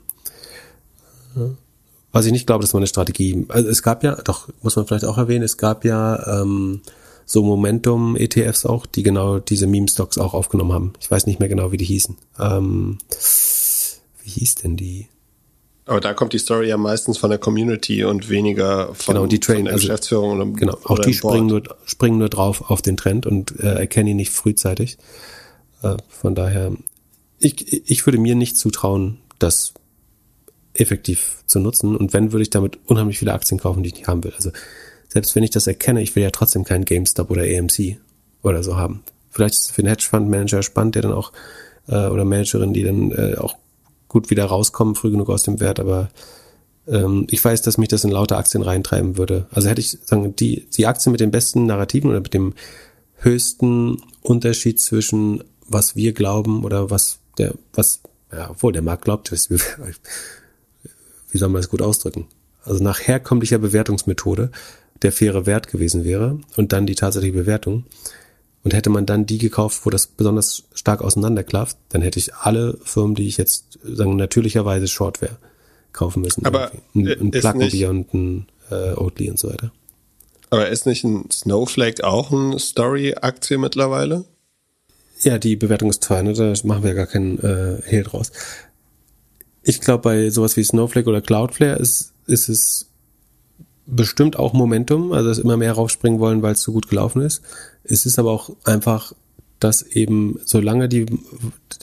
Was 2.12 2.26
ich 2.26 2.32
nicht 2.32 2.46
glaube, 2.46 2.62
dass 2.62 2.74
man 2.74 2.82
eine 2.82 2.88
Strategie, 2.88 3.46
also 3.48 3.70
es 3.70 3.84
gab 3.84 4.04
ja, 4.04 4.15
doch, 4.15 4.50
muss 4.62 4.76
man 4.76 4.86
vielleicht 4.86 5.06
auch 5.06 5.17
erwähnen, 5.17 5.44
es 5.44 5.58
gab 5.58 5.86
ja 5.86 6.41
ähm, 6.41 6.82
so 7.26 7.44
Momentum-ETFs 7.44 8.65
auch, 8.65 8.86
die 8.86 9.04
genau 9.04 9.39
diese 9.39 9.67
Meme-Stocks 9.67 10.17
auch 10.17 10.34
aufgenommen 10.34 10.74
haben. 10.74 10.94
Ich 11.00 11.10
weiß 11.10 11.26
nicht 11.26 11.39
mehr 11.39 11.48
genau, 11.48 11.72
wie 11.72 11.78
die 11.78 11.86
hießen. 11.86 12.17
Ähm, 12.39 12.98
wie 14.24 14.30
hieß 14.30 14.56
denn 14.56 14.76
die? 14.76 15.08
Aber 15.86 16.00
da 16.00 16.13
kommt 16.13 16.34
die 16.34 16.38
Story 16.38 16.70
ja 16.70 16.78
meistens 16.78 17.17
von 17.17 17.30
der 17.30 17.39
Community 17.39 18.04
und 18.04 18.30
weniger 18.30 18.94
von, 18.94 19.15
genau, 19.15 19.28
die 19.28 19.39
Train, 19.39 19.58
von 19.58 19.65
der 19.65 19.74
also, 19.74 19.88
Geschäftsführung. 19.88 20.39
Oder, 20.39 20.46
genau, 20.46 20.78
auch 20.84 21.00
die 21.00 21.13
springen 21.13 21.48
nur, 21.48 21.63
springen 21.86 22.20
nur 22.20 22.30
drauf 22.30 22.70
auf 22.70 22.82
den 22.82 22.98
Trend 22.98 23.26
und 23.26 23.60
äh, 23.60 23.74
erkennen 23.74 24.10
ihn 24.10 24.17
nicht 24.17 24.32
frühzeitig. 24.32 24.98
Äh, 25.82 25.98
von 26.08 26.36
daher, 26.36 26.72
ich, 27.39 27.89
ich 27.89 28.06
würde 28.06 28.20
mir 28.20 28.36
nicht 28.36 28.58
zutrauen, 28.58 29.17
das 29.39 29.74
effektiv 30.74 31.44
zu 31.48 31.60
nutzen. 31.60 31.96
Und 31.96 32.13
wenn, 32.13 32.32
würde 32.32 32.44
ich 32.44 32.50
damit 32.50 32.80
unheimlich 32.86 33.20
viele 33.20 33.34
Aktien 33.34 33.60
kaufen, 33.60 33.84
die 33.84 33.89
ich 33.89 33.96
nicht 33.96 34.08
haben 34.08 34.24
will. 34.24 34.34
Also 34.36 34.52
selbst 35.08 35.36
wenn 35.36 35.44
ich 35.44 35.50
das 35.50 35.67
erkenne, 35.67 36.02
ich 36.02 36.15
will 36.15 36.24
ja 36.24 36.32
trotzdem 36.32 36.63
keinen 36.63 36.86
GameStop 36.86 37.30
oder 37.30 37.44
AMC 37.44 37.98
oder 38.44 38.63
so 38.63 38.78
haben. 38.78 39.04
Vielleicht 39.30 39.56
ist 39.56 39.62
es 39.62 39.72
für 39.72 39.82
einen 39.82 39.89
Hedgefonds-Manager 39.89 40.63
spannend, 40.63 40.96
der 40.96 41.02
dann 41.02 41.13
auch, 41.13 41.32
äh, 41.88 42.08
oder 42.08 42.26
Managerin, 42.26 42.74
die 42.74 42.84
dann 42.84 43.12
äh, 43.12 43.36
auch 43.38 43.56
gut 44.12 44.30
wieder 44.30 44.45
rauskommen, 44.45 44.95
früh 44.95 45.10
genug 45.10 45.30
aus 45.30 45.43
dem 45.43 45.62
Wert, 45.62 45.80
aber 45.80 46.10
ähm, 46.88 47.28
ich 47.30 47.43
weiß, 47.43 47.62
dass 47.62 47.78
mich 47.78 47.88
das 47.88 48.04
in 48.04 48.12
lauter 48.12 48.38
Aktien 48.38 48.62
reintreiben 48.62 49.17
würde. 49.17 49.47
Also 49.52 49.69
hätte 49.69 49.80
ich 49.80 49.97
sagen, 50.04 50.36
die, 50.36 50.67
die 50.69 50.86
Aktien 50.86 51.12
mit 51.12 51.21
den 51.21 51.32
besten 51.32 51.65
Narrativen 51.65 52.10
oder 52.10 52.19
mit 52.19 52.34
dem 52.34 52.54
höchsten 53.15 54.02
Unterschied 54.21 54.82
zwischen 54.82 55.43
was 55.67 55.95
wir 55.95 56.13
glauben 56.13 56.65
oder 56.65 56.89
was 56.89 57.19
der, 57.38 57.54
was, 57.74 58.02
ja, 58.32 58.50
obwohl 58.50 58.74
der 58.74 58.82
Markt 58.82 59.06
glaubt, 59.06 59.32
wie 61.32 61.38
soll 61.38 61.50
man 61.50 61.62
das 61.62 61.69
gut 61.69 61.82
ausdrücken? 61.82 62.28
Also 62.63 62.84
nach 62.84 63.00
herkömmlicher 63.00 63.60
Bewertungsmethode 63.60 64.52
der 65.02 65.13
faire 65.13 65.45
Wert 65.45 65.67
gewesen 65.67 66.04
wäre 66.04 66.39
und 66.58 66.74
dann 66.74 66.86
die 66.86 66.95
tatsächliche 66.95 67.38
Bewertung. 67.38 67.86
Und 68.63 68.74
hätte 68.74 68.89
man 68.91 69.06
dann 69.06 69.26
die 69.26 69.39
gekauft, 69.39 69.86
wo 69.86 69.89
das 69.89 70.08
besonders 70.08 70.63
stark 70.74 71.02
auseinanderklafft, 71.02 71.78
dann 71.89 72.02
hätte 72.02 72.19
ich 72.19 72.36
alle 72.36 72.78
Firmen, 72.84 73.15
die 73.15 73.28
ich 73.28 73.38
jetzt 73.38 73.80
sagen 73.84 74.15
natürlicherweise 74.15 74.88
Short 74.88 75.21
wäre, 75.21 75.38
kaufen 75.93 76.21
müssen. 76.21 76.45
Aber 76.45 76.71
irgendwie. 76.93 77.13
ein, 77.13 77.19
ein 77.21 77.32
ist 77.32 77.41
Plackenbier 77.41 77.89
und 77.89 78.13
ein 78.13 78.47
äh, 78.69 78.93
Oatly 78.93 79.32
und 79.32 79.39
so 79.39 79.50
weiter. 79.50 79.71
Aber 80.52 80.67
ist 80.69 80.86
nicht 80.86 81.04
ein 81.04 81.30
Snowflake 81.32 82.04
auch 82.04 82.32
eine 82.32 82.60
Story-Aktie 82.60 83.58
mittlerweile? 83.58 84.26
Ja, 85.21 85.38
die 85.38 85.56
Bewertung 85.56 85.89
ist 85.89 86.04
teuer, 86.04 86.24
ne? 86.24 86.34
da 86.34 86.54
machen 86.63 86.84
wir 86.84 86.93
gar 86.93 87.08
keinen 87.08 87.39
äh, 87.39 87.82
Hehl 87.86 88.04
draus. 88.04 88.32
Ich 89.63 89.80
glaube, 89.80 90.02
bei 90.02 90.30
sowas 90.30 90.58
wie 90.58 90.63
Snowflake 90.63 91.08
oder 91.08 91.21
Cloudflare 91.21 91.78
ist, 91.78 92.13
ist 92.28 92.50
es 92.50 92.91
bestimmt 93.92 94.38
auch 94.38 94.54
Momentum, 94.54 95.12
also 95.12 95.30
dass 95.30 95.38
immer 95.38 95.58
mehr 95.58 95.74
raufspringen 95.74 96.20
wollen, 96.20 96.42
weil 96.42 96.54
es 96.54 96.62
so 96.62 96.72
gut 96.72 96.90
gelaufen 96.90 97.22
ist. 97.22 97.42
Es 97.84 98.06
ist 98.06 98.18
aber 98.18 98.32
auch 98.32 98.52
einfach, 98.64 99.14
dass 99.60 99.84
eben 99.84 100.40
solange 100.46 100.90
die, 100.90 101.06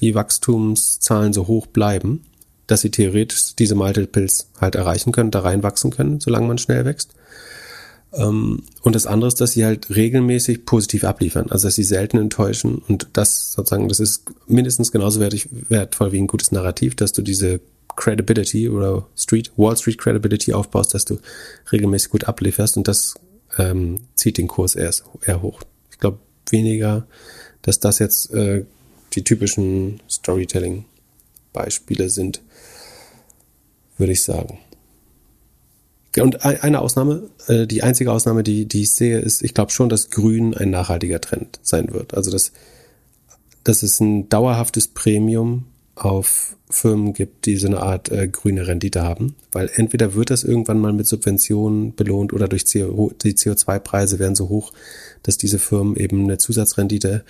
die 0.01 0.15
Wachstumszahlen 0.15 1.33
so 1.33 1.47
hoch 1.47 1.67
bleiben, 1.67 2.25
dass 2.67 2.81
sie 2.81 2.91
theoretisch 2.91 3.55
diese 3.57 3.75
Multiples 3.75 4.51
halt 4.61 4.75
erreichen 4.75 5.13
können, 5.13 5.31
da 5.31 5.41
reinwachsen 5.41 5.91
können, 5.91 6.21
solange 6.21 6.49
man 6.49 6.59
schnell 6.59 6.85
wächst. 6.85 7.15
Ähm, 8.13 8.63
und 8.83 8.95
das 8.95 9.07
andere 9.07 9.29
ist, 9.29 9.41
dass 9.41 9.53
sie 9.53 9.65
halt 9.65 9.95
regelmäßig 9.95 10.65
positiv 10.65 11.05
abliefern, 11.05 11.51
also 11.51 11.69
dass 11.69 11.75
sie 11.75 11.85
selten 11.85 12.19
enttäuschen 12.19 12.83
und 12.89 13.09
das 13.13 13.53
sozusagen, 13.53 13.89
das 13.89 14.01
ist 14.01 14.25
mindestens 14.47 14.93
genauso 14.93 15.21
wertvoll 15.21 16.13
wie 16.13 16.19
ein 16.19 16.27
gutes 16.27 16.53
Narrativ, 16.53 16.95
dass 16.95 17.13
du 17.13 17.23
diese 17.23 17.61
Credibility 17.99 18.69
oder 18.69 19.07
Street, 19.17 19.53
Wall 19.57 19.77
Street 19.77 19.99
Credibility 19.99 20.53
aufbaust, 20.53 20.95
dass 20.95 21.05
du 21.05 21.19
regelmäßig 21.73 22.11
gut 22.11 22.25
ablieferst 22.25 22.77
und 22.77 22.89
das 22.89 23.15
ähm, 23.59 24.01
zieht 24.15 24.39
den 24.39 24.47
Kurs 24.47 24.77
eher, 24.77 24.95
eher 25.27 25.43
hoch. 25.43 25.63
Ich 25.91 25.99
glaube 25.99 26.21
weniger, 26.51 27.09
dass 27.63 27.81
das 27.81 27.99
jetzt 27.99 28.33
äh, 28.33 28.65
die 29.15 29.25
typischen 29.25 30.01
Storytelling-Beispiele 30.09 32.09
sind, 32.09 32.41
würde 33.97 34.13
ich 34.13 34.23
sagen. 34.23 34.61
Und 36.21 36.45
eine 36.45 36.81
Ausnahme, 36.81 37.29
äh, 37.49 37.67
die 37.67 37.83
einzige 37.83 38.13
Ausnahme, 38.13 38.45
die, 38.45 38.67
die 38.67 38.83
ich 38.83 38.93
sehe, 38.93 39.19
ist, 39.19 39.43
ich 39.43 39.55
glaube 39.55 39.73
schon, 39.73 39.89
dass 39.89 40.11
Grün 40.11 40.55
ein 40.55 40.71
nachhaltiger 40.71 41.21
Trend 41.21 41.59
sein 41.63 41.93
wird. 41.93 42.15
Also 42.15 42.31
dass, 42.31 42.53
dass 43.65 43.83
es 43.83 43.99
ein 44.01 44.29
dauerhaftes 44.29 44.87
Premium 44.89 45.65
auf 46.05 46.57
Firmen 46.71 47.13
gibt, 47.13 47.47
die 47.47 47.57
so 47.57 47.67
eine 47.67 47.81
Art 47.81 48.11
äh, 48.11 48.29
grüne 48.29 48.67
Rendite 48.67 49.03
haben. 49.03 49.35
Weil 49.53 49.71
entweder 49.75 50.15
wird 50.15 50.31
das 50.31 50.45
irgendwann 50.45 50.81
mal 50.81 50.93
mit 50.93 51.07
Subventionen 51.07 51.95
belohnt 51.95 52.33
oder 52.33 52.49
durch 52.49 52.65
CO, 52.71 53.13
die 53.23 53.35
CO2-Preise 53.35 54.19
werden 54.19 54.35
so 54.35 54.49
hoch, 54.49 54.73
dass 55.23 55.39
diese 55.39 55.59
Firmen 55.59 55.97
eben 55.97 56.25
eine 56.25 56.39
Zusatzrendite 56.39 57.25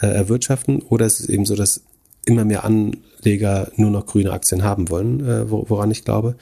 äh, 0.00 0.06
erwirtschaften. 0.06 0.82
Oder 0.82 1.06
es 1.06 1.20
ist 1.20 1.28
eben 1.28 1.46
so, 1.46 1.54
dass 1.54 1.82
immer 2.26 2.44
mehr 2.44 2.64
Anleger 2.64 3.70
nur 3.76 3.90
noch 3.90 4.06
grüne 4.06 4.32
Aktien 4.32 4.64
haben 4.64 4.88
wollen, 4.88 5.20
äh, 5.20 5.50
woran 5.50 5.90
ich 5.90 6.04
glaube. 6.04 6.36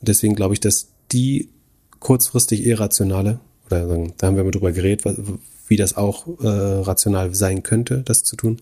Und 0.00 0.08
deswegen 0.08 0.34
glaube 0.34 0.54
ich, 0.54 0.60
dass 0.60 0.88
die 1.12 1.48
kurzfristig 2.00 2.66
irrationale, 2.66 3.40
oder 3.66 3.86
da 4.16 4.26
haben 4.26 4.36
wir 4.36 4.44
mal 4.44 4.50
drüber 4.50 4.72
geredet, 4.72 5.04
wie 5.68 5.76
das 5.76 5.96
auch 5.96 6.26
äh, 6.40 6.46
rational 6.46 7.34
sein 7.34 7.62
könnte, 7.62 8.02
das 8.04 8.24
zu 8.24 8.36
tun. 8.36 8.60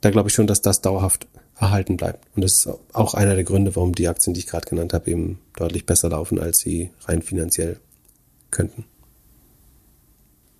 Da 0.00 0.10
glaube 0.10 0.28
ich 0.28 0.34
schon, 0.34 0.46
dass 0.46 0.60
das 0.60 0.80
dauerhaft 0.80 1.26
erhalten 1.58 1.96
bleibt. 1.96 2.26
Und 2.34 2.42
das 2.42 2.58
ist 2.58 2.68
auch 2.92 3.14
einer 3.14 3.34
der 3.34 3.44
Gründe, 3.44 3.74
warum 3.76 3.94
die 3.94 4.08
Aktien, 4.08 4.34
die 4.34 4.40
ich 4.40 4.46
gerade 4.46 4.68
genannt 4.68 4.92
habe, 4.92 5.10
eben 5.10 5.38
deutlich 5.56 5.86
besser 5.86 6.10
laufen, 6.10 6.38
als 6.38 6.58
sie 6.58 6.90
rein 7.04 7.22
finanziell 7.22 7.78
könnten. 8.50 8.84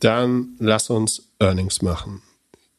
Dann 0.00 0.54
lass 0.58 0.90
uns 0.90 1.28
Earnings 1.38 1.82
machen. 1.82 2.22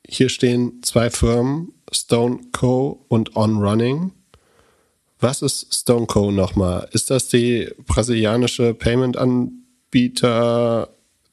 Hier 0.08 0.30
stehen 0.30 0.84
zwei 0.84 1.10
Firmen, 1.10 1.73
Stone 1.91 2.39
Co. 2.51 3.04
und 3.08 3.36
On 3.36 3.58
Running. 3.58 4.12
Was 5.19 5.41
ist 5.41 5.73
Stone 5.73 6.06
Co. 6.06 6.30
nochmal? 6.32 6.88
Ist 6.91 7.10
das 7.10 7.28
die 7.28 7.71
brasilianische 7.86 8.75
Payment-Anbieter, 8.75 10.89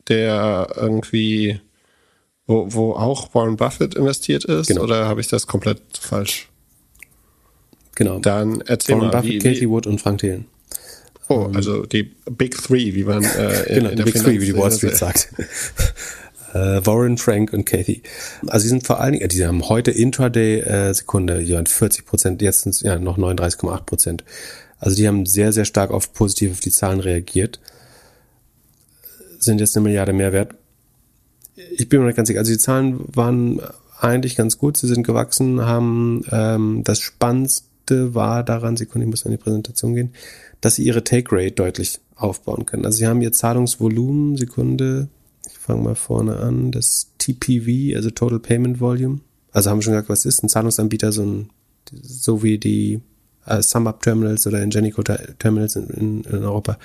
der 0.08 0.72
irgendwie, 0.76 1.60
wo, 2.46 2.72
wo 2.72 2.94
auch 2.94 3.34
Warren 3.34 3.56
Buffett 3.56 3.94
investiert 3.94 4.44
ist? 4.44 4.68
Genau. 4.68 4.82
Oder 4.82 5.06
habe 5.06 5.20
ich 5.20 5.28
das 5.28 5.46
komplett 5.46 5.82
falsch? 5.98 6.48
Genau. 7.94 8.18
Dann 8.20 8.60
erzähl 8.62 8.96
Warren 8.96 9.08
mal, 9.08 9.20
Buffett, 9.20 9.44
wie, 9.44 9.60
wie, 9.60 9.68
Wood 9.68 9.86
und 9.86 10.00
Frank 10.00 10.18
Thelen. 10.20 10.46
oh, 11.28 11.50
also 11.54 11.84
die 11.86 12.04
Big 12.30 12.56
Three, 12.62 12.94
wie 12.94 13.04
man 13.04 13.22
äh, 13.24 13.64
Genau, 13.68 13.88
in 13.90 13.90
die 13.90 13.96
der 13.96 14.04
Big 14.04 14.14
Three, 14.14 14.40
wie 14.40 14.46
die 14.46 14.56
Wall 14.56 14.70
Finanz- 14.70 14.76
Street 14.78 14.96
sagt. 14.96 15.32
äh, 16.54 16.84
Warren, 16.86 17.18
Frank 17.18 17.52
und 17.52 17.64
Kathy. 17.66 18.02
Also 18.46 18.64
die 18.64 18.68
sind 18.70 18.86
vor 18.86 19.00
allen 19.00 19.12
Dingen, 19.14 19.28
die 19.28 19.46
haben 19.46 19.68
heute 19.68 19.90
Intraday 19.90 20.60
äh, 20.60 20.92
Sekunde, 20.94 21.42
die 21.44 21.52
waren 21.54 21.66
40 21.66 22.06
Prozent, 22.06 22.42
jetzt 22.42 22.62
sind 22.62 22.80
ja 22.82 22.98
noch 22.98 23.18
39,8 23.18 23.80
Prozent. 23.84 24.24
Also 24.78 24.96
die 24.96 25.06
haben 25.06 25.26
sehr, 25.26 25.52
sehr 25.52 25.64
stark 25.64 25.90
auf 25.90 26.12
positiv 26.12 26.52
auf 26.52 26.60
die 26.60 26.70
Zahlen 26.72 27.00
reagiert. 27.00 27.60
Sind 29.38 29.60
jetzt 29.60 29.76
eine 29.76 29.84
Milliarde 29.84 30.12
mehr 30.12 30.32
wert. 30.32 30.54
Ich 31.76 31.88
bin 31.88 32.00
mir 32.00 32.06
nicht 32.06 32.16
ganz 32.16 32.28
sicher. 32.28 32.40
Also 32.40 32.52
die 32.52 32.58
Zahlen 32.58 33.00
waren 33.14 33.60
eigentlich 34.00 34.34
ganz 34.36 34.58
gut. 34.58 34.76
Sie 34.76 34.88
sind 34.88 35.06
gewachsen, 35.06 35.60
haben 35.64 36.24
ähm, 36.32 36.80
das 36.84 36.98
Spannendste 37.00 37.64
war 37.90 38.44
daran, 38.44 38.76
Sekunde, 38.76 39.04
ich 39.06 39.10
muss 39.10 39.24
an 39.24 39.32
die 39.32 39.38
Präsentation 39.38 39.94
gehen, 39.94 40.12
dass 40.60 40.76
sie 40.76 40.84
ihre 40.84 41.04
Take 41.04 41.34
Rate 41.34 41.52
deutlich 41.52 42.00
aufbauen 42.16 42.66
können. 42.66 42.84
Also 42.84 42.98
sie 42.98 43.06
haben 43.06 43.20
ihr 43.22 43.32
Zahlungsvolumen, 43.32 44.36
Sekunde, 44.36 45.08
ich 45.46 45.58
fange 45.58 45.82
mal 45.82 45.94
vorne 45.94 46.36
an, 46.36 46.70
das 46.70 47.10
TPV, 47.18 47.96
also 47.96 48.10
Total 48.10 48.38
Payment 48.38 48.80
Volume. 48.80 49.20
Also 49.52 49.70
haben 49.70 49.78
wir 49.78 49.82
schon 49.82 49.92
gesagt, 49.92 50.08
was 50.08 50.24
ist 50.24 50.42
ein 50.42 50.48
Zahlungsanbieter, 50.48 51.12
so 51.12 51.22
ein, 51.22 51.50
so 52.02 52.42
wie 52.42 52.58
die 52.58 53.00
äh, 53.46 53.60
SumUp 53.62 54.02
Terminals 54.02 54.46
oder 54.46 54.62
Ingenico 54.62 55.02
Ter- 55.02 55.36
Terminals 55.38 55.76
in, 55.76 55.88
in, 55.88 56.24
in 56.24 56.44
Europa, 56.44 56.78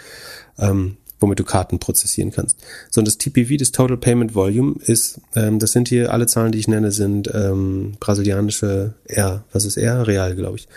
ähm, 0.57 0.97
womit 1.19 1.39
du 1.39 1.43
Karten 1.43 1.79
prozessieren 1.79 2.31
kannst. 2.31 2.59
So, 2.89 3.01
und 3.01 3.05
das 3.05 3.17
TPV, 3.17 3.57
das 3.57 3.71
Total 3.71 3.97
Payment 3.97 4.35
Volume, 4.35 4.75
ist, 4.85 5.19
ähm, 5.35 5.59
das 5.59 5.71
sind 5.71 5.87
hier 5.87 6.11
alle 6.13 6.27
Zahlen, 6.27 6.51
die 6.51 6.59
ich 6.59 6.67
nenne, 6.67 6.91
sind 6.91 7.29
ähm, 7.33 7.93
brasilianische 7.99 8.93
R, 9.05 9.43
was 9.51 9.65
ist 9.65 9.77
R? 9.77 10.07
Real, 10.07 10.35
glaube 10.35 10.57
ich. 10.57 10.67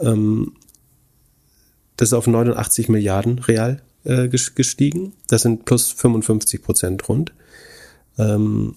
Ähm, 0.00 0.52
Das 1.96 2.08
ist 2.08 2.14
auf 2.14 2.26
89 2.26 2.88
Milliarden 2.88 3.40
real 3.40 3.82
äh, 4.04 4.28
gestiegen. 4.28 5.12
Das 5.28 5.42
sind 5.42 5.66
plus 5.66 5.92
55 5.92 6.62
Prozent 6.62 7.08
rund. 7.08 7.34
Ähm, 8.18 8.76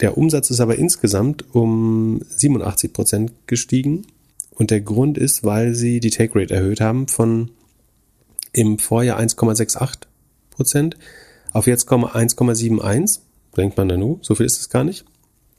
der 0.00 0.18
Umsatz 0.18 0.50
ist 0.50 0.60
aber 0.60 0.76
insgesamt 0.76 1.44
um 1.54 2.20
87 2.28 2.92
Prozent 2.92 3.32
gestiegen. 3.46 4.06
Und 4.50 4.70
der 4.70 4.80
Grund 4.80 5.16
ist, 5.18 5.44
weil 5.44 5.74
sie 5.74 6.00
die 6.00 6.10
Take 6.10 6.38
Rate 6.38 6.52
erhöht 6.54 6.80
haben 6.80 7.08
von 7.08 7.50
im 8.52 8.78
Vorjahr 8.78 9.18
1,68 9.18 10.00
Prozent 10.58 10.96
auf 11.52 11.66
jetzt 11.66 11.88
1,71. 11.88 13.20
Denkt 13.56 13.76
man 13.76 13.88
dann, 13.88 14.00
nu, 14.00 14.18
so 14.22 14.34
viel 14.34 14.44
ist 14.44 14.60
es 14.60 14.68
gar 14.68 14.84
nicht. 14.84 15.04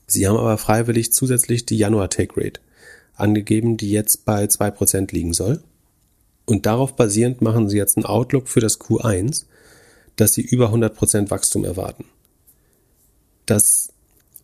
Sie 0.08 0.28
haben 0.28 0.38
aber 0.38 0.58
freiwillig 0.58 1.14
zusätzlich 1.14 1.66
die 1.66 1.78
Januar 1.78 2.10
Take 2.10 2.36
Rate 2.36 2.60
angegeben, 3.16 3.78
die 3.78 3.91
jetzt 3.91 4.26
bei 4.26 4.43
2% 4.45 5.14
liegen 5.14 5.34
soll. 5.34 5.64
Und 6.45 6.66
darauf 6.66 6.95
basierend 6.95 7.41
machen 7.41 7.70
sie 7.70 7.78
jetzt 7.78 7.97
einen 7.97 8.06
Outlook 8.06 8.50
für 8.50 8.60
das 8.60 8.80
Q1, 8.80 9.45
dass 10.16 10.34
sie 10.34 10.41
über 10.41 10.74
100% 10.74 11.30
Wachstum 11.30 11.64
erwarten. 11.64 12.06
Das 13.45 13.93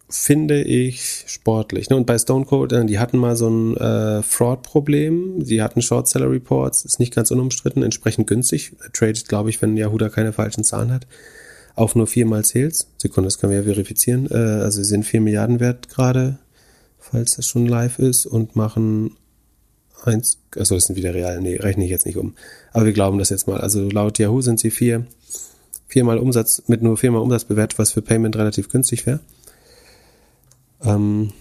finde 0.08 0.62
ich 0.62 1.26
sportlich. 1.28 1.89
Ne? 1.89 1.95
Und 1.95 2.06
bei 2.06 2.18
Stone 2.18 2.45
Cold, 2.45 2.72
äh, 2.72 2.86
die 2.86 2.99
hatten 2.99 3.18
mal 3.18 3.36
so 3.36 3.49
ein 3.49 3.78
äh, 3.78 4.22
Fraud-Problem. 4.22 5.43
Sie 5.43 5.62
hatten 5.62 5.82
Short 5.82 6.08
Seller 6.08 6.30
Reports, 6.30 6.86
ist 6.86 6.99
nicht 6.99 7.14
ganz 7.14 7.32
unumstritten, 7.32 7.84
entsprechend 7.84 8.28
günstig. 8.28 8.74
Tradet, 8.93 9.28
glaube 9.28 9.49
ich, 9.49 9.62
wenn 9.62 9.78
Yahoo 9.78 9.97
da 9.97 10.10
keine 10.10 10.34
falschen 10.34 10.64
Zahlen 10.64 10.91
hat. 10.91 11.08
Auf 11.76 11.95
nur 11.95 12.08
viermal 12.08 12.45
Sales. 12.45 12.88
Sekunde, 12.97 13.28
das 13.28 13.39
können 13.39 13.51
wir 13.51 13.60
ja 13.60 13.66
verifizieren. 13.66 14.28
Äh, 14.30 14.36
also 14.36 14.82
sie 14.82 14.89
sind 14.89 15.06
vier 15.06 15.22
Milliarden 15.22 15.60
wert 15.60 15.89
gerade, 15.89 16.38
falls 16.99 17.36
das 17.36 17.47
schon 17.47 17.66
live 17.66 17.99
ist, 17.99 18.26
und 18.26 18.56
machen 18.56 19.18
eins, 20.03 20.38
also 20.56 20.76
das 20.76 20.86
sind 20.86 20.95
wieder 20.95 21.14
real, 21.14 21.41
nee, 21.41 21.56
rechne 21.56 21.84
ich 21.84 21.89
jetzt 21.89 22.06
nicht 22.06 22.18
um. 22.18 22.36
Aber 22.74 22.86
wir 22.86 22.93
glauben 22.93 23.18
das 23.18 23.30
jetzt 23.30 23.47
mal. 23.47 23.60
Also 23.60 23.89
laut 23.89 24.20
Yahoo 24.20 24.41
sind 24.41 24.60
sie 24.60 24.70
vier, 24.70 25.06
viermal 25.88 26.20
Umsatz, 26.20 26.64
mit 26.68 26.84
nur 26.84 26.95
viermal 26.95 27.22
Umsatz 27.22 27.45
bewertet, 27.45 27.80
was 27.80 27.91
für 27.91 28.03
Payment 28.03 28.36
relativ 28.36 28.70
günstig 28.70 29.06
wäre. 29.06 29.20
Ähm, 30.84 31.32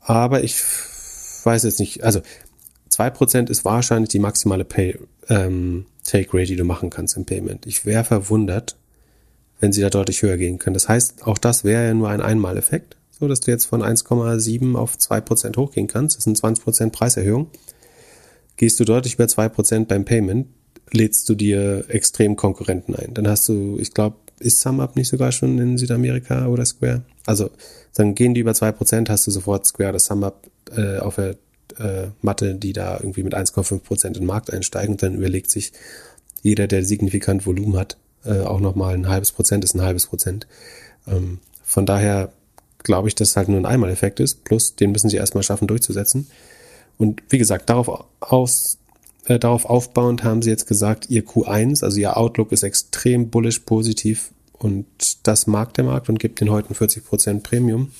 aber 0.00 0.42
ich 0.44 0.56
weiß 1.44 1.62
jetzt 1.64 1.80
nicht, 1.80 2.04
also 2.04 2.20
2% 2.90 3.50
ist 3.50 3.64
wahrscheinlich 3.64 4.10
die 4.10 4.18
maximale 4.18 4.64
Pay, 4.64 4.98
ähm, 5.28 5.86
Take 6.04 6.30
Rate, 6.32 6.46
die 6.46 6.56
du 6.56 6.64
machen 6.64 6.90
kannst 6.90 7.16
im 7.16 7.24
Payment. 7.24 7.66
Ich 7.66 7.86
wäre 7.86 8.04
verwundert, 8.04 8.76
wenn 9.60 9.72
sie 9.72 9.80
da 9.80 9.90
deutlich 9.90 10.22
höher 10.22 10.36
gehen 10.36 10.58
können. 10.58 10.74
Das 10.74 10.88
heißt, 10.88 11.26
auch 11.26 11.38
das 11.38 11.64
wäre 11.64 11.86
ja 11.86 11.94
nur 11.94 12.10
ein 12.10 12.20
Einmaleffekt, 12.20 12.96
so 13.10 13.28
dass 13.28 13.40
du 13.40 13.50
jetzt 13.50 13.64
von 13.64 13.82
1,7 13.82 14.76
auf 14.76 14.96
2% 14.96 15.56
hochgehen 15.56 15.86
kannst. 15.86 16.16
Das 16.16 16.24
sind 16.24 16.38
20% 16.38 16.90
Preiserhöhung. 16.90 17.48
Gehst 18.56 18.78
du 18.78 18.84
deutlich 18.84 19.14
über 19.14 19.24
2% 19.24 19.86
beim 19.86 20.04
Payment, 20.04 20.48
lädst 20.92 21.28
du 21.28 21.34
dir 21.34 21.86
extrem 21.88 22.36
Konkurrenten 22.36 22.94
ein. 22.94 23.14
Dann 23.14 23.26
hast 23.26 23.48
du, 23.48 23.78
ich 23.80 23.94
glaube, 23.94 24.16
ist 24.40 24.60
SumUp 24.60 24.96
nicht 24.96 25.08
sogar 25.08 25.32
schon 25.32 25.58
in 25.58 25.78
Südamerika 25.78 26.46
oder 26.46 26.64
Square? 26.64 27.02
Also 27.26 27.50
dann 27.94 28.14
gehen 28.14 28.34
die 28.34 28.40
über 28.40 28.52
2%, 28.52 29.08
hast 29.08 29.26
du 29.26 29.30
sofort 29.30 29.66
Square 29.66 29.90
oder 29.90 29.98
SumUp 29.98 30.50
äh, 30.76 30.98
auf 30.98 31.16
der 31.16 31.36
äh, 31.78 32.08
Matte, 32.22 32.54
die 32.54 32.72
da 32.72 32.98
irgendwie 32.98 33.22
mit 33.22 33.34
1,5% 33.34 34.06
in 34.06 34.12
den 34.14 34.26
Markt 34.26 34.52
einsteigen. 34.52 34.94
Und 34.94 35.02
dann 35.02 35.14
überlegt 35.14 35.50
sich 35.50 35.72
jeder, 36.42 36.66
der 36.66 36.84
signifikant 36.84 37.46
Volumen 37.46 37.76
hat, 37.76 37.96
äh, 38.24 38.40
auch 38.40 38.60
nochmal 38.60 38.94
ein 38.94 39.08
halbes 39.08 39.32
Prozent 39.32 39.64
ist 39.64 39.74
ein 39.74 39.82
halbes 39.82 40.06
Prozent. 40.06 40.46
Ähm, 41.06 41.38
von 41.62 41.86
daher 41.86 42.32
glaube 42.78 43.08
ich, 43.08 43.14
dass 43.14 43.30
es 43.30 43.36
halt 43.36 43.48
nur 43.48 43.58
ein 43.58 43.66
Einmaleffekt 43.66 44.20
ist. 44.20 44.44
Plus, 44.44 44.76
den 44.76 44.92
müssen 44.92 45.08
sie 45.08 45.16
erstmal 45.16 45.42
schaffen 45.42 45.66
durchzusetzen. 45.66 46.28
Und 46.98 47.22
wie 47.28 47.38
gesagt, 47.38 47.68
darauf 47.70 48.06
aus, 48.20 48.78
äh, 49.26 49.38
darauf 49.38 49.64
aufbauend 49.64 50.24
haben 50.24 50.42
sie 50.42 50.50
jetzt 50.50 50.66
gesagt, 50.66 51.10
ihr 51.10 51.24
Q1, 51.24 51.82
also 51.82 51.98
ihr 51.98 52.16
Outlook 52.16 52.52
ist 52.52 52.62
extrem 52.62 53.30
bullish 53.30 53.60
positiv 53.60 54.30
und 54.52 54.86
das 55.22 55.46
mag 55.46 55.74
der 55.74 55.84
Markt 55.84 56.08
und 56.08 56.18
gibt 56.18 56.40
den 56.40 56.50
heute 56.50 56.74
40% 56.74 57.42
Premium. 57.42 57.90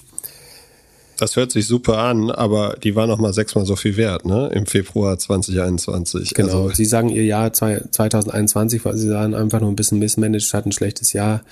Das 1.17 1.37
hört 1.37 1.53
sich 1.53 1.67
super 1.67 1.99
an, 1.99 2.31
aber 2.31 2.77
die 2.83 2.97
war 2.97 3.07
noch 3.07 3.19
mal 3.19 3.33
sechsmal 3.33 3.65
so 3.67 3.77
viel 3.77 3.97
wert, 3.97 4.25
ne? 4.25 4.51
Im 4.53 4.67
Februar 4.67 5.17
2021. 5.17 6.35
Genau. 6.35 6.65
Also 6.65 6.75
sie 6.75 6.85
sagen 6.85 7.09
ihr 7.09 7.25
Jahr 7.25 7.53
2021, 7.53 8.85
weil 8.85 8.97
sie 8.97 9.09
sagen 9.09 9.35
einfach 9.35 9.61
nur 9.61 9.71
ein 9.71 9.77
bisschen 9.77 10.01
mismanaged, 10.01 10.53
hat 10.53 10.67
ein 10.67 10.73
schlechtes 10.73 11.13
Jahr. 11.13 11.43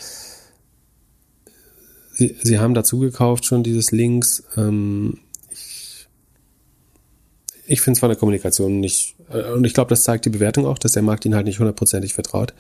Sie, 2.15 2.37
sie 2.43 2.59
haben 2.59 2.75
dazu 2.75 2.99
gekauft 2.99 3.45
schon 3.45 3.63
dieses 3.63 3.93
Links. 3.93 4.43
Ähm, 4.57 5.19
ich 7.67 7.81
finde 7.81 7.97
es 7.97 8.01
von 8.01 8.09
der 8.09 8.19
Kommunikation 8.19 8.81
nicht, 8.81 9.17
äh, 9.31 9.53
und 9.53 9.65
ich 9.65 9.75
glaube, 9.75 9.91
das 9.91 10.03
zeigt 10.03 10.25
die 10.25 10.31
Bewertung 10.31 10.67
auch, 10.67 10.79
dass 10.79 10.93
der 10.93 11.03
Markt 11.03 11.25
ihnen 11.25 11.35
halt 11.35 11.47
nicht 11.47 11.59
hundertprozentig 11.59 12.15
vertraut. 12.15 12.55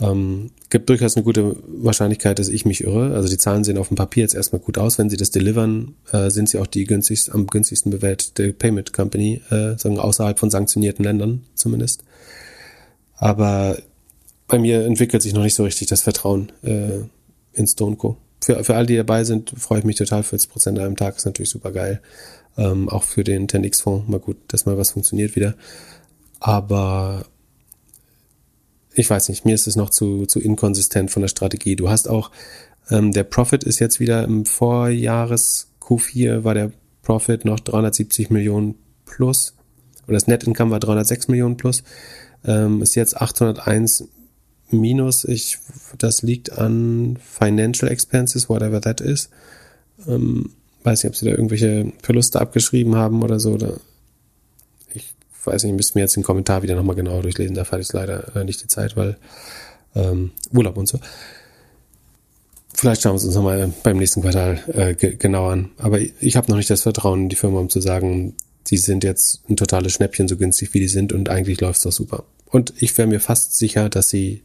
Ähm, 0.00 0.50
gibt 0.70 0.88
durchaus 0.88 1.16
eine 1.16 1.24
gute 1.24 1.56
Wahrscheinlichkeit, 1.66 2.38
dass 2.38 2.48
ich 2.48 2.64
mich 2.64 2.84
irre. 2.84 3.14
Also 3.14 3.28
die 3.28 3.38
Zahlen 3.38 3.64
sehen 3.64 3.76
auf 3.76 3.88
dem 3.88 3.96
Papier 3.96 4.22
jetzt 4.22 4.34
erstmal 4.34 4.60
gut 4.60 4.78
aus. 4.78 4.98
Wenn 4.98 5.10
sie 5.10 5.16
das 5.16 5.30
delivern, 5.30 5.94
äh, 6.12 6.30
sind 6.30 6.48
sie 6.48 6.58
auch 6.58 6.66
die 6.66 6.84
günstigst, 6.84 7.32
am 7.34 7.46
günstigsten 7.46 7.90
bewertete 7.90 8.52
Payment 8.52 8.92
Company, 8.92 9.42
äh, 9.50 9.76
sagen 9.76 9.98
außerhalb 9.98 10.38
von 10.38 10.48
sanktionierten 10.48 11.04
Ländern 11.04 11.42
zumindest. 11.54 12.04
Aber 13.16 13.76
bei 14.46 14.58
mir 14.58 14.84
entwickelt 14.84 15.22
sich 15.22 15.34
noch 15.34 15.42
nicht 15.42 15.54
so 15.54 15.64
richtig 15.64 15.88
das 15.88 16.02
Vertrauen 16.02 16.50
äh, 16.62 17.00
in 17.52 17.66
Stoneco. 17.66 18.16
Für, 18.42 18.64
für 18.64 18.76
all 18.76 18.86
die 18.86 18.96
dabei 18.96 19.24
sind, 19.24 19.52
freue 19.56 19.80
ich 19.80 19.84
mich 19.84 19.96
total. 19.96 20.22
40 20.22 20.50
Prozent 20.50 20.78
an 20.78 20.86
einem 20.86 20.96
Tag 20.96 21.16
ist 21.16 21.26
natürlich 21.26 21.50
super 21.50 21.72
geil. 21.72 22.00
Ähm, 22.56 22.88
auch 22.88 23.04
für 23.04 23.24
den 23.24 23.46
10x-Fonds. 23.46 24.08
Mal 24.08 24.20
gut, 24.20 24.36
dass 24.48 24.66
mal 24.66 24.76
was 24.76 24.92
funktioniert 24.92 25.36
wieder. 25.36 25.54
Aber 26.40 27.26
ich 28.94 29.08
weiß 29.08 29.28
nicht, 29.28 29.44
mir 29.44 29.54
ist 29.54 29.66
es 29.66 29.76
noch 29.76 29.90
zu, 29.90 30.26
zu 30.26 30.40
inkonsistent 30.40 31.10
von 31.10 31.22
der 31.22 31.28
Strategie. 31.28 31.76
Du 31.76 31.88
hast 31.88 32.08
auch, 32.08 32.30
ähm, 32.90 33.12
der 33.12 33.24
Profit 33.24 33.64
ist 33.64 33.78
jetzt 33.78 34.00
wieder 34.00 34.24
im 34.24 34.46
Vorjahres 34.46 35.68
Q4 35.80 36.44
war 36.44 36.54
der 36.54 36.72
Profit 37.02 37.44
noch 37.44 37.60
370 37.60 38.30
Millionen 38.30 38.76
plus 39.04 39.54
oder 40.10 40.16
das 40.16 40.26
Net 40.26 40.44
Income 40.44 40.72
war 40.72 40.80
306 40.80 41.28
Millionen 41.28 41.56
plus, 41.56 41.84
ähm, 42.44 42.82
ist 42.82 42.96
jetzt 42.96 43.20
801 43.20 44.08
minus. 44.70 45.24
Ich, 45.24 45.58
das 45.98 46.22
liegt 46.22 46.52
an 46.52 47.16
Financial 47.16 47.90
Expenses, 47.90 48.48
whatever 48.48 48.80
that 48.80 49.00
is. 49.00 49.30
Ähm, 50.08 50.50
weiß 50.82 51.04
nicht, 51.04 51.10
ob 51.10 51.16
sie 51.16 51.26
da 51.26 51.32
irgendwelche 51.32 51.92
Verluste 52.02 52.40
abgeschrieben 52.40 52.96
haben 52.96 53.22
oder 53.22 53.40
so. 53.40 53.52
Oder 53.52 53.80
weiß 55.44 55.64
nicht, 55.64 55.74
müssten 55.74 55.94
wir 55.96 56.02
jetzt 56.02 56.16
den 56.16 56.22
Kommentar 56.22 56.62
wieder 56.62 56.74
nochmal 56.74 56.96
genauer 56.96 57.22
durchlesen. 57.22 57.54
Da 57.54 57.64
hatte 57.64 57.80
ich 57.80 57.92
leider 57.92 58.36
äh, 58.36 58.44
nicht 58.44 58.62
die 58.62 58.68
Zeit, 58.68 58.96
weil 58.96 59.16
ähm, 59.94 60.32
Urlaub 60.52 60.76
und 60.76 60.86
so. 60.86 60.98
Vielleicht 62.74 63.02
schauen 63.02 63.12
wir 63.12 63.16
es 63.16 63.24
uns 63.24 63.34
nochmal 63.34 63.72
beim 63.82 63.98
nächsten 63.98 64.22
Quartal 64.22 64.60
äh, 64.72 64.94
genauer 64.94 65.52
an. 65.52 65.70
Aber 65.76 65.98
ich 66.00 66.36
habe 66.36 66.50
noch 66.50 66.56
nicht 66.56 66.70
das 66.70 66.82
Vertrauen 66.82 67.22
in 67.22 67.28
die 67.28 67.36
Firma, 67.36 67.60
um 67.60 67.68
zu 67.68 67.80
sagen, 67.80 68.34
die 68.68 68.78
sind 68.78 69.04
jetzt 69.04 69.42
ein 69.48 69.56
totales 69.56 69.92
Schnäppchen, 69.92 70.28
so 70.28 70.36
günstig 70.36 70.72
wie 70.74 70.80
die 70.80 70.88
sind 70.88 71.12
und 71.12 71.28
eigentlich 71.28 71.60
läuft's 71.60 71.82
doch 71.82 71.92
super. 71.92 72.24
Und 72.46 72.72
ich 72.78 72.96
wäre 72.96 73.08
mir 73.08 73.20
fast 73.20 73.56
sicher, 73.58 73.88
dass 73.88 74.08
sie 74.08 74.42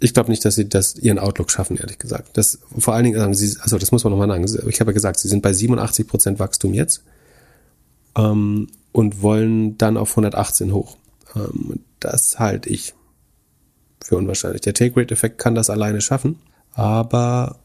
ich 0.00 0.14
glaube 0.14 0.30
nicht, 0.30 0.44
dass 0.44 0.54
sie 0.54 0.68
das 0.68 0.96
ihren 0.96 1.18
Outlook 1.18 1.50
schaffen, 1.50 1.76
ehrlich 1.76 1.98
gesagt. 1.98 2.36
Das 2.36 2.58
vor 2.78 2.94
allen 2.94 3.04
Dingen 3.04 3.34
sie, 3.34 3.56
also 3.60 3.78
das 3.78 3.92
muss 3.92 4.02
man 4.02 4.12
nochmal 4.12 4.28
sagen. 4.28 4.68
Ich 4.68 4.80
habe 4.80 4.90
ja 4.90 4.94
gesagt, 4.94 5.20
sie 5.20 5.28
sind 5.28 5.42
bei 5.42 5.52
87 5.52 6.06
Prozent 6.06 6.38
Wachstum 6.38 6.74
jetzt. 6.74 7.02
Ähm, 8.16 8.68
und 8.92 9.22
wollen 9.22 9.78
dann 9.78 9.96
auf 9.96 10.10
118 10.10 10.72
hoch. 10.72 10.96
Ähm, 11.36 11.80
das 12.00 12.38
halte 12.38 12.68
ich 12.68 12.94
für 14.02 14.16
unwahrscheinlich. 14.16 14.62
Der 14.62 14.74
Take-Rate-Effekt 14.74 15.38
kann 15.38 15.54
das 15.54 15.70
alleine 15.70 16.00
schaffen, 16.00 16.40
aber 16.72 17.58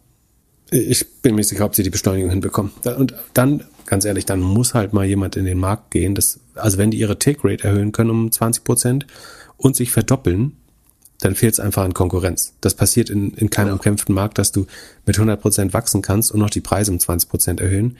ich 0.72 1.22
bin 1.22 1.36
mir 1.36 1.44
sicher, 1.44 1.66
ob 1.66 1.76
sie 1.76 1.84
die 1.84 1.90
Beschleunigung 1.90 2.30
hinbekommen. 2.30 2.72
Und 2.98 3.14
dann, 3.34 3.64
ganz 3.86 4.04
ehrlich, 4.06 4.26
dann 4.26 4.42
muss 4.42 4.74
halt 4.74 4.94
mal 4.94 5.06
jemand 5.06 5.36
in 5.36 5.46
den 5.46 5.60
Markt 5.60 5.92
gehen. 5.92 6.16
Das, 6.16 6.40
also 6.56 6.78
wenn 6.78 6.92
die 6.92 7.00
ihre 7.00 7.18
Take-Rate 7.18 7.64
erhöhen 7.64 7.92
können 7.92 8.10
um 8.10 8.32
20 8.32 8.64
Prozent 8.64 9.08
und 9.58 9.76
sich 9.76 9.92
verdoppeln, 9.92 10.58
dann 11.26 11.34
fehlt 11.34 11.54
es 11.54 11.60
einfach 11.60 11.84
an 11.84 11.96
Konkurrenz. 11.96 12.54
Das 12.62 12.76
passiert 12.76 13.10
in, 13.10 13.32
in 13.32 13.50
keinem 13.50 13.74
umkämpften 13.74 14.14
Markt, 14.14 14.38
dass 14.38 14.52
du 14.52 14.68
mit 15.08 15.18
100 15.18 15.42
Prozent 15.42 15.74
wachsen 15.74 16.04
kannst 16.04 16.32
und 16.32 16.40
noch 16.40 16.52
die 16.52 16.62
Preise 16.62 16.92
um 16.92 17.00
20 17.00 17.30
Prozent 17.30 17.62
erhöhen. 17.62 17.98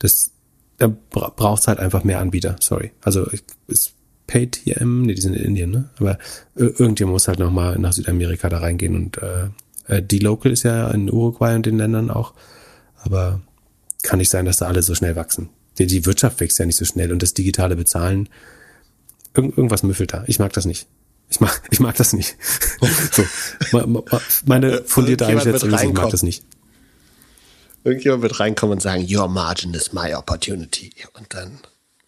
Das 0.00 0.32
da 0.78 0.88
braucht 0.88 1.62
es 1.62 1.68
halt 1.68 1.78
einfach 1.78 2.02
mehr 2.02 2.18
Anbieter, 2.18 2.56
sorry. 2.58 2.90
Also 3.00 3.28
ist 3.68 3.92
PayTM, 4.26 5.02
nee, 5.02 5.14
die 5.14 5.20
sind 5.20 5.34
in 5.36 5.44
Indien, 5.44 5.70
ne? 5.70 5.90
Aber 6.00 6.18
irgendjemand 6.56 7.12
muss 7.12 7.28
halt 7.28 7.38
nochmal 7.38 7.78
nach 7.78 7.92
Südamerika 7.92 8.48
da 8.48 8.58
reingehen 8.58 8.96
und 8.96 9.18
äh, 9.18 9.50
äh, 9.86 10.02
die 10.02 10.18
Local 10.18 10.50
ist 10.50 10.64
ja 10.64 10.90
in 10.90 11.12
Uruguay 11.12 11.54
und 11.54 11.64
den 11.64 11.78
Ländern 11.78 12.10
auch, 12.10 12.34
aber 13.04 13.40
kann 14.02 14.18
nicht 14.18 14.30
sein, 14.30 14.46
dass 14.46 14.58
da 14.58 14.66
alle 14.66 14.82
so 14.82 14.96
schnell 14.96 15.14
wachsen. 15.14 15.48
Die, 15.78 15.86
die 15.86 16.06
Wirtschaft 16.06 16.40
wächst 16.40 16.58
ja 16.58 16.66
nicht 16.66 16.76
so 16.76 16.84
schnell 16.84 17.12
und 17.12 17.22
das 17.22 17.34
digitale 17.34 17.76
Bezahlen, 17.76 18.28
irgend, 19.32 19.56
irgendwas 19.56 19.84
müffelt 19.84 20.12
da. 20.12 20.24
Ich 20.26 20.40
mag 20.40 20.52
das 20.54 20.64
nicht. 20.64 20.88
Ich 21.34 21.40
mag, 21.40 21.62
ich 21.70 21.80
mag 21.80 21.96
das 21.96 22.12
nicht. 22.12 22.36
so, 23.12 23.24
meine 24.46 24.82
fundierte 24.84 25.26
Einschätzung 25.26 25.72
ist, 25.72 25.82
ich 25.82 25.92
mag 25.92 26.10
das 26.10 26.22
nicht 26.22 26.44
irgendjemand 27.84 28.22
wird 28.22 28.40
reinkommen 28.40 28.74
und 28.74 28.80
sagen, 28.80 29.06
your 29.08 29.28
margin 29.28 29.74
is 29.74 29.92
my 29.92 30.14
opportunity. 30.14 30.92
Und 31.18 31.34
dann 31.34 31.58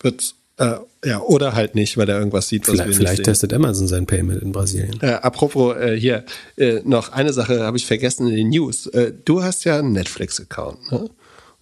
wird 0.01 0.35
Äh, 0.59 0.77
ja, 1.05 1.21
oder 1.21 1.55
halt 1.55 1.75
nicht, 1.75 1.99
weil 1.99 2.09
er 2.09 2.19
irgendwas 2.19 2.49
sieht, 2.49 2.63
was 2.63 2.69
Vielleicht, 2.69 2.85
wir 2.85 2.89
nicht 2.89 2.97
vielleicht 2.97 3.17
sehen. 3.17 3.25
testet 3.25 3.53
Amazon 3.53 3.89
sein 3.89 4.07
Payment 4.07 4.41
in 4.41 4.53
Brasilien. 4.53 4.99
Äh, 5.03 5.19
apropos 5.21 5.77
äh, 5.77 6.01
hier, 6.01 6.25
äh, 6.57 6.81
noch 6.83 7.13
eine 7.13 7.35
Sache 7.35 7.61
habe 7.61 7.77
ich 7.77 7.85
vergessen 7.85 8.27
in 8.29 8.37
den 8.37 8.49
News. 8.49 8.87
Äh, 8.87 9.13
du 9.23 9.43
hast 9.43 9.65
ja 9.65 9.79
einen 9.79 9.93
Netflix-Account. 9.93 10.93
Ne? 10.93 10.99
Und 11.01 11.11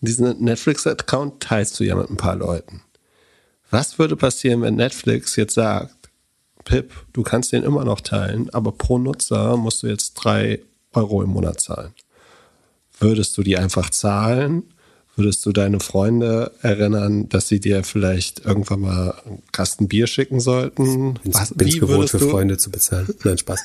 diesen 0.01 0.41
Netflix-Account 0.45 1.43
teilst 1.43 1.81
du 1.81 1.85
ja 1.85 1.97
mit 1.97 2.09
ein 2.09 2.17
paar 2.17 2.37
Leuten. 2.37 2.83
Was 3.69 3.99
würde 3.99 4.15
passieren, 4.15 4.63
wenn 4.63 4.77
Netflix 4.77 5.35
jetzt 5.35 5.55
sagt, 5.55 5.94
Pip, 6.65 6.93
du 7.13 7.23
kannst 7.23 7.53
den 7.53 7.63
immer 7.63 7.85
noch 7.85 8.01
teilen, 8.01 8.49
aber 8.51 8.73
pro 8.73 8.99
Nutzer 8.99 9.57
musst 9.57 9.83
du 9.83 9.87
jetzt 9.87 10.15
drei 10.15 10.61
Euro 10.93 11.23
im 11.23 11.31
Monat 11.31 11.61
zahlen? 11.61 11.93
Würdest 13.01 13.37
du 13.37 13.43
die 13.43 13.57
einfach 13.59 13.91
zahlen? 13.91 14.63
Würdest 15.17 15.47
du 15.47 15.53
deine 15.53 15.79
Freunde 15.79 16.51
erinnern, 16.63 17.29
dass 17.29 17.47
sie 17.49 17.61
dir 17.61 17.85
vielleicht 17.85 18.45
irgendwann 18.45 18.81
mal 18.81 19.15
einen 19.25 19.43
Kasten 19.53 19.87
Bier 19.87 20.07
schicken 20.09 20.41
sollten? 20.41 21.15
Bin 21.15 21.35
Was- 21.35 21.55
bin's 21.55 21.79
gewohnt, 21.79 22.11
für 22.11 22.19
du- 22.19 22.31
Freunde 22.31 22.57
zu 22.59 22.71
bezahlen. 22.71 23.07
Nein, 23.23 23.39
Spaß. 23.39 23.61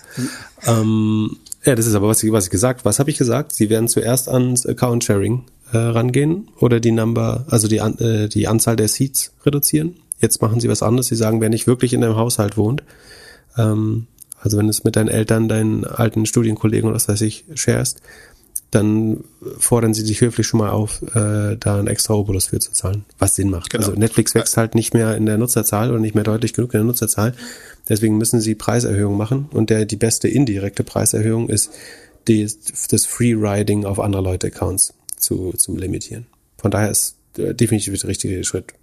ähm, 0.67 1.37
ja, 1.63 1.73
das 1.75 1.87
ist 1.87 1.95
aber, 1.95 2.07
was 2.07 2.21
ich, 2.23 2.31
was 2.31 2.45
ich 2.45 2.51
gesagt 2.51 2.85
Was 2.85 2.99
habe 2.99 3.09
ich 3.09 3.17
gesagt? 3.17 3.53
Sie 3.53 3.69
werden 3.69 3.87
zuerst 3.87 4.29
ans 4.29 4.65
Account-Sharing 4.65 5.43
äh, 5.73 5.77
rangehen 5.77 6.49
oder 6.59 6.79
die 6.79 6.91
Number, 6.91 7.45
also 7.49 7.67
die, 7.67 7.77
äh, 7.77 8.27
die 8.27 8.47
Anzahl 8.47 8.75
der 8.75 8.87
Seats 8.87 9.31
reduzieren. 9.45 9.95
Jetzt 10.19 10.41
machen 10.41 10.59
sie 10.59 10.69
was 10.69 10.83
anderes. 10.83 11.07
Sie 11.07 11.15
sagen, 11.15 11.41
wer 11.41 11.49
nicht 11.49 11.67
wirklich 11.67 11.93
in 11.93 12.01
deinem 12.01 12.15
Haushalt 12.15 12.57
wohnt, 12.57 12.83
ähm, 13.57 14.07
also 14.41 14.57
wenn 14.57 14.65
du 14.65 14.71
es 14.71 14.83
mit 14.83 14.95
deinen 14.95 15.09
Eltern, 15.09 15.49
deinen 15.49 15.85
alten 15.85 16.25
Studienkollegen 16.25 16.87
oder 16.87 16.95
was 16.95 17.07
weiß 17.07 17.21
ich, 17.21 17.45
sharest, 17.55 18.01
dann 18.71 19.23
fordern 19.57 19.93
sie 19.93 20.03
dich 20.03 20.21
höflich 20.21 20.45
schon 20.45 20.59
mal 20.59 20.69
auf, 20.69 21.01
äh, 21.15 21.57
da 21.57 21.79
einen 21.79 21.87
extra 21.87 22.13
Obolus 22.13 22.47
für 22.47 22.59
zu 22.59 22.71
zahlen, 22.71 23.03
was 23.17 23.35
Sinn 23.35 23.49
macht. 23.49 23.71
Genau. 23.71 23.87
Also 23.87 23.99
Netflix 23.99 24.35
wächst 24.35 24.57
halt 24.57 24.75
nicht 24.75 24.93
mehr 24.93 25.17
in 25.17 25.25
der 25.25 25.37
Nutzerzahl 25.37 25.89
oder 25.89 25.99
nicht 25.99 26.15
mehr 26.15 26.23
deutlich 26.23 26.53
genug 26.53 26.73
in 26.73 26.79
der 26.79 26.85
Nutzerzahl. 26.85 27.33
Deswegen 27.87 28.17
müssen 28.17 28.39
sie 28.39 28.53
Preiserhöhungen 28.55 29.17
machen 29.17 29.49
und 29.51 29.71
der 29.71 29.85
die 29.85 29.95
beste 29.95 30.27
indirekte 30.27 30.83
Preiserhöhung 30.83 31.49
ist 31.49 31.71
die, 32.27 32.47
das 32.89 33.05
Free-Riding 33.05 33.85
auf 33.85 33.99
andere 33.99 34.21
Leute 34.21 34.47
Accounts 34.47 34.93
zu 35.17 35.53
zum 35.57 35.75
limitieren. 35.77 36.27
Von 36.57 36.69
daher 36.69 36.91
ist 36.91 37.15
äh, 37.37 37.55
definitiv 37.55 37.99
der 37.99 38.09
richtige 38.09 38.43
Schritt. 38.43 38.73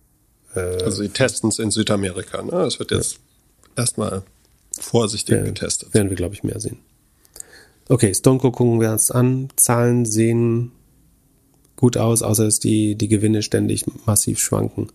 Also 0.57 1.03
die 1.03 1.09
testen 1.09 1.51
es 1.51 1.59
in 1.59 1.71
Südamerika. 1.71 2.43
Ne? 2.43 2.63
Es 2.63 2.79
wird 2.79 2.91
jetzt 2.91 3.19
erstmal 3.77 4.23
vorsichtig 4.79 5.37
Ja, 5.37 5.43
getestet. 5.43 5.95
Werden 5.95 6.11
wir, 6.11 6.17
glaube 6.17 6.35
ich, 6.35 6.43
mehr 6.43 6.61
sehen. 6.61 6.79
Okay, 7.89 8.15
Stone 8.15 8.39
Cold 8.41 8.55
gucken 8.55 8.81
wir 8.81 8.91
uns 8.91 9.11
an. 9.11 9.49
Zahlen 9.57 10.05
sehen 10.05 10.73
gut 11.77 11.97
aus, 11.97 12.23
außer 12.23 12.45
dass 12.45 12.59
die, 12.59 12.97
die 12.97 13.09
Gewinne 13.09 13.43
ständig 13.43 13.85
massiv 14.07 14.41
schwanken. 14.41 14.89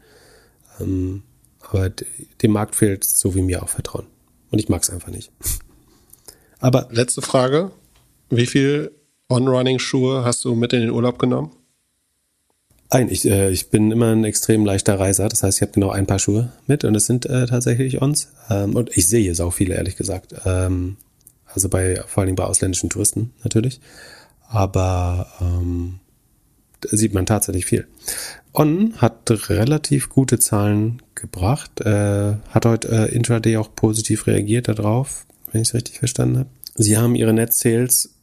Ähm, 0.80 1.24
aber 1.62 1.90
dem 1.90 2.52
Markt 2.52 2.76
fehlt 2.76 3.04
so 3.04 3.36
wie 3.36 3.42
mir 3.42 3.64
auch 3.64 3.70
Vertrauen. 3.70 4.08
Und 4.50 4.60
ich 4.60 4.68
mag 4.68 4.82
es 4.84 4.90
einfach 4.90 5.10
nicht. 5.10 5.32
Aber 6.60 6.90
Letzte 6.92 7.22
Frage. 7.22 7.72
Wie 8.30 8.46
viel 8.46 8.92
On-Running-Schuhe 9.30 10.24
hast 10.24 10.46
du 10.46 10.54
mit 10.54 10.74
in 10.74 10.82
den 10.82 10.92
Urlaub 10.92 11.18
genommen? 11.18 11.52
Ein, 12.92 13.10
ich, 13.10 13.28
äh, 13.28 13.50
ich 13.50 13.70
bin 13.70 13.90
immer 13.90 14.12
ein 14.12 14.26
extrem 14.26 14.66
leichter 14.66 15.00
Reiser. 15.00 15.30
Das 15.30 15.44
heißt, 15.44 15.58
ich 15.58 15.62
habe 15.62 15.72
genau 15.72 15.90
ein 15.90 16.06
paar 16.06 16.20
Schuhe 16.20 16.52
mit 16.68 16.84
und 16.84 16.94
es 16.94 17.06
sind 17.06 17.26
äh, 17.26 17.48
tatsächlich 17.48 18.02
uns. 18.02 18.32
Ähm, 18.50 18.76
und 18.76 18.96
ich 18.96 19.08
sehe 19.08 19.34
sau 19.34 19.50
viele, 19.50 19.76
ehrlich 19.76 19.96
gesagt. 19.96 20.36
Ähm, 20.46 20.98
also 21.46 21.70
bei, 21.70 22.04
vor 22.06 22.24
allem 22.24 22.36
bei 22.36 22.44
ausländischen 22.44 22.90
Touristen 22.90 23.34
natürlich. 23.44 23.80
Aber 24.48 25.28
ähm, 25.40 26.00
sieht 26.86 27.14
man 27.14 27.26
tatsächlich 27.26 27.66
viel. 27.66 27.88
On 28.54 28.94
hat 28.98 29.50
relativ 29.50 30.10
gute 30.10 30.38
Zahlen 30.40 31.02
gebracht, 31.16 31.80
äh, 31.82 32.36
hat 32.50 32.66
heute 32.66 32.90
äh, 32.90 33.16
Intraday 33.16 33.56
auch 33.56 33.74
positiv 33.74 34.28
reagiert 34.28 34.68
darauf, 34.68 35.26
wenn 35.52 35.62
ich 35.62 35.70
es 35.70 35.74
richtig 35.74 36.00
verstanden 36.00 36.40
habe. 36.40 36.50
Sie 36.76 36.98
haben 36.98 37.16
ihre 37.16 37.32
Net 37.32 37.54
Sales 37.54 38.16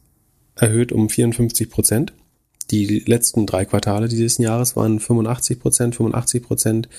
erhöht 0.55 0.91
um 0.91 1.09
54 1.09 1.71
Prozent. 1.71 2.13
Die 2.71 2.99
letzten 2.99 3.45
drei 3.45 3.65
Quartale 3.65 4.07
dieses 4.07 4.37
Jahres 4.37 4.75
waren 4.75 4.99
85 4.99 5.59
Prozent, 5.59 5.95
85 5.95 6.43
Prozent, 6.43 6.89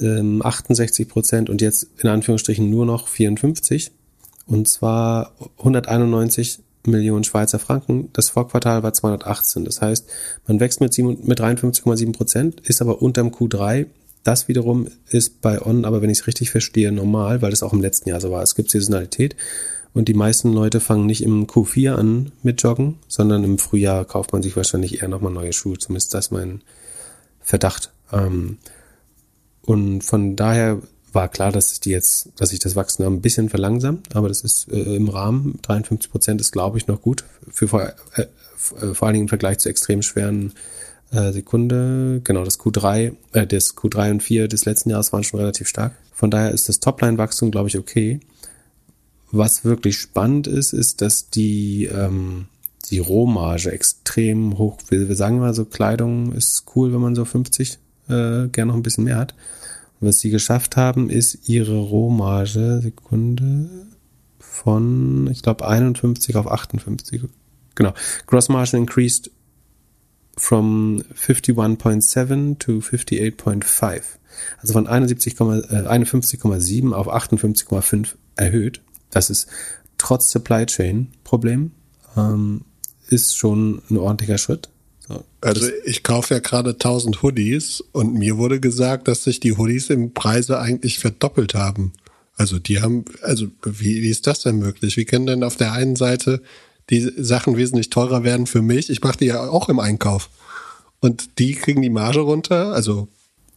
ähm, 0.00 0.40
68 0.42 1.08
Prozent 1.08 1.50
und 1.50 1.60
jetzt 1.60 1.86
in 1.98 2.08
Anführungsstrichen 2.08 2.68
nur 2.68 2.86
noch 2.86 3.08
54. 3.08 3.92
Und 4.46 4.68
zwar 4.68 5.32
191 5.58 6.60
Millionen 6.86 7.24
Schweizer 7.24 7.58
Franken. 7.58 8.08
Das 8.14 8.30
Vorquartal 8.30 8.82
war 8.82 8.92
218. 8.92 9.64
Das 9.64 9.82
heißt, 9.82 10.06
man 10.46 10.60
wächst 10.60 10.80
mit, 10.80 10.96
mit 10.98 11.40
53,7 11.40 12.12
Prozent, 12.12 12.60
ist 12.60 12.80
aber 12.80 13.02
unterm 13.02 13.28
Q3. 13.28 13.86
Das 14.22 14.48
wiederum 14.48 14.88
ist 15.08 15.40
bei 15.40 15.60
On, 15.64 15.84
aber 15.84 16.02
wenn 16.02 16.10
ich 16.10 16.20
es 16.20 16.26
richtig 16.26 16.50
verstehe, 16.50 16.92
normal, 16.92 17.42
weil 17.42 17.50
das 17.50 17.62
auch 17.62 17.72
im 17.72 17.80
letzten 17.80 18.08
Jahr 18.08 18.20
so 18.20 18.30
war. 18.30 18.42
Es 18.42 18.54
gibt 18.54 18.70
Saisonalität 18.70 19.36
und 19.92 20.08
die 20.08 20.14
meisten 20.14 20.52
Leute 20.52 20.80
fangen 20.80 21.06
nicht 21.06 21.22
im 21.22 21.46
Q4 21.46 21.94
an 21.94 22.32
mit 22.42 22.62
Joggen, 22.62 22.98
sondern 23.08 23.42
im 23.42 23.58
Frühjahr 23.58 24.04
kauft 24.04 24.32
man 24.32 24.42
sich 24.42 24.56
wahrscheinlich 24.56 25.02
eher 25.02 25.08
nochmal 25.08 25.32
neue 25.32 25.52
Schuhe. 25.52 25.78
Zumindest 25.78 26.14
das 26.14 26.30
mein 26.30 26.62
Verdacht. 27.40 27.90
Ähm, 28.12 28.58
und 29.62 30.02
von 30.02 30.36
daher 30.36 30.80
war 31.12 31.28
klar, 31.28 31.50
dass 31.50 31.72
es 31.72 31.80
die 31.80 31.90
jetzt, 31.90 32.28
dass 32.36 32.50
sich 32.50 32.60
das 32.60 32.76
Wachstum 32.76 33.06
ein 33.06 33.20
bisschen 33.20 33.48
verlangsamt, 33.48 34.14
aber 34.14 34.28
das 34.28 34.42
ist 34.42 34.68
äh, 34.70 34.94
im 34.94 35.08
Rahmen. 35.08 35.58
53 35.62 36.10
Prozent 36.10 36.40
ist, 36.40 36.52
glaube 36.52 36.78
ich, 36.78 36.86
noch 36.86 37.02
gut 37.02 37.24
für 37.50 37.66
vor, 37.66 37.82
äh, 38.14 38.22
äh, 38.22 38.94
vor 38.94 39.06
allen 39.06 39.14
Dingen 39.14 39.24
im 39.24 39.28
Vergleich 39.28 39.58
zu 39.58 39.68
extrem 39.68 40.02
schweren 40.02 40.52
äh, 41.10 41.32
Sekunde. 41.32 42.20
Genau, 42.22 42.44
das 42.44 42.60
Q3, 42.60 43.14
äh, 43.32 43.46
das 43.46 43.76
Q3 43.76 44.12
und 44.12 44.22
4 44.22 44.46
des 44.46 44.64
letzten 44.66 44.90
Jahres 44.90 45.12
waren 45.12 45.24
schon 45.24 45.40
relativ 45.40 45.66
stark. 45.66 45.94
Von 46.12 46.30
daher 46.30 46.52
ist 46.52 46.68
das 46.68 46.78
Topline-Wachstum, 46.80 47.50
glaube 47.50 47.68
ich, 47.68 47.78
okay. 47.78 48.20
Was 49.32 49.64
wirklich 49.64 49.98
spannend 49.98 50.46
ist, 50.46 50.72
ist, 50.72 51.00
dass 51.02 51.30
die, 51.30 51.84
ähm, 51.86 52.46
die 52.90 52.98
Rohmarge 52.98 53.70
extrem 53.70 54.58
hoch, 54.58 54.78
wir, 54.88 55.14
sagen 55.14 55.38
mal 55.38 55.54
so, 55.54 55.64
Kleidung 55.64 56.32
ist 56.32 56.64
cool, 56.74 56.92
wenn 56.92 57.00
man 57.00 57.14
so 57.14 57.24
50 57.24 57.78
äh, 58.08 58.48
gern 58.48 58.68
noch 58.68 58.74
ein 58.74 58.82
bisschen 58.82 59.04
mehr 59.04 59.16
hat. 59.16 59.34
Was 60.00 60.20
sie 60.20 60.30
geschafft 60.30 60.76
haben, 60.76 61.10
ist 61.10 61.48
ihre 61.48 61.76
Rohmarge, 61.76 62.80
Sekunde, 62.82 63.68
von, 64.38 65.28
ich 65.30 65.42
glaube, 65.42 65.66
51 65.66 66.36
auf 66.36 66.50
58. 66.50 67.22
Genau. 67.74 67.94
Gross 68.26 68.48
Margin 68.48 68.80
increased 68.80 69.30
from 70.36 71.02
51.7 71.14 72.58
to 72.58 72.80
58.5. 72.80 74.02
Also 74.60 74.72
von 74.72 74.86
71, 74.86 75.34
äh, 75.34 75.44
51,7 75.44 76.92
auf 76.92 77.08
58,5 77.08 78.16
erhöht. 78.36 78.80
Das 79.10 79.30
ist 79.30 79.48
trotz 79.98 80.30
Supply 80.30 80.66
Chain 80.66 81.08
Problem, 81.24 81.72
ähm, 82.16 82.62
ist 83.08 83.36
schon 83.36 83.82
ein 83.90 83.96
ordentlicher 83.96 84.38
Schritt. 84.38 84.68
So, 85.06 85.24
Also 85.40 85.68
ich 85.84 86.02
kaufe 86.02 86.34
ja 86.34 86.40
gerade 86.40 86.70
1000 86.70 87.22
Hoodies 87.22 87.82
und 87.92 88.14
mir 88.14 88.38
wurde 88.38 88.60
gesagt, 88.60 89.08
dass 89.08 89.24
sich 89.24 89.40
die 89.40 89.56
Hoodies 89.56 89.90
im 89.90 90.14
Preise 90.14 90.60
eigentlich 90.60 90.98
verdoppelt 90.98 91.54
haben. 91.54 91.92
Also 92.36 92.58
die 92.58 92.80
haben, 92.80 93.04
also 93.22 93.48
wie, 93.64 94.02
wie 94.02 94.10
ist 94.10 94.26
das 94.26 94.40
denn 94.40 94.58
möglich? 94.58 94.96
Wie 94.96 95.04
können 95.04 95.26
denn 95.26 95.44
auf 95.44 95.56
der 95.56 95.72
einen 95.72 95.96
Seite 95.96 96.40
die 96.88 97.00
Sachen 97.16 97.56
wesentlich 97.56 97.90
teurer 97.90 98.24
werden 98.24 98.46
für 98.46 98.62
mich? 98.62 98.88
Ich 98.88 99.02
mache 99.02 99.18
die 99.18 99.26
ja 99.26 99.48
auch 99.48 99.68
im 99.68 99.78
Einkauf. 99.78 100.30
Und 101.00 101.38
die 101.38 101.54
kriegen 101.54 101.82
die 101.82 101.90
Marge 101.90 102.20
runter? 102.20 102.72
Also 102.72 103.08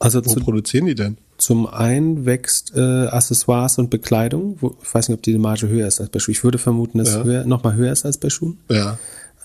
also 0.03 0.25
wo 0.25 0.33
zu, 0.33 0.39
produzieren 0.41 0.85
die 0.85 0.95
denn? 0.95 1.17
Zum 1.43 1.67
einen 1.67 2.25
wächst 2.25 2.73
äh, 2.75 2.79
Accessoires 3.07 3.77
und 3.77 3.89
Bekleidung. 3.89 4.57
Wo, 4.61 4.75
ich 4.81 4.93
weiß 4.93 5.09
nicht, 5.09 5.17
ob 5.17 5.23
die 5.23 5.37
Marge 5.37 5.67
höher 5.67 5.87
ist 5.87 5.99
als 5.99 6.09
bei 6.09 6.19
Schuhen. 6.19 6.31
Ich 6.33 6.43
würde 6.43 6.57
vermuten, 6.57 6.99
dass 6.99 7.09
Ja. 7.13 7.19
es 7.19 7.25
höher, 7.25 7.45
noch 7.45 7.63
mal 7.63 7.73
höher 7.75 7.91
ist 7.91 8.05
als 8.05 8.17
bei 8.17 8.29
Schuhen. 8.29 8.59
Ja. 8.69 8.97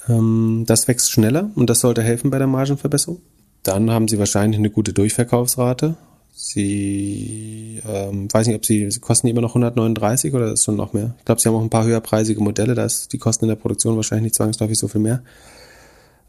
Ähm, 0.09 0.65
das 0.67 0.87
wächst 0.87 1.11
schneller 1.11 1.51
und 1.57 1.69
das 1.69 1.81
sollte 1.81 2.03
helfen 2.03 2.31
bei 2.31 2.39
der 2.39 2.47
Margenverbesserung. 2.47 3.21
Dann 3.65 3.91
haben 3.91 4.07
sie 4.07 4.19
wahrscheinlich 4.19 4.59
eine 4.59 4.71
gute 4.71 4.93
Durchverkaufsrate. 4.93 5.97
Sie, 6.33 7.83
ähm, 7.89 8.29
weiß 8.33 8.47
nicht, 8.47 8.57
ob 8.57 8.65
sie, 8.65 8.91
sie 8.91 9.01
kosten 9.01 9.27
immer 9.27 9.41
noch 9.41 9.51
139 9.57 10.35
oder 10.35 10.53
ist 10.53 10.65
schon 10.65 10.77
noch 10.77 10.93
mehr. 10.93 11.15
Ich 11.19 11.25
glaube, 11.25 11.41
sie 11.41 11.49
haben 11.49 11.57
auch 11.57 11.63
ein 11.63 11.71
paar 11.71 11.85
höherpreisige 11.85 12.41
Modelle, 12.41 12.75
da 12.75 12.85
ist 12.85 13.13
die 13.13 13.19
Kosten 13.19 13.47
in 13.47 13.49
der 13.49 13.57
Produktion 13.57 13.97
wahrscheinlich 13.97 14.25
nicht 14.25 14.35
zwangsläufig 14.37 14.79
so 14.79 14.87
viel 14.89 15.01
mehr. 15.01 15.23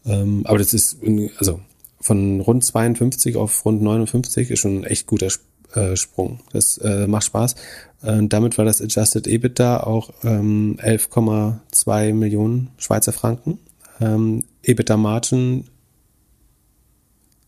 Ähm, 0.05 0.41
aber 0.45 0.57
das 0.57 0.73
ist, 0.73 0.97
also 1.37 1.59
von 2.01 2.39
rund 2.41 2.63
52 2.63 3.35
auf 3.35 3.65
rund 3.65 3.81
59 3.81 4.49
ist 4.51 4.59
schon 4.59 4.79
ein 4.79 4.83
echt 4.85 5.05
guter 5.07 5.27
Sp- 5.29 5.43
äh, 5.43 5.48
Sprung. 5.95 6.39
Das 6.51 6.77
äh, 6.79 7.07
macht 7.07 7.25
Spaß. 7.25 7.55
Äh, 8.03 8.21
damit 8.23 8.57
war 8.57 8.65
das 8.65 8.81
Adjusted 8.81 9.27
EBITDA 9.27 9.81
auch 9.81 10.11
ähm, 10.23 10.77
11,2 10.81 12.13
Millionen 12.13 12.69
Schweizer 12.77 13.11
Franken. 13.11 13.59
Ähm, 14.01 14.43
EBITDA 14.63 14.97
Margin 14.97 15.65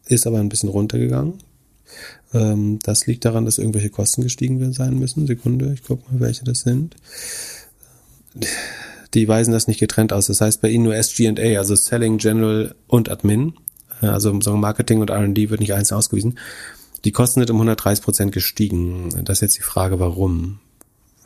ist 0.06 0.28
aber 0.28 0.40
ein 0.40 0.50
bisschen 0.50 0.70
runtergegangen. 0.70 1.36
Ähm, 2.34 2.80
das 2.84 3.08
liegt 3.08 3.26
daran, 3.26 3.46
dass 3.46 3.58
irgendwelche 3.58 3.90
Kosten 3.90 4.24
gestiegen 4.24 4.74
sein 4.74 4.98
müssen. 4.98 5.28
Sekunde, 5.28 5.74
ich 5.74 5.84
gucke 5.84 6.12
mal, 6.12 6.20
welche 6.20 6.44
das 6.44 6.62
sind. 6.62 6.96
Die 9.14 9.28
weisen 9.28 9.52
das 9.52 9.68
nicht 9.68 9.80
getrennt 9.80 10.14
aus. 10.14 10.28
Das 10.28 10.42
heißt 10.42 10.62
bei 10.62 10.70
ihnen 10.70 10.86
nur 10.86 10.96
SG&A, 10.96 11.58
also 11.58 11.76
Selling, 11.76 12.18
General 12.18 12.76
und 12.88 13.10
Admin. 13.10 13.54
Äh, 14.02 14.08
Also 14.08 14.34
Marketing 14.34 15.02
und 15.02 15.10
R&D 15.10 15.50
wird 15.50 15.60
nicht 15.60 15.74
einzeln 15.74 15.98
ausgewiesen. 15.98 16.38
Die 17.04 17.12
Kosten 17.12 17.40
sind 17.40 17.50
um 17.50 17.58
130 17.58 18.04
Prozent 18.04 18.32
gestiegen. 18.32 19.10
Das 19.24 19.38
ist 19.38 19.42
jetzt 19.42 19.58
die 19.58 19.64
Frage, 19.64 20.00
warum? 20.00 20.60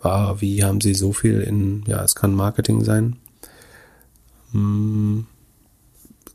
War, 0.02 0.40
wie 0.40 0.64
haben 0.64 0.82
sie 0.82 0.94
so 0.94 1.14
viel 1.14 1.42
in, 1.42 1.84
ja, 1.88 2.04
es 2.04 2.16
kann 2.16 2.34
Marketing 2.34 2.84
sein. 2.84 3.18
Hm, 4.52 5.26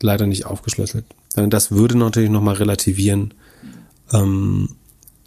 leider 0.01 0.27
nicht 0.27 0.45
aufgeschlüsselt. 0.45 1.05
Das 1.35 1.71
würde 1.71 1.97
natürlich 1.97 2.29
nochmal 2.29 2.55
relativieren, 2.55 3.33
ähm, 4.11 4.75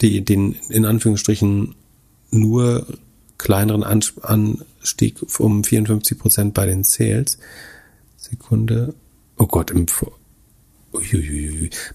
die, 0.01 0.23
den 0.23 0.55
in 0.69 0.85
Anführungsstrichen 0.85 1.75
nur 2.31 2.85
kleineren 3.37 3.83
Anstieg 3.83 5.17
um 5.39 5.63
54 5.63 6.19
Prozent 6.19 6.53
bei 6.53 6.65
den 6.65 6.83
Sales. 6.83 7.37
Sekunde. 8.17 8.93
Oh 9.37 9.47
Gott, 9.47 9.71
im 9.71 9.87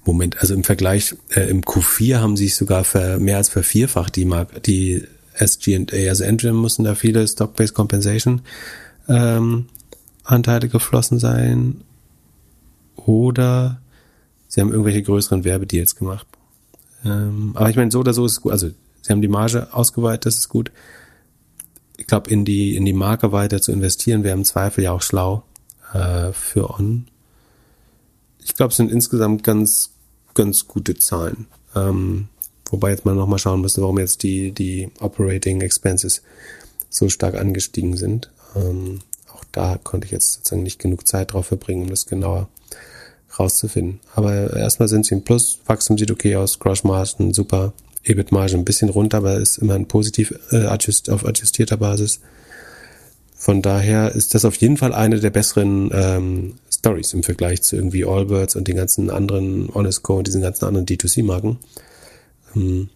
Moment, 0.04 0.38
also 0.40 0.54
im 0.54 0.64
Vergleich 0.64 1.14
äh, 1.30 1.48
im 1.48 1.62
Q4 1.62 2.18
haben 2.18 2.36
sich 2.36 2.56
sogar 2.56 2.84
für 2.84 3.18
mehr 3.18 3.36
als 3.36 3.48
vervierfacht 3.48 4.16
die 4.16 4.24
Mark 4.24 4.62
die 4.62 5.04
SG&A, 5.34 6.08
also 6.08 6.24
entweder 6.24 6.52
müssen 6.52 6.84
da 6.84 6.94
viele 6.94 7.26
Stock-Based 7.26 7.74
Compensation 7.74 8.42
ähm, 9.08 9.66
Anteile 10.24 10.68
geflossen 10.68 11.18
sein 11.18 11.82
oder 12.96 13.80
sie 14.48 14.60
haben 14.60 14.70
irgendwelche 14.70 15.02
größeren 15.02 15.44
Werbedeals 15.44 15.96
gemacht. 15.96 16.26
Ähm, 17.04 17.52
aber 17.54 17.70
ich 17.70 17.76
meine, 17.76 17.90
so 17.90 18.00
oder 18.00 18.12
so 18.12 18.26
ist 18.26 18.32
es 18.32 18.40
gut. 18.40 18.52
Also 18.52 18.70
sie 19.00 19.12
haben 19.12 19.22
die 19.22 19.28
Marge 19.28 19.68
ausgeweitet, 19.72 20.26
das 20.26 20.36
ist 20.36 20.48
gut. 20.48 20.70
Ich 21.96 22.06
glaube, 22.06 22.30
in 22.30 22.44
die, 22.44 22.76
in 22.76 22.84
die 22.84 22.92
Marke 22.92 23.32
weiter 23.32 23.60
zu 23.60 23.72
investieren, 23.72 24.24
wäre 24.24 24.36
im 24.36 24.44
Zweifel 24.44 24.84
ja 24.84 24.92
auch 24.92 25.02
schlau 25.02 25.44
äh, 25.92 26.32
für 26.32 26.70
On. 26.70 27.06
Ich 28.44 28.54
glaube, 28.54 28.70
es 28.70 28.76
sind 28.76 28.90
insgesamt 28.90 29.44
ganz, 29.44 29.90
ganz 30.34 30.66
gute 30.66 30.96
Zahlen. 30.96 31.46
Ähm, 31.74 32.28
wobei 32.70 32.90
jetzt 32.90 33.04
mal 33.04 33.14
nochmal 33.14 33.38
schauen 33.38 33.60
müsste, 33.60 33.82
warum 33.82 33.98
jetzt 33.98 34.22
die, 34.22 34.52
die 34.52 34.90
Operating 35.00 35.60
Expenses 35.60 36.22
so 36.88 37.08
stark 37.08 37.34
angestiegen 37.34 37.96
sind. 37.96 38.30
Ähm, 38.56 39.00
auch 39.34 39.44
da 39.52 39.78
konnte 39.82 40.06
ich 40.06 40.12
jetzt 40.12 40.32
sozusagen 40.34 40.62
nicht 40.62 40.78
genug 40.78 41.06
Zeit 41.06 41.32
drauf 41.32 41.46
verbringen, 41.46 41.82
um 41.82 41.90
das 41.90 42.06
genauer 42.06 42.48
rauszufinden. 43.38 44.00
Aber 44.14 44.56
erstmal 44.56 44.88
sind 44.88 45.06
sie 45.06 45.14
im 45.14 45.22
Plus, 45.22 45.60
Wachstum 45.66 45.96
sieht 45.98 46.10
okay 46.10 46.36
aus, 46.36 46.58
Cross-Margen 46.58 47.32
super, 47.32 47.72
EBIT-Marge 48.04 48.54
ein 48.54 48.64
bisschen 48.64 48.88
runter, 48.88 49.18
aber 49.18 49.36
ist 49.36 49.58
immerhin 49.58 49.86
positiv 49.86 50.34
äh, 50.50 50.64
adjust, 50.64 51.10
auf 51.10 51.24
adjustierter 51.24 51.76
Basis. 51.76 52.20
Von 53.36 53.62
daher 53.62 54.14
ist 54.14 54.34
das 54.34 54.44
auf 54.44 54.56
jeden 54.56 54.76
Fall 54.76 54.92
eine 54.92 55.20
der 55.20 55.30
besseren 55.30 55.90
ähm, 55.94 56.54
Stories 56.80 57.12
im 57.12 57.22
Vergleich 57.22 57.62
zu 57.62 57.76
irgendwie 57.76 58.04
Allbirds 58.04 58.56
und 58.56 58.66
den 58.66 58.76
ganzen 58.76 59.10
anderen 59.10 59.72
Honestco 59.72 60.16
und 60.18 60.26
diesen 60.26 60.40
ganzen 60.40 60.64
anderen 60.64 60.86
D2C-Marken. 60.86 61.58
Ähm, 62.56 62.88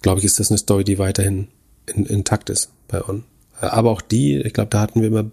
glaube 0.00 0.20
ich, 0.20 0.24
ist 0.24 0.38
das 0.38 0.50
eine 0.50 0.58
Story, 0.58 0.84
die 0.84 0.98
weiterhin 0.98 1.48
in, 1.86 2.06
intakt 2.06 2.50
ist 2.50 2.70
bei 2.88 3.06
On. 3.06 3.24
Aber 3.60 3.90
auch 3.90 4.00
die, 4.00 4.36
ich 4.36 4.52
glaube, 4.52 4.70
da 4.70 4.80
hatten 4.80 5.00
wir 5.00 5.08
immer 5.08 5.30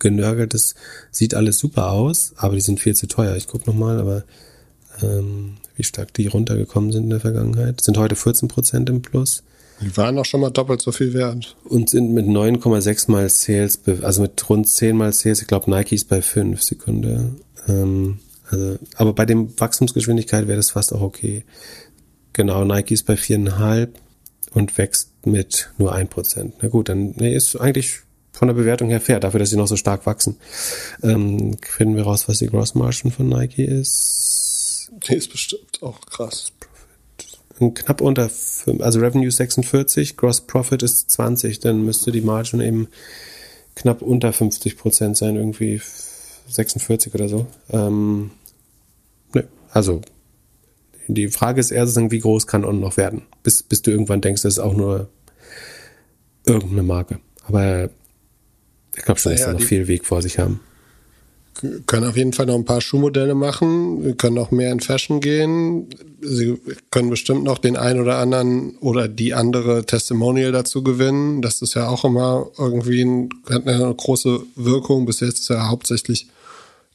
genörgelt, 0.00 0.52
das 0.52 0.74
sieht 1.10 1.34
alles 1.34 1.58
super 1.58 1.90
aus, 1.90 2.34
aber 2.36 2.54
die 2.54 2.60
sind 2.60 2.80
viel 2.80 2.94
zu 2.94 3.06
teuer. 3.06 3.36
Ich 3.36 3.46
gucke 3.46 3.70
nochmal, 3.70 4.00
aber 4.00 4.24
ähm, 5.00 5.56
wie 5.76 5.84
stark 5.84 6.12
die 6.14 6.26
runtergekommen 6.26 6.92
sind 6.92 7.04
in 7.04 7.10
der 7.10 7.20
Vergangenheit. 7.20 7.80
Sind 7.80 7.98
heute 7.98 8.16
14 8.16 8.48
Prozent 8.48 8.90
im 8.90 9.00
Plus. 9.00 9.44
Die 9.80 9.96
waren 9.96 10.18
auch 10.18 10.24
schon 10.24 10.40
mal 10.40 10.50
doppelt 10.50 10.80
so 10.80 10.92
viel 10.92 11.14
wert. 11.14 11.56
Und 11.64 11.90
sind 11.90 12.12
mit 12.12 12.26
9,6 12.26 13.10
mal 13.10 13.28
Sales, 13.28 13.80
also 14.02 14.22
mit 14.22 14.48
rund 14.48 14.68
10 14.68 14.96
mal 14.96 15.12
Sales, 15.12 15.42
ich 15.42 15.48
glaube 15.48 15.70
Nike 15.70 15.94
ist 15.94 16.08
bei 16.08 16.22
5 16.22 16.62
Sekunde. 16.62 17.34
Ähm, 17.68 18.20
also, 18.50 18.78
aber 18.96 19.12
bei 19.12 19.26
dem 19.26 19.58
Wachstumsgeschwindigkeit 19.58 20.46
wäre 20.46 20.56
das 20.56 20.70
fast 20.70 20.92
auch 20.92 21.00
okay. 21.00 21.44
Genau, 22.32 22.64
Nike 22.64 22.94
ist 22.94 23.04
bei 23.04 23.14
4,5 23.14 23.88
und 24.52 24.76
wächst 24.78 25.10
mit 25.26 25.70
nur 25.78 25.94
1%. 25.94 26.52
Na 26.60 26.68
gut, 26.68 26.88
dann 26.88 27.14
nee, 27.16 27.34
ist 27.34 27.56
eigentlich 27.56 28.00
von 28.32 28.48
der 28.48 28.54
Bewertung 28.54 28.88
her 28.88 29.00
fair, 29.00 29.20
dafür, 29.20 29.40
dass 29.40 29.50
sie 29.50 29.56
noch 29.56 29.68
so 29.68 29.76
stark 29.76 30.06
wachsen. 30.06 30.36
Ähm, 31.02 31.56
finden 31.62 31.96
wir 31.96 32.02
raus, 32.02 32.28
was 32.28 32.38
die 32.38 32.48
Gross 32.48 32.74
Margin 32.74 33.12
von 33.12 33.28
Nike 33.28 33.64
ist. 33.64 34.90
Die 35.08 35.14
ist 35.14 35.30
bestimmt 35.30 35.82
auch 35.82 36.00
krass. 36.06 36.52
Knapp 37.58 38.00
unter, 38.00 38.30
also 38.80 39.00
Revenue 39.00 39.30
46, 39.30 40.16
Gross 40.16 40.40
Profit 40.40 40.82
ist 40.82 41.10
20, 41.10 41.60
dann 41.60 41.84
müsste 41.84 42.10
die 42.10 42.20
Margin 42.20 42.60
eben 42.60 42.88
knapp 43.76 44.02
unter 44.02 44.32
50 44.32 44.76
Prozent 44.76 45.16
sein, 45.16 45.36
irgendwie 45.36 45.80
46 46.48 47.14
oder 47.14 47.28
so. 47.28 47.46
Ähm, 47.70 48.30
ne, 49.34 49.44
also 49.70 50.00
die 51.06 51.28
Frage 51.28 51.60
ist 51.60 51.70
eher, 51.70 51.86
wie 52.10 52.18
groß 52.18 52.46
kann 52.46 52.64
On 52.64 52.80
noch 52.80 52.96
werden, 52.96 53.22
bis, 53.42 53.62
bis 53.62 53.82
du 53.82 53.90
irgendwann 53.90 54.20
denkst, 54.20 54.42
das 54.42 54.54
ist 54.54 54.58
auch 54.58 54.74
nur 54.74 55.08
irgendeine 56.46 56.82
Marke. 56.82 57.20
Aber 57.46 57.90
ich 58.96 59.02
glaube 59.02 59.20
schon, 59.20 59.32
dass 59.32 59.42
naja, 59.42 59.52
sie 59.52 59.62
noch 59.62 59.68
viel 59.68 59.88
Weg 59.88 60.06
vor 60.06 60.22
sich 60.22 60.38
haben. 60.38 60.60
Können 61.86 62.08
auf 62.08 62.16
jeden 62.16 62.32
Fall 62.32 62.46
noch 62.46 62.56
ein 62.56 62.64
paar 62.64 62.80
Schuhmodelle 62.80 63.34
machen, 63.34 64.04
wir 64.04 64.14
können 64.14 64.34
noch 64.34 64.50
mehr 64.50 64.72
in 64.72 64.80
Fashion 64.80 65.20
gehen. 65.20 65.88
Sie 66.20 66.60
können 66.90 67.10
bestimmt 67.10 67.44
noch 67.44 67.58
den 67.58 67.76
einen 67.76 68.00
oder 68.00 68.18
anderen 68.18 68.76
oder 68.78 69.08
die 69.08 69.34
andere 69.34 69.86
Testimonial 69.86 70.52
dazu 70.52 70.82
gewinnen. 70.82 71.42
Das 71.42 71.62
ist 71.62 71.74
ja 71.74 71.88
auch 71.88 72.04
immer 72.04 72.48
irgendwie 72.58 73.02
ein, 73.02 73.28
hat 73.48 73.68
eine 73.68 73.94
große 73.94 74.40
Wirkung. 74.56 75.06
Bis 75.06 75.20
jetzt 75.20 75.40
ist 75.40 75.50
ja 75.50 75.68
hauptsächlich 75.68 76.26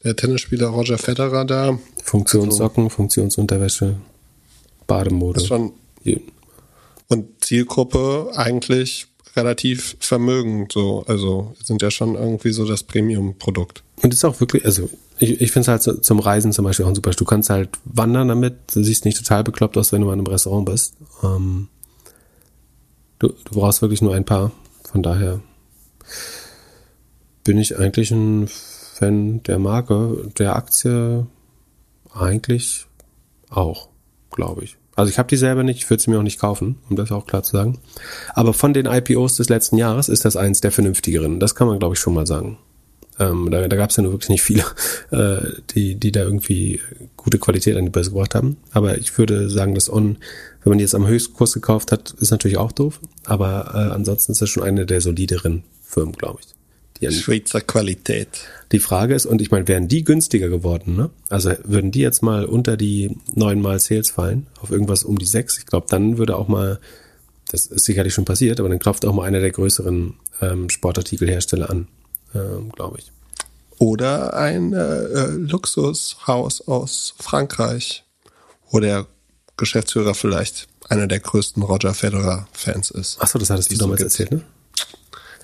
der 0.03 0.15
Tennisspieler 0.15 0.67
Roger 0.67 0.97
Federer 0.97 1.45
da. 1.45 1.79
Funktionssocken, 2.03 2.85
also, 2.85 2.95
Funktionsunterwäsche, 2.95 3.95
Bademode. 4.87 5.39
Schon, 5.41 5.73
und 7.09 7.43
Zielgruppe 7.43 8.31
eigentlich 8.35 9.07
relativ 9.35 9.97
vermögend, 9.99 10.71
so. 10.71 11.03
Also 11.07 11.55
sind 11.63 11.81
ja 11.81 11.91
schon 11.91 12.15
irgendwie 12.15 12.51
so 12.51 12.65
das 12.65 12.83
Premium-Produkt. 12.83 13.83
Und 14.01 14.13
ist 14.13 14.23
auch 14.23 14.39
wirklich, 14.39 14.65
also 14.65 14.89
ich, 15.17 15.41
ich 15.41 15.51
finde 15.51 15.63
es 15.63 15.67
halt 15.67 15.83
so, 15.83 15.93
zum 15.93 16.19
Reisen 16.19 16.53
zum 16.53 16.65
Beispiel 16.65 16.85
auch 16.85 16.89
ein 16.89 16.95
super. 16.95 17.11
Du 17.11 17.25
kannst 17.25 17.49
halt 17.49 17.69
wandern 17.85 18.27
damit, 18.27 18.55
du 18.73 18.83
siehst 18.83 19.05
nicht 19.05 19.17
total 19.17 19.43
bekloppt 19.43 19.77
aus, 19.77 19.91
wenn 19.91 20.01
du 20.01 20.07
mal 20.07 20.13
in 20.13 20.19
einem 20.19 20.27
Restaurant 20.27 20.65
bist. 20.65 20.95
Ähm, 21.23 21.67
du, 23.19 23.27
du 23.27 23.53
brauchst 23.53 23.81
wirklich 23.81 24.01
nur 24.01 24.15
ein 24.15 24.25
paar. 24.25 24.51
Von 24.83 25.03
daher 25.03 25.41
bin 27.43 27.57
ich 27.57 27.77
eigentlich 27.77 28.11
ein 28.11 28.47
Fan 28.47 29.43
der 29.43 29.59
Marke, 29.59 30.29
der 30.37 30.55
Aktie 30.55 31.27
eigentlich 32.13 32.85
auch, 33.49 33.89
glaube 34.31 34.63
ich. 34.63 34.77
Also 34.95 35.09
ich 35.09 35.17
habe 35.17 35.29
die 35.29 35.37
selber 35.37 35.63
nicht, 35.63 35.77
ich 35.77 35.89
würde 35.89 36.03
sie 36.03 36.09
mir 36.11 36.19
auch 36.19 36.23
nicht 36.23 36.39
kaufen, 36.39 36.77
um 36.89 36.97
das 36.97 37.11
auch 37.11 37.25
klar 37.25 37.41
zu 37.41 37.55
sagen. 37.55 37.79
Aber 38.33 38.53
von 38.53 38.73
den 38.73 38.85
IPOs 38.85 39.35
des 39.35 39.47
letzten 39.47 39.77
Jahres 39.77 40.09
ist 40.09 40.25
das 40.25 40.35
eins 40.35 40.59
der 40.59 40.71
vernünftigeren. 40.71 41.39
Das 41.39 41.55
kann 41.55 41.67
man, 41.67 41.79
glaube 41.79 41.95
ich, 41.95 41.99
schon 41.99 42.13
mal 42.13 42.27
sagen. 42.27 42.57
Ähm, 43.19 43.49
da 43.51 43.67
da 43.67 43.75
gab 43.75 43.89
es 43.89 43.97
ja 43.97 44.03
nur 44.03 44.13
wirklich 44.13 44.29
nicht 44.29 44.41
viele, 44.41 44.63
äh, 45.11 45.61
die, 45.71 45.95
die 45.95 46.11
da 46.11 46.21
irgendwie 46.21 46.79
gute 47.17 47.37
Qualität 47.37 47.75
an 47.77 47.85
die 47.85 47.91
Börse 47.91 48.11
gebracht 48.11 48.35
haben. 48.35 48.57
Aber 48.71 48.97
ich 48.97 49.17
würde 49.17 49.49
sagen, 49.49 49.75
dass 49.75 49.91
On, 49.91 50.17
wenn 50.63 50.71
man 50.71 50.77
die 50.77 50.83
jetzt 50.83 50.95
am 50.95 51.07
Höchstkurs 51.07 51.53
gekauft 51.53 51.91
hat, 51.91 52.11
ist 52.19 52.31
natürlich 52.31 52.57
auch 52.57 52.71
doof. 52.71 52.99
Aber 53.25 53.71
äh, 53.73 53.93
ansonsten 53.93 54.31
ist 54.31 54.41
das 54.41 54.49
schon 54.49 54.63
eine 54.63 54.85
der 54.85 55.01
solideren 55.01 55.63
Firmen, 55.83 56.13
glaube 56.13 56.39
ich. 56.41 56.47
Die 57.01 57.11
Schweizer 57.11 57.61
Qualität. 57.61 58.27
Die 58.73 58.79
Frage 58.79 59.15
ist, 59.15 59.25
und 59.25 59.41
ich 59.41 59.51
meine, 59.51 59.67
wären 59.67 59.87
die 59.87 60.03
günstiger 60.03 60.49
geworden, 60.49 60.95
ne? 60.95 61.09
Also 61.29 61.53
würden 61.63 61.91
die 61.91 62.01
jetzt 62.01 62.21
mal 62.21 62.45
unter 62.45 62.75
die 62.75 63.15
neunmal 63.33 63.79
Sales 63.79 64.09
fallen, 64.09 64.47
auf 64.61 64.69
irgendwas 64.69 65.03
um 65.03 65.17
die 65.17 65.25
sechs, 65.25 65.57
ich 65.57 65.65
glaube, 65.65 65.87
dann 65.89 66.17
würde 66.17 66.35
auch 66.35 66.49
mal, 66.49 66.79
das 67.49 67.67
ist 67.67 67.85
sicherlich 67.85 68.13
schon 68.13 68.25
passiert, 68.25 68.59
aber 68.59 68.67
dann 68.67 68.79
klopft 68.79 69.05
auch 69.05 69.13
mal 69.13 69.23
einer 69.23 69.39
der 69.39 69.51
größeren 69.51 70.15
ähm, 70.41 70.69
Sportartikelhersteller 70.69 71.69
an, 71.69 71.87
ähm, 72.35 72.71
glaube 72.71 72.99
ich. 72.99 73.11
Oder 73.77 74.33
ein 74.33 74.73
äh, 74.73 74.77
äh, 74.77 75.27
Luxushaus 75.31 76.61
aus 76.67 77.13
Frankreich, 77.17 78.03
wo 78.69 78.79
der 78.79 79.07
Geschäftsführer 79.57 80.13
vielleicht 80.13 80.67
einer 80.89 81.07
der 81.07 81.19
größten 81.19 81.63
Roger 81.63 81.93
Federer-Fans 81.93 82.91
ist. 82.91 83.21
Achso, 83.21 83.39
das 83.39 83.49
hattest 83.49 83.71
du 83.71 83.77
damals 83.77 84.01
erzählt, 84.01 84.31
ne? 84.31 84.41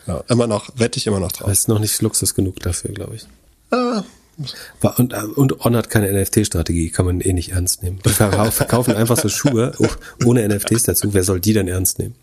Ja, 0.07 0.23
immer 0.27 0.47
noch, 0.47 0.69
wette 0.75 0.97
ich 0.97 1.07
immer 1.07 1.19
noch 1.19 1.31
drauf. 1.31 1.47
Das 1.47 1.59
ist 1.59 1.67
noch 1.67 1.79
nicht 1.79 2.01
Luxus 2.01 2.35
genug 2.35 2.59
dafür, 2.59 2.91
glaube 2.91 3.15
ich. 3.15 3.25
Ah. 3.71 4.03
Und, 4.97 5.13
und 5.13 5.65
On 5.65 5.75
hat 5.77 5.89
keine 5.89 6.11
NFT-Strategie, 6.11 6.89
kann 6.89 7.05
man 7.05 7.21
eh 7.21 7.31
nicht 7.31 7.53
ernst 7.53 7.83
nehmen. 7.83 7.99
Die 8.05 8.09
verkaufen 8.09 8.93
einfach 8.95 9.17
so 9.17 9.29
Schuhe 9.29 9.71
ohne 10.25 10.47
NFTs 10.47 10.83
dazu. 10.83 11.13
Wer 11.13 11.23
soll 11.23 11.39
die 11.39 11.53
denn 11.53 11.69
ernst 11.69 11.99
nehmen? 11.99 12.15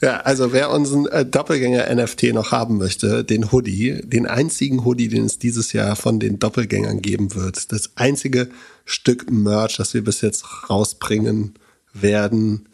Ja, 0.00 0.18
also 0.20 0.52
wer 0.52 0.70
unseren 0.70 1.06
äh, 1.06 1.26
Doppelgänger-NFT 1.26 2.32
noch 2.32 2.52
haben 2.52 2.78
möchte, 2.78 3.22
den 3.22 3.52
Hoodie, 3.52 4.00
den 4.02 4.26
einzigen 4.26 4.84
Hoodie, 4.84 5.08
den 5.08 5.26
es 5.26 5.38
dieses 5.38 5.72
Jahr 5.72 5.94
von 5.94 6.18
den 6.18 6.38
Doppelgängern 6.38 7.02
geben 7.02 7.34
wird, 7.34 7.70
das 7.70 7.90
einzige 7.96 8.48
Stück 8.86 9.30
Merch, 9.30 9.76
das 9.76 9.92
wir 9.92 10.02
bis 10.02 10.22
jetzt 10.22 10.70
rausbringen 10.70 11.54
werden, 11.92 12.66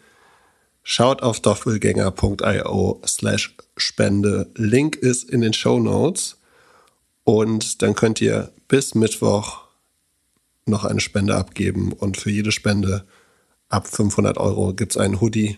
Schaut 0.89 1.21
auf 1.21 1.41
doppelgänger.io 1.41 3.01
slash 3.05 3.57
Spende. 3.75 4.49
Link 4.55 4.95
ist 4.95 5.29
in 5.29 5.41
den 5.41 5.51
Show 5.51 5.81
Notes. 5.81 6.37
Und 7.25 7.81
dann 7.81 7.93
könnt 7.93 8.21
ihr 8.21 8.53
bis 8.69 8.95
Mittwoch 8.95 9.65
noch 10.65 10.85
eine 10.85 11.01
Spende 11.01 11.35
abgeben 11.35 11.91
und 11.91 12.15
für 12.15 12.31
jede 12.31 12.53
Spende 12.53 13.05
ab 13.67 13.85
500 13.85 14.37
Euro 14.37 14.73
gibt's 14.73 14.95
einen 14.95 15.19
Hoodie. 15.19 15.57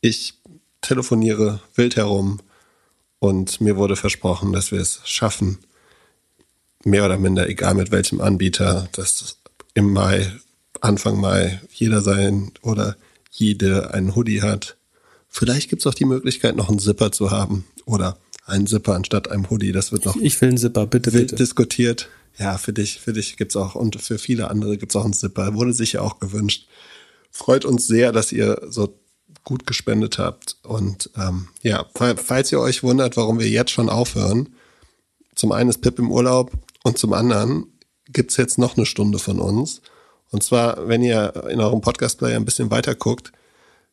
Ich 0.00 0.35
telefoniere 0.86 1.60
wild 1.74 1.96
herum 1.96 2.40
und 3.18 3.60
mir 3.60 3.76
wurde 3.76 3.96
versprochen, 3.96 4.52
dass 4.52 4.72
wir 4.72 4.80
es 4.80 5.00
schaffen, 5.04 5.58
mehr 6.84 7.04
oder 7.04 7.18
minder, 7.18 7.48
egal 7.48 7.74
mit 7.74 7.90
welchem 7.90 8.20
Anbieter, 8.20 8.88
dass 8.92 9.38
im 9.74 9.92
Mai, 9.92 10.32
Anfang 10.80 11.20
Mai, 11.20 11.60
jeder 11.72 12.00
sein 12.00 12.52
oder 12.62 12.96
jede 13.30 13.92
einen 13.92 14.14
Hoodie 14.14 14.42
hat. 14.42 14.76
Vielleicht 15.28 15.68
gibt's 15.68 15.86
auch 15.86 15.94
die 15.94 16.04
Möglichkeit, 16.04 16.56
noch 16.56 16.68
einen 16.68 16.78
Zipper 16.78 17.12
zu 17.12 17.30
haben 17.30 17.64
oder 17.84 18.18
einen 18.46 18.66
Zipper 18.66 18.94
anstatt 18.94 19.28
einem 19.30 19.50
Hoodie. 19.50 19.72
Das 19.72 19.92
wird 19.92 20.04
noch 20.04 20.16
Ich 20.16 20.40
will 20.40 20.50
einen 20.50 20.58
Zipper, 20.58 20.86
bitte, 20.86 21.10
bitte. 21.10 21.34
diskutiert. 21.36 22.08
Ja, 22.38 22.58
für 22.58 22.72
dich, 22.72 23.00
für 23.00 23.12
dich 23.12 23.36
gibt's 23.36 23.56
auch 23.56 23.74
und 23.74 24.00
für 24.00 24.18
viele 24.18 24.50
andere 24.50 24.76
gibt's 24.78 24.94
auch 24.94 25.04
einen 25.04 25.14
Zipper. 25.14 25.54
Wurde 25.54 25.72
sicher 25.72 26.02
auch 26.02 26.20
gewünscht. 26.20 26.68
Freut 27.30 27.64
uns 27.64 27.86
sehr, 27.86 28.12
dass 28.12 28.30
ihr 28.32 28.62
so 28.68 28.98
gut 29.46 29.66
gespendet 29.66 30.18
habt. 30.18 30.56
Und 30.62 31.08
ähm, 31.16 31.48
ja, 31.62 31.86
fall- 31.94 32.18
falls 32.18 32.52
ihr 32.52 32.60
euch 32.60 32.82
wundert, 32.82 33.16
warum 33.16 33.38
wir 33.38 33.48
jetzt 33.48 33.70
schon 33.70 33.88
aufhören, 33.88 34.50
zum 35.34 35.52
einen 35.52 35.70
ist 35.70 35.80
Pip 35.80 35.98
im 35.98 36.10
Urlaub 36.10 36.50
und 36.84 36.98
zum 36.98 37.14
anderen 37.14 37.66
gibt's 38.08 38.36
jetzt 38.36 38.58
noch 38.58 38.76
eine 38.76 38.84
Stunde 38.84 39.18
von 39.18 39.38
uns. 39.40 39.80
Und 40.30 40.42
zwar, 40.42 40.88
wenn 40.88 41.02
ihr 41.02 41.44
in 41.48 41.60
eurem 41.60 41.80
Podcast-Player 41.80 42.36
ein 42.36 42.44
bisschen 42.44 42.70
weiter 42.70 42.94
guckt, 42.94 43.32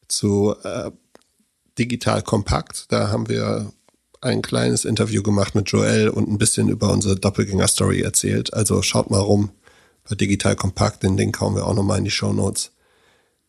zu 0.07 0.55
äh, 0.63 0.91
Digital 1.77 2.21
Kompakt. 2.21 2.91
Da 2.91 3.09
haben 3.09 3.29
wir 3.29 3.71
ein 4.21 4.41
kleines 4.41 4.85
Interview 4.85 5.21
gemacht 5.23 5.55
mit 5.55 5.69
Joel 5.69 6.09
und 6.09 6.29
ein 6.29 6.37
bisschen 6.37 6.69
über 6.69 6.91
unsere 6.91 7.15
Doppelgänger-Story 7.15 8.01
erzählt. 8.01 8.53
Also 8.53 8.81
schaut 8.81 9.09
mal 9.09 9.19
rum 9.19 9.51
bei 10.07 10.15
Digital 10.15 10.55
Kompakt. 10.55 11.03
Den 11.03 11.17
Link 11.17 11.39
hauen 11.39 11.55
wir 11.55 11.67
auch 11.67 11.73
nochmal 11.73 11.97
in 11.97 12.05
die 12.05 12.11
Show 12.11 12.31
Notes. 12.33 12.71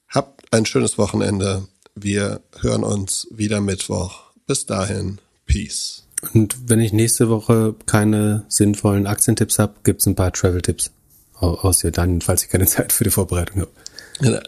Habt 0.08 0.52
ein 0.52 0.66
schönes 0.66 0.98
Wochenende. 0.98 1.68
Wir 1.94 2.40
hören 2.60 2.82
uns 2.84 3.28
wieder 3.30 3.60
Mittwoch. 3.60 4.22
Bis 4.46 4.66
dahin. 4.66 5.18
Peace. 5.46 6.02
Und 6.32 6.56
wenn 6.68 6.80
ich 6.80 6.92
nächste 6.92 7.28
Woche 7.28 7.74
keine 7.86 8.44
sinnvollen 8.48 9.06
Aktientipps 9.06 9.58
habe, 9.58 9.74
gibt's 9.84 10.06
ein 10.06 10.14
paar 10.14 10.32
Travel-Tipps 10.32 10.90
au- 11.34 11.54
aus 11.54 11.82
Jordanien, 11.82 12.20
falls 12.20 12.42
ich 12.44 12.48
keine 12.48 12.66
Zeit 12.66 12.92
für 12.92 13.04
die 13.04 13.10
Vorbereitung 13.10 13.62
habe. 13.62 13.70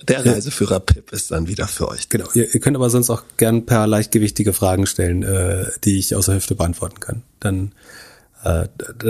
Der 0.07 0.25
Reiseführer 0.25 0.79
Pip 0.79 1.13
ist 1.13 1.33
dann 1.33 1.49
wieder 1.49 1.67
für 1.67 1.89
euch. 1.89 2.09
Genau. 2.09 2.29
Ihr, 2.35 2.55
ihr 2.55 2.61
könnt 2.61 2.77
aber 2.77 2.89
sonst 2.89 3.11
auch 3.11 3.25
gern 3.37 3.67
per 3.67 3.87
leichtgewichtige 3.89 4.53
Fragen 4.53 4.87
stellen, 4.87 5.25
äh, 5.25 5.67
die 5.85 5.99
ich 5.99 6.15
aus 6.15 6.27
der 6.27 6.37
Hüfte 6.37 6.55
beantworten 6.55 7.01
kann. 7.01 7.23
Dann 7.41 7.73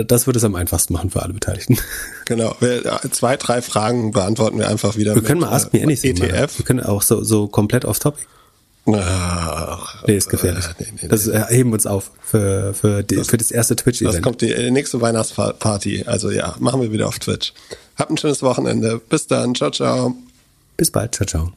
das 0.07 0.25
würde 0.27 0.37
es 0.39 0.43
am 0.43 0.55
einfachsten 0.55 0.93
machen 0.93 1.09
für 1.09 1.21
alle 1.21 1.33
Beteiligten. 1.33 1.77
Genau. 2.25 2.55
Wir, 2.59 2.85
äh, 2.85 3.09
zwei, 3.11 3.37
drei 3.37 3.61
Fragen 3.61 4.11
beantworten 4.11 4.57
wir 4.59 4.67
einfach 4.67 4.97
wieder. 4.97 5.15
Wir 5.15 5.21
können 5.21 5.39
mal 5.39 5.53
Ask 5.53 5.71
Me 5.71 5.81
Anything 5.81 6.17
machen. 6.19 6.31
ETF. 6.31 6.59
Wir 6.59 6.65
können 6.65 6.81
auch 6.81 7.01
so, 7.01 7.23
so 7.23 7.47
komplett 7.47 7.85
off 7.85 7.99
topic. 7.99 8.25
Ach, 8.93 10.03
Nee, 10.07 10.17
ist 10.17 10.29
gefährlich. 10.29 10.65
äh, 10.65 10.69
nee, 10.79 10.93
nee, 11.03 11.07
Das 11.07 11.27
äh, 11.27 11.43
heben 11.49 11.69
wir 11.69 11.75
uns 11.75 11.85
auf 11.85 12.11
für, 12.21 12.73
für, 12.73 13.03
die, 13.03 13.23
für 13.23 13.37
das 13.37 13.51
erste 13.51 13.75
Das 13.75 13.83
Twitch-Event. 13.83 14.21
kommt 14.23 14.41
die 14.41 14.51
äh, 14.51 14.71
nächste 14.71 14.99
Weihnachtsparty. 15.01 16.03
Also 16.05 16.31
ja, 16.31 16.55
machen 16.59 16.81
wir 16.81 16.91
wieder 16.91 17.07
auf 17.07 17.19
Twitch. 17.19 17.53
Habt 17.97 18.11
ein 18.11 18.17
schönes 18.17 18.41
Wochenende. 18.43 18.99
Bis 19.09 19.27
dann. 19.27 19.55
Ciao, 19.55 19.71
ciao. 19.71 20.15
Bis 20.77 20.91
bald. 20.91 21.15
Ciao, 21.15 21.25
ciao. 21.27 21.51